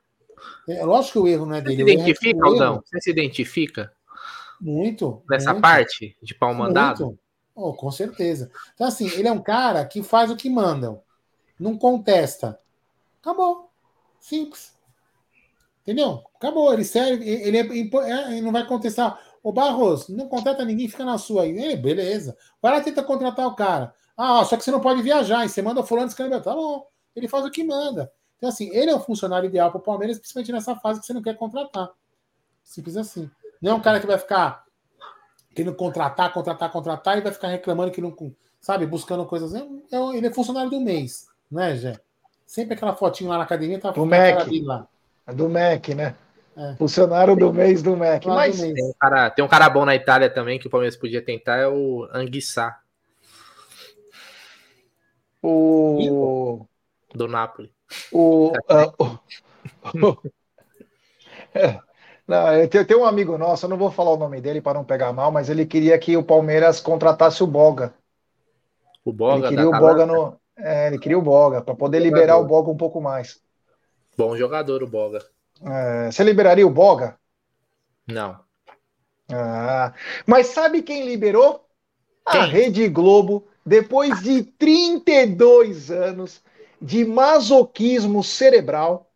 [0.69, 1.83] É, lógico que o erro não é dele.
[1.83, 2.83] Você se identifica, Aldão?
[2.85, 3.93] Você se identifica?
[4.61, 5.23] Muito.
[5.29, 7.07] Nessa muito, parte de pau mandado?
[7.07, 7.21] Muito.
[7.55, 8.51] Oh, com certeza.
[8.75, 11.03] Então, assim, ele é um cara que faz o que mandam.
[11.59, 12.59] Não contesta.
[13.21, 13.71] Acabou.
[14.19, 14.75] Simples.
[15.83, 16.23] Entendeu?
[16.37, 16.73] Acabou.
[16.73, 17.29] Ele serve.
[17.29, 19.21] Ele, é, é, ele não vai contestar.
[19.43, 21.59] Ô Barros, não contrata ninguém, fica na sua aí.
[21.59, 22.37] É, beleza.
[22.61, 23.95] Vai lá tenta contratar o cara.
[24.17, 25.45] Ah, só que você não pode viajar.
[25.45, 26.43] E você manda fulano escrever.
[26.43, 26.87] Tá bom.
[27.17, 28.13] Ele faz o que manda.
[28.41, 31.13] Então, assim, ele é o funcionário ideal para o Palmeiras, principalmente nessa fase que você
[31.13, 31.91] não quer contratar.
[32.65, 33.31] Simples assim.
[33.61, 34.65] Não é um cara que vai ficar
[35.55, 38.17] querendo contratar, contratar, contratar e vai ficar reclamando que não,
[38.59, 39.55] sabe, buscando coisas.
[39.55, 39.59] É,
[39.93, 42.01] é, ele é funcionário do mês, né, Jé?
[42.47, 44.49] Sempre aquela fotinho lá na academia tá do Mac.
[44.63, 44.89] Lá.
[45.27, 46.17] É do Mac, né?
[46.57, 46.77] É.
[46.77, 48.25] Funcionário do mês do Mac.
[48.25, 48.75] Mas do mês.
[48.75, 51.57] Tem, um cara, tem um cara bom na Itália também que o Palmeiras podia tentar,
[51.57, 52.81] é o Anguissá.
[55.43, 56.65] O.
[57.15, 57.71] Do Napoli.
[58.13, 58.53] O.
[58.53, 59.19] Uh,
[60.07, 60.23] o...
[61.55, 61.81] é.
[62.27, 64.85] Não, eu tenho, um amigo nosso, eu não vou falar o nome dele para não
[64.85, 67.93] pegar mal, mas ele queria que o Palmeiras contratasse o Boga.
[69.05, 69.49] O Boga?
[69.49, 70.39] Ele queria o Boga no.
[70.57, 72.15] É, ele queria o Boga, para poder jogador.
[72.15, 73.41] liberar o Boga um pouco mais.
[74.17, 75.25] Bom jogador, o Boga.
[75.65, 77.19] É, você liberaria o Boga?
[78.07, 78.39] Não.
[79.33, 79.93] Ah,
[80.27, 81.67] mas sabe quem liberou?
[82.31, 82.41] Quem?
[82.41, 86.43] A Rede Globo, depois de 32 anos
[86.81, 89.11] de masoquismo cerebral,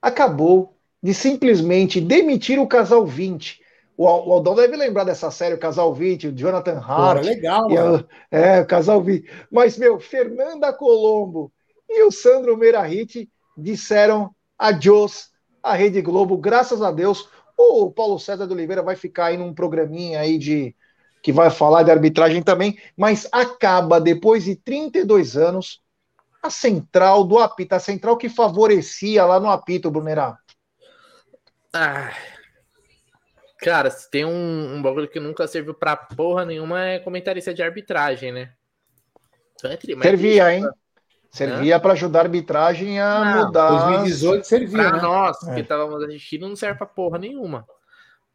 [0.00, 3.60] acabou de simplesmente demitir o casal 20.
[3.96, 7.20] O, Aldão deve lembrar dessa série, o Casal 20, o Jonathan Hart.
[7.20, 9.30] Pô, é legal, a, É, o Casal 20.
[9.50, 11.52] Mas, meu, Fernanda Colombo
[11.86, 15.28] e o Sandro Meirahit disseram adiós
[15.62, 17.28] à Rede Globo, graças a Deus.
[17.58, 20.74] O Paulo César de Oliveira vai ficar aí num programinha aí de
[21.22, 25.82] que vai falar de arbitragem também, mas acaba depois de 32 anos
[26.42, 30.38] a central do apito, a central que favorecia lá no apito, Brunerá.
[31.72, 32.12] Ah,
[33.58, 37.62] cara, se tem um, um bagulho que nunca serviu pra porra nenhuma é comentarista de
[37.62, 38.52] arbitragem, né?
[39.54, 40.64] Então é servia, hein?
[41.30, 43.92] Servia para ajudar a arbitragem a não, mudar.
[43.92, 44.88] 2018 servia.
[44.88, 45.02] Pra né?
[45.02, 45.54] nós, é.
[45.54, 47.64] que estávamos assistindo, não serve pra porra nenhuma.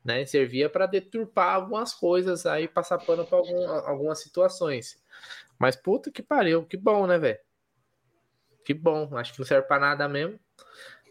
[0.03, 0.25] Né?
[0.25, 4.97] Servia para deturpar algumas coisas aí, passar pano pra algum, algumas situações.
[5.59, 7.39] Mas puta que pariu, que bom, né, velho?
[8.65, 10.37] Que bom, acho que não serve pra nada mesmo.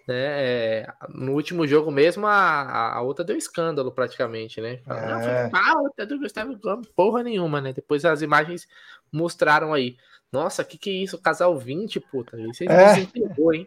[0.07, 0.85] Né?
[1.09, 4.81] No último jogo mesmo, a, a outra deu escândalo praticamente, né?
[4.87, 5.49] Não, É.
[5.49, 7.73] foi falta do Gustavo Gomes, porra nenhuma, né?
[7.73, 8.69] Depois as imagens
[9.11, 9.97] mostraram aí.
[10.31, 11.17] Nossa, que que é isso?
[11.23, 12.39] Casal 20, puta.
[12.39, 12.95] Isso É.
[12.95, 13.67] desentregou, hein?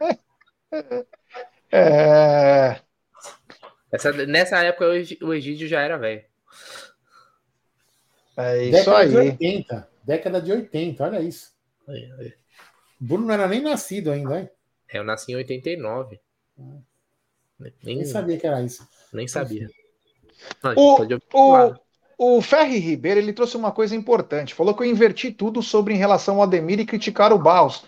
[1.74, 2.80] É,
[3.90, 4.86] Essa, nessa época
[5.22, 6.22] o Egídio já era velho.
[8.36, 9.28] é isso Década de aí.
[9.30, 9.88] 80.
[10.04, 11.52] Década de 80, olha isso.
[11.86, 11.92] O
[13.02, 14.48] Bruno não era nem nascido ainda, hein?
[14.88, 16.20] É, eu nasci em 89.
[17.58, 18.86] Nem, Nem sabia que era isso.
[19.12, 19.68] nem sabia.
[20.62, 21.76] Não, O-
[22.18, 24.54] O, o Ferri Ribeiro ele trouxe uma coisa importante.
[24.54, 27.84] Falou que eu inverti tudo sobre em relação ao Ademir e criticar o Barros.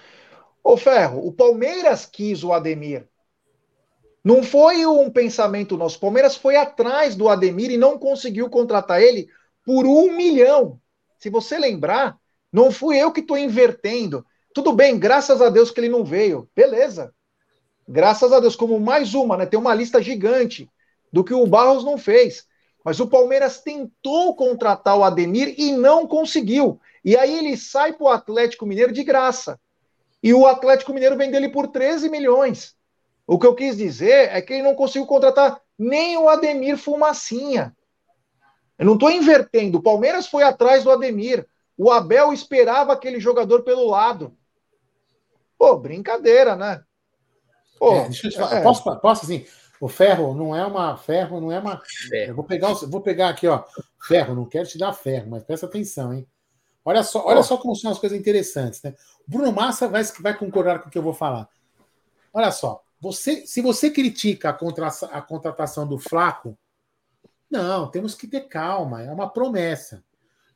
[0.62, 3.09] Ô Ferro, o Palmeiras quis o Ademir.
[4.23, 5.99] Não foi um pensamento nosso.
[5.99, 9.28] O Palmeiras foi atrás do Ademir e não conseguiu contratar ele
[9.65, 10.81] por um milhão.
[11.19, 12.19] Se você lembrar,
[12.53, 14.24] não fui eu que estou invertendo.
[14.55, 16.48] Tudo bem, graças a Deus que ele não veio.
[16.55, 17.12] Beleza.
[17.89, 19.47] Graças a Deus, como mais uma, né?
[19.47, 20.70] Tem uma lista gigante
[21.12, 22.47] do que o Barros não fez.
[22.85, 26.81] Mas o Palmeiras tentou contratar o Ademir e não conseguiu.
[27.05, 29.59] E aí ele sai para o Atlético Mineiro de graça.
[30.22, 32.76] E o Atlético Mineiro vendeu ele por 13 milhões.
[33.26, 37.76] O que eu quis dizer é que ele não conseguiu contratar nem o Ademir Fumacinha.
[38.78, 39.78] Eu não estou invertendo.
[39.78, 41.44] O Palmeiras foi atrás do Ademir.
[41.76, 44.32] O Abel esperava aquele jogador pelo lado.
[45.59, 46.82] Pô, brincadeira, né?
[47.78, 48.56] Pô, É, deixa eu te falar.
[48.56, 48.62] é.
[48.62, 49.47] Posso, posso assim?
[49.81, 50.97] O ferro não é uma.
[50.97, 51.82] Ferro não é uma.
[52.12, 52.31] É.
[52.31, 53.64] Eu vou pegar, vou pegar aqui, ó.
[54.06, 56.26] Ferro, não quero te dar ferro, mas presta atenção, hein?
[56.85, 58.94] Olha só, olha só como são as coisas interessantes, né?
[59.26, 61.48] Bruno Massa vai, vai concordar com o que eu vou falar.
[62.32, 66.59] Olha só, você, se você critica a, contra, a contratação do Flaco,
[67.51, 70.05] não, temos que ter calma, é uma promessa.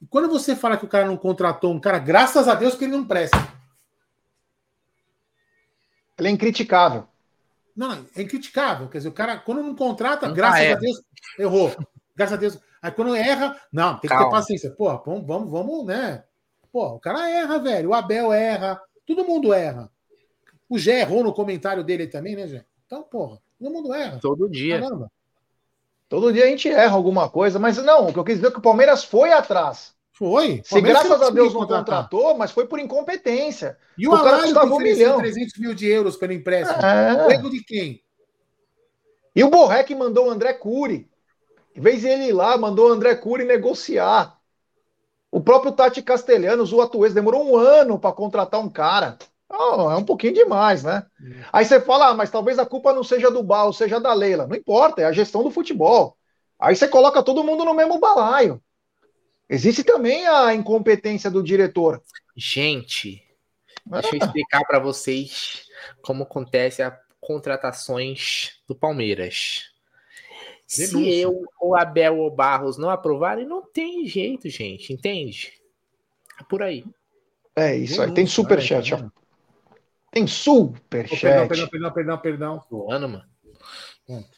[0.01, 2.85] E quando você fala que o cara não contratou um cara, graças a Deus que
[2.85, 3.39] ele não presta.
[6.19, 7.07] Ele é incriticável.
[7.77, 8.89] Não, não, é incriticável.
[8.89, 10.77] Quer dizer, o cara, quando não contrata, Nunca graças erra.
[10.77, 11.03] a Deus,
[11.39, 11.77] errou.
[12.17, 12.59] Graças a Deus.
[12.83, 14.31] Aí quando erra, não, tem que ter Calma.
[14.31, 14.71] paciência.
[14.71, 16.25] Pô, vamos, vamos, vamos, né?
[16.73, 17.91] Pô, o cara erra, velho.
[17.91, 18.81] O Abel erra.
[19.07, 19.91] Todo mundo erra.
[20.69, 22.65] O Gé errou no comentário dele também, né, Gé?
[22.87, 24.19] Então, porra, todo mundo erra.
[24.21, 24.81] Todo dia.
[24.81, 25.11] Caramba.
[26.09, 28.51] Todo dia a gente erra alguma coisa, mas não, o que eu quis dizer é
[28.51, 29.95] que o Palmeiras foi atrás.
[30.19, 30.61] Foi.
[30.65, 33.79] Se graças a Deus não contratou, mas foi por incompetência.
[33.97, 35.19] E o, o cara custava que um milhão.
[35.19, 36.85] 300 mil de euros pelo empréstimo.
[36.85, 37.35] É.
[37.35, 38.03] erro de quem?
[39.37, 41.09] E o Borré mandou o André Cury.
[41.73, 44.37] Em vez de ele ir lá, mandou o André Cury negociar.
[45.31, 49.17] O próprio Tati Castelhanos, o Atuês, demorou um ano para contratar um cara.
[49.49, 51.07] Oh, é um pouquinho demais, né?
[51.53, 54.49] Aí você fala, ah, mas talvez a culpa não seja do Bal, seja da Leila.
[54.49, 56.17] Não importa, é a gestão do futebol.
[56.59, 58.61] Aí você coloca todo mundo no mesmo balaio.
[59.49, 62.03] Existe também a incompetência do diretor.
[62.37, 63.23] Gente,
[63.87, 65.67] deixa eu explicar para vocês
[66.03, 69.71] como acontece as contratações do Palmeiras.
[70.67, 71.11] Se Denúncia.
[71.15, 75.55] eu, o Abel ou Barros não aprovarem, não tem jeito, gente, entende?
[76.39, 76.85] É por aí.
[77.57, 78.09] É isso aí.
[78.09, 79.09] Tem Denúncia, superchat, aí, ó.
[80.13, 81.21] Tem superchat.
[81.21, 82.65] Perdão, perdão, perdão, perdão, perdão.
[82.69, 83.25] Zoando, mano.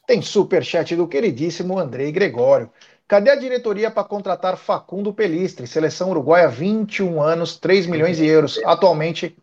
[0.06, 2.72] Tem superchat do queridíssimo Andrei Gregório.
[3.10, 5.66] Cadê a diretoria para contratar Facundo Pelistre?
[5.66, 8.56] Seleção uruguaia, 21 anos, 3 milhões de euros.
[8.58, 9.36] Atualmente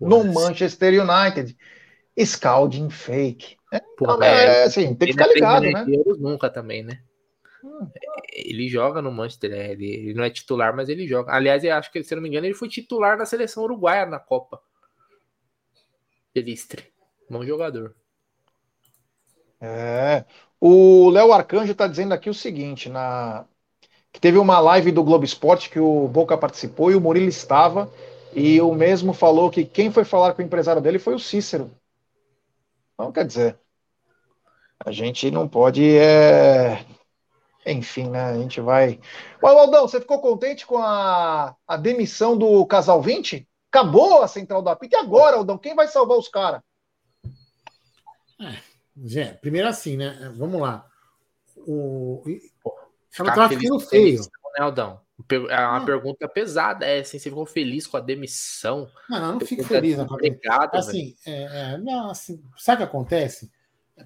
[0.00, 1.56] no Porra, Manchester United.
[2.18, 3.56] Scalding fake.
[3.96, 5.86] porra, Não, é, é, assim, tem que ficar é ligado, né?
[5.86, 7.00] euros nunca também, né?
[7.62, 7.88] Hum.
[8.32, 9.70] Ele joga no Manchester, né?
[9.70, 11.32] ele, ele não é titular, mas ele joga.
[11.32, 14.18] Aliás, eu acho que, se não me engano, ele foi titular da seleção uruguaia na
[14.18, 14.60] Copa.
[16.34, 16.92] Pelistre.
[17.30, 17.94] Bom jogador.
[19.60, 20.24] É.
[20.60, 23.46] O Léo Arcanjo está dizendo aqui o seguinte: na...
[24.12, 27.90] que teve uma live do Globo Esporte que o Boca participou e o Murilo estava,
[28.34, 31.70] e o mesmo falou que quem foi falar com o empresário dele foi o Cícero.
[32.94, 33.58] Então, quer dizer,
[34.84, 35.96] a gente não pode.
[35.96, 36.84] É...
[37.64, 38.24] Enfim, né?
[38.24, 39.00] A gente vai.
[39.42, 43.46] Mas, Aldão, você ficou contente com a, a demissão do Casal 20?
[43.70, 44.92] Acabou a central da PIT.
[44.92, 45.56] E agora, Aldão?
[45.56, 46.60] Quem vai salvar os caras?
[49.02, 50.32] Gente, primeiro assim, né?
[50.36, 50.86] Vamos lá.
[51.56, 52.22] O...
[53.18, 54.20] Ela tava feliz feio.
[54.20, 55.00] né, Aldão?
[55.28, 55.86] É uma Não.
[55.86, 58.88] pergunta pesada, é assim, você ficou feliz com a demissão?
[59.08, 59.96] Não, não, não fico feliz.
[59.96, 60.16] cabeça.
[60.16, 60.78] desempregado, velho.
[60.78, 61.42] Assim, é,
[61.74, 63.50] é, não, assim, sabe o que acontece?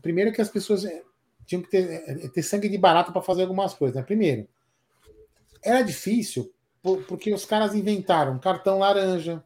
[0.03, 1.03] Primeiro que as pessoas é,
[1.47, 3.97] tinham que ter, é, ter sangue de barata para fazer algumas coisas.
[3.97, 4.03] Né?
[4.03, 4.49] Primeiro,
[5.62, 6.53] era difícil
[6.83, 9.43] por- porque os caras inventaram cartão laranja,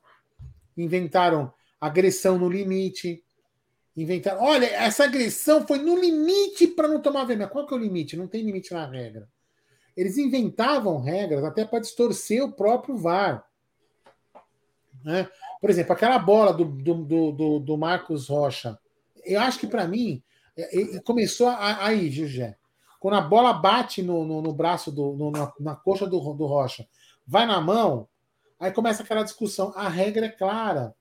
[0.76, 3.22] inventaram agressão no limite,
[4.02, 4.42] inventaram.
[4.42, 7.50] Olha, essa agressão foi no limite para não tomar vermelho.
[7.50, 8.16] Qual que é o limite?
[8.16, 9.28] Não tem limite na regra.
[9.96, 13.44] Eles inventavam regras até para distorcer o próprio VAR.
[15.04, 15.28] Né?
[15.60, 18.78] Por exemplo, aquela bola do, do, do, do- Marcos Rocha.
[19.24, 20.22] eu acho que para mim
[20.56, 22.56] é, começou aí, José.
[23.00, 26.46] Quando a bola bate no, no, no braço do no, na, na, coxa do, do
[26.46, 26.86] Rocha,
[27.26, 28.08] vai na mão,
[28.58, 29.72] aí começa aquela discussão.
[29.76, 30.94] A regra é clara.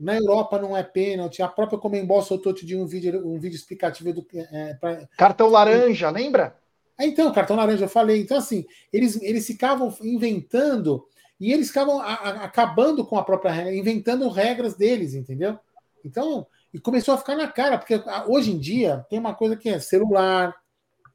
[0.00, 1.42] Na Europa não é pênalti.
[1.42, 5.08] A própria Comembol soltou te um vídeo, um vídeo explicativo do é, pra...
[5.16, 6.56] cartão laranja, lembra?
[6.98, 8.20] É, então, cartão laranja, eu falei.
[8.20, 11.04] Então, assim, eles, eles ficavam inventando
[11.40, 15.58] e eles ficavam a, a, acabando com a própria regra, inventando regras deles, entendeu?
[16.04, 19.68] Então, e começou a ficar na cara, porque hoje em dia tem uma coisa que
[19.68, 20.54] é celular,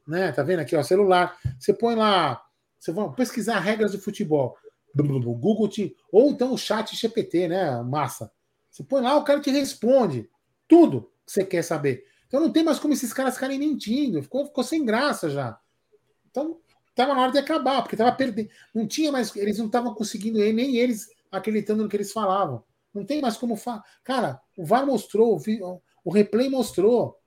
[0.07, 0.31] né?
[0.31, 1.38] Tá vendo aqui, ó, celular.
[1.60, 2.41] Você põe lá,
[2.80, 4.57] você vai pesquisar regras de futebol.
[4.95, 5.95] Google te.
[6.11, 7.81] Ou então o chat GPT, né?
[7.81, 8.31] Massa.
[8.73, 10.27] Você põe lá, o cara te responde
[10.67, 12.07] tudo que você quer saber.
[12.25, 14.23] Então não tem mais como esses caras ficarem mentindo.
[14.23, 15.59] Ficou, ficou sem graça já.
[16.31, 16.59] Então
[16.89, 18.49] estava na hora de acabar, porque estava perdendo.
[18.73, 19.35] Não tinha mais.
[19.35, 22.63] Eles não estavam conseguindo, nem eles acreditando no que eles falavam.
[22.91, 23.83] Não tem mais como falar.
[24.03, 25.39] Cara, o VAR mostrou,
[26.03, 27.19] o replay mostrou.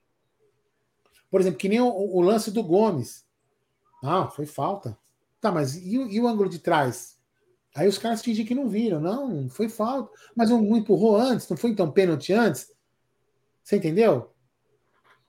[1.30, 3.24] Por exemplo, que nem o, o lance do Gomes.
[4.02, 4.98] Ah, foi falta.
[5.40, 7.15] Tá, mas e, e, o ângulo de trás?
[7.76, 8.98] Aí os caras fingem que não viram.
[8.98, 10.10] Não, foi falta.
[10.34, 12.72] Mas um empurrou antes, não foi então pênalti antes?
[13.62, 14.32] Você entendeu?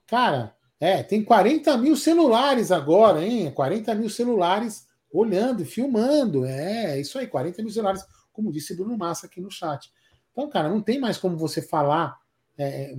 [0.06, 3.50] Cara, é, tem 40 mil celulares agora, hein?
[3.50, 6.46] 40 mil celulares olhando filmando.
[6.46, 8.02] É, isso aí, 40 mil celulares,
[8.32, 9.92] como disse Bruno Massa aqui no chat.
[10.32, 12.16] Então, cara, não tem mais como você falar
[12.56, 12.94] é,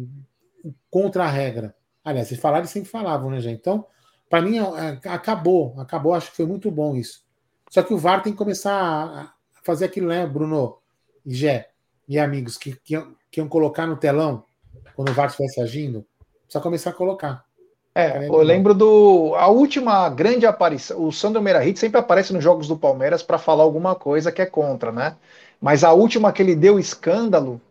[0.91, 1.76] contra a regra.
[2.03, 3.59] Aliás, vocês falaram e sempre falavam, né, gente?
[3.59, 3.88] Então,
[4.30, 5.73] para mim, é, acabou.
[5.80, 7.27] Acabou, acho que foi muito bom isso.
[7.71, 9.34] Só que o VAR tem que começar a
[9.64, 10.77] fazer aquilo, né, Bruno
[11.26, 11.69] e Gé
[12.07, 12.99] e amigos, que, que,
[13.31, 14.44] que iam colocar no telão
[14.95, 16.06] quando o VAR estivesse agindo.
[16.48, 17.45] Só começar a colocar.
[17.94, 19.34] É, eu lembro do.
[19.36, 21.03] A última grande aparição.
[21.03, 24.45] O Sandro Meirahit sempre aparece nos jogos do Palmeiras para falar alguma coisa que é
[24.45, 25.18] contra, né?
[25.60, 27.61] Mas a última que ele deu escândalo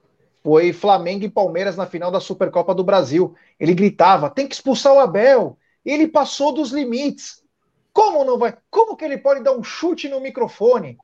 [0.42, 3.34] foi Flamengo e Palmeiras na final da Supercopa do Brasil.
[3.58, 5.56] Ele gritava: tem que expulsar o Abel.
[5.84, 7.42] Ele passou dos limites.
[7.92, 8.54] Como não vai?
[8.70, 10.98] Como que ele pode dar um chute no microfone?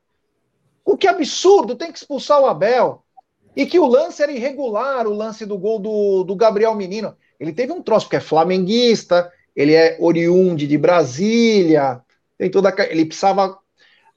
[0.85, 3.03] O que absurdo, tem que expulsar o Abel.
[3.55, 7.15] E que o lance era irregular, o lance do gol do, do Gabriel Menino.
[7.39, 12.01] Ele teve um troço, porque é flamenguista, ele é oriundo de Brasília,
[12.37, 13.57] tem toda ele precisava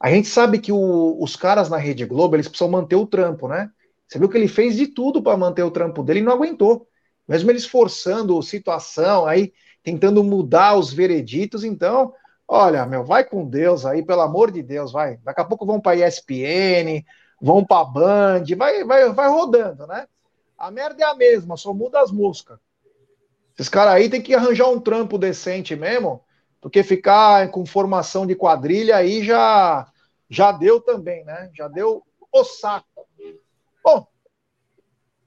[0.01, 3.49] a gente sabe que o, os caras na Rede Globo, eles precisam manter o trampo,
[3.49, 3.69] né?
[4.07, 6.87] Você viu que ele fez de tudo para manter o trampo dele e não aguentou.
[7.27, 12.13] Mesmo ele esforçando situação, aí tentando mudar os vereditos, então,
[12.49, 15.19] olha, meu, vai com Deus aí, pelo amor de Deus, vai.
[15.19, 17.05] Daqui a pouco vão para ESPN,
[17.41, 20.09] vão para Band, vai, vai, vai rodando, né?
[20.57, 22.59] A merda é a mesma, só muda as músicas.
[23.57, 26.25] Esses caras aí tem que arranjar um trampo decente mesmo,
[26.61, 29.87] porque ficar com formação de quadrilha aí já
[30.31, 31.51] já deu também, né?
[31.55, 32.03] Já deu
[32.33, 33.07] o saco.
[33.83, 34.07] Bom,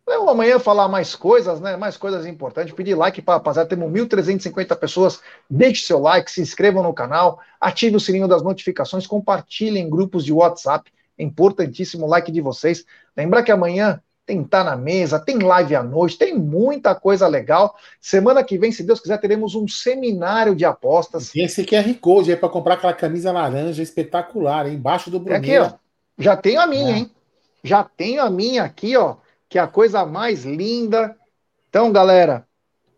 [0.07, 1.77] eu amanhã falar mais coisas, né?
[1.77, 2.73] Mais coisas importantes.
[2.73, 3.69] Pedir like para rapaziada.
[3.69, 5.21] Temos 1.350 pessoas.
[5.49, 10.25] Deixe seu like, se inscrevam no canal, ative o sininho das notificações, compartilhem em grupos
[10.25, 10.91] de WhatsApp.
[11.17, 12.85] É importantíssimo o like de vocês.
[13.15, 17.75] Lembrar que amanhã tem Tá na Mesa, tem live à noite, tem muita coisa legal.
[17.99, 21.33] Semana que vem, se Deus quiser, teremos um seminário de apostas.
[21.35, 24.75] E esse QR Code aí para comprar aquela camisa laranja espetacular, hein?
[24.75, 25.35] embaixo do Bruno.
[25.35, 25.73] É aqui, ó.
[26.17, 26.97] Já tenho a minha, é.
[26.99, 27.11] hein?
[27.63, 29.17] Já tenho a minha aqui, ó,
[29.51, 31.13] que é a coisa mais linda.
[31.69, 32.47] Então, galera,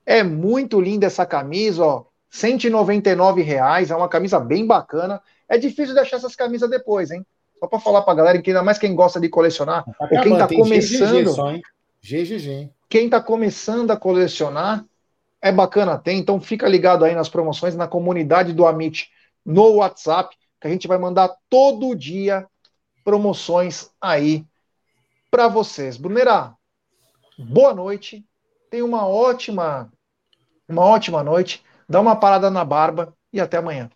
[0.06, 2.06] é muito linda essa camisa, ó.
[2.30, 5.20] 199 reais, é uma camisa bem bacana.
[5.50, 7.26] É difícil de achar essas camisas depois, hein?
[7.60, 10.22] Só para falar para a galera que ainda mais quem gosta de colecionar, tá ou
[10.22, 11.24] quem está começando.
[11.24, 11.62] GGG só, hein?
[12.02, 12.70] GGG.
[12.88, 14.86] Quem está começando a colecionar,
[15.42, 19.10] é bacana ter, então fica ligado aí nas promoções na comunidade do Amit
[19.44, 22.46] no WhatsApp, que a gente vai mandar todo dia
[23.04, 24.46] promoções aí
[25.34, 25.98] para vocês.
[25.98, 26.56] Brunerá,
[27.40, 28.24] boa noite.
[28.70, 29.92] Tenha uma ótima
[30.70, 31.64] uma ótima noite.
[31.90, 33.90] Dá uma parada na barba e até amanhã.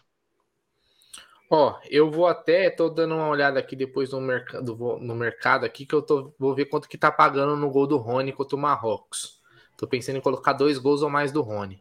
[1.48, 5.86] Ó, eu vou até, tô dando uma olhada aqui depois no mercado, no mercado aqui,
[5.86, 8.60] que eu tô, vou ver quanto que tá pagando no gol do Rony contra o
[8.60, 9.40] Marrocos.
[9.78, 11.80] Tô pensando em colocar dois gols ou mais do Rony,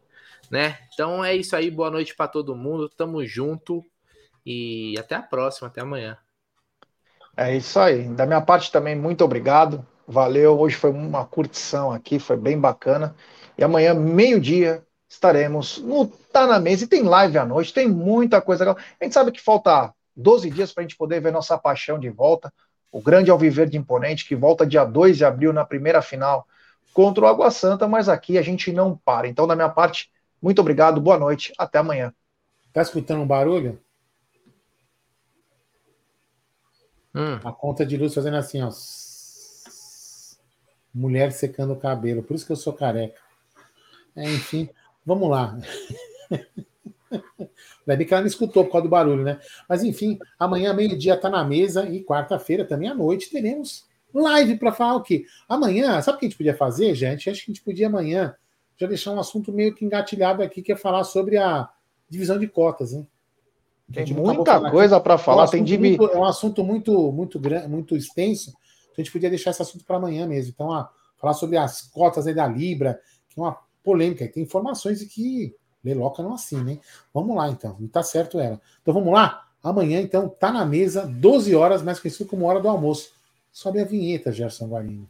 [0.51, 0.77] né?
[0.93, 3.83] Então é isso aí, boa noite para todo mundo, tamo junto
[4.45, 6.15] e até a próxima, até amanhã.
[7.37, 12.17] É isso aí, da minha parte também, muito obrigado, valeu, hoje foi uma curtição aqui,
[12.17, 13.15] foi bem bacana,
[13.55, 16.07] e amanhã, meio-dia, estaremos no
[16.37, 18.71] Tá na Mesa e tem live à noite, tem muita coisa.
[18.71, 22.09] A gente sabe que falta 12 dias para a gente poder ver nossa paixão de
[22.09, 22.53] volta.
[22.91, 26.45] O grande Alviverde Imponente, que volta dia 2 de abril na primeira final
[26.93, 29.27] contra o Água Santa, mas aqui a gente não para.
[29.27, 32.13] Então, da minha parte, muito obrigado, boa noite, até amanhã.
[32.71, 33.79] Tá escutando um barulho?
[37.17, 37.39] Hum.
[37.43, 38.69] A conta de luz fazendo assim, ó.
[40.93, 42.21] Mulher secando o cabelo.
[42.21, 43.19] Por isso que eu sou careca.
[44.15, 44.69] É, enfim,
[45.05, 45.57] vamos lá.
[47.09, 49.39] Ainda bem que ela não escutou por causa do barulho, né?
[49.67, 54.71] Mas enfim, amanhã, meio-dia, tá na mesa e quarta-feira, também à noite, teremos live para
[54.71, 55.25] falar o quê?
[55.47, 57.29] Amanhã, sabe o que a gente podia fazer, gente?
[57.29, 58.35] Acho que a gente podia amanhã
[58.77, 61.69] já deixar um assunto meio que engatilhado aqui, que é falar sobre a
[62.09, 63.07] divisão de cotas, hein?
[63.91, 65.43] Tem muita coisa para falar.
[65.43, 68.53] É um, tem muito, é um assunto muito, muito, grande, muito extenso.
[68.97, 70.51] A gente podia deixar esse assunto para amanhã mesmo.
[70.53, 72.99] Então, a, falar sobre as cotas aí da Libra,
[73.29, 74.27] que é uma polêmica.
[74.27, 76.81] Tem informações que Leloca não assina, hein?
[77.13, 77.77] Vamos lá, então.
[77.79, 78.59] E tá certo ela.
[78.81, 79.45] Então vamos lá?
[79.63, 83.11] Amanhã, então, tá na mesa, 12 horas, mais conhecido como hora do almoço.
[83.51, 85.09] Sobe a vinheta, Gerson Guarino.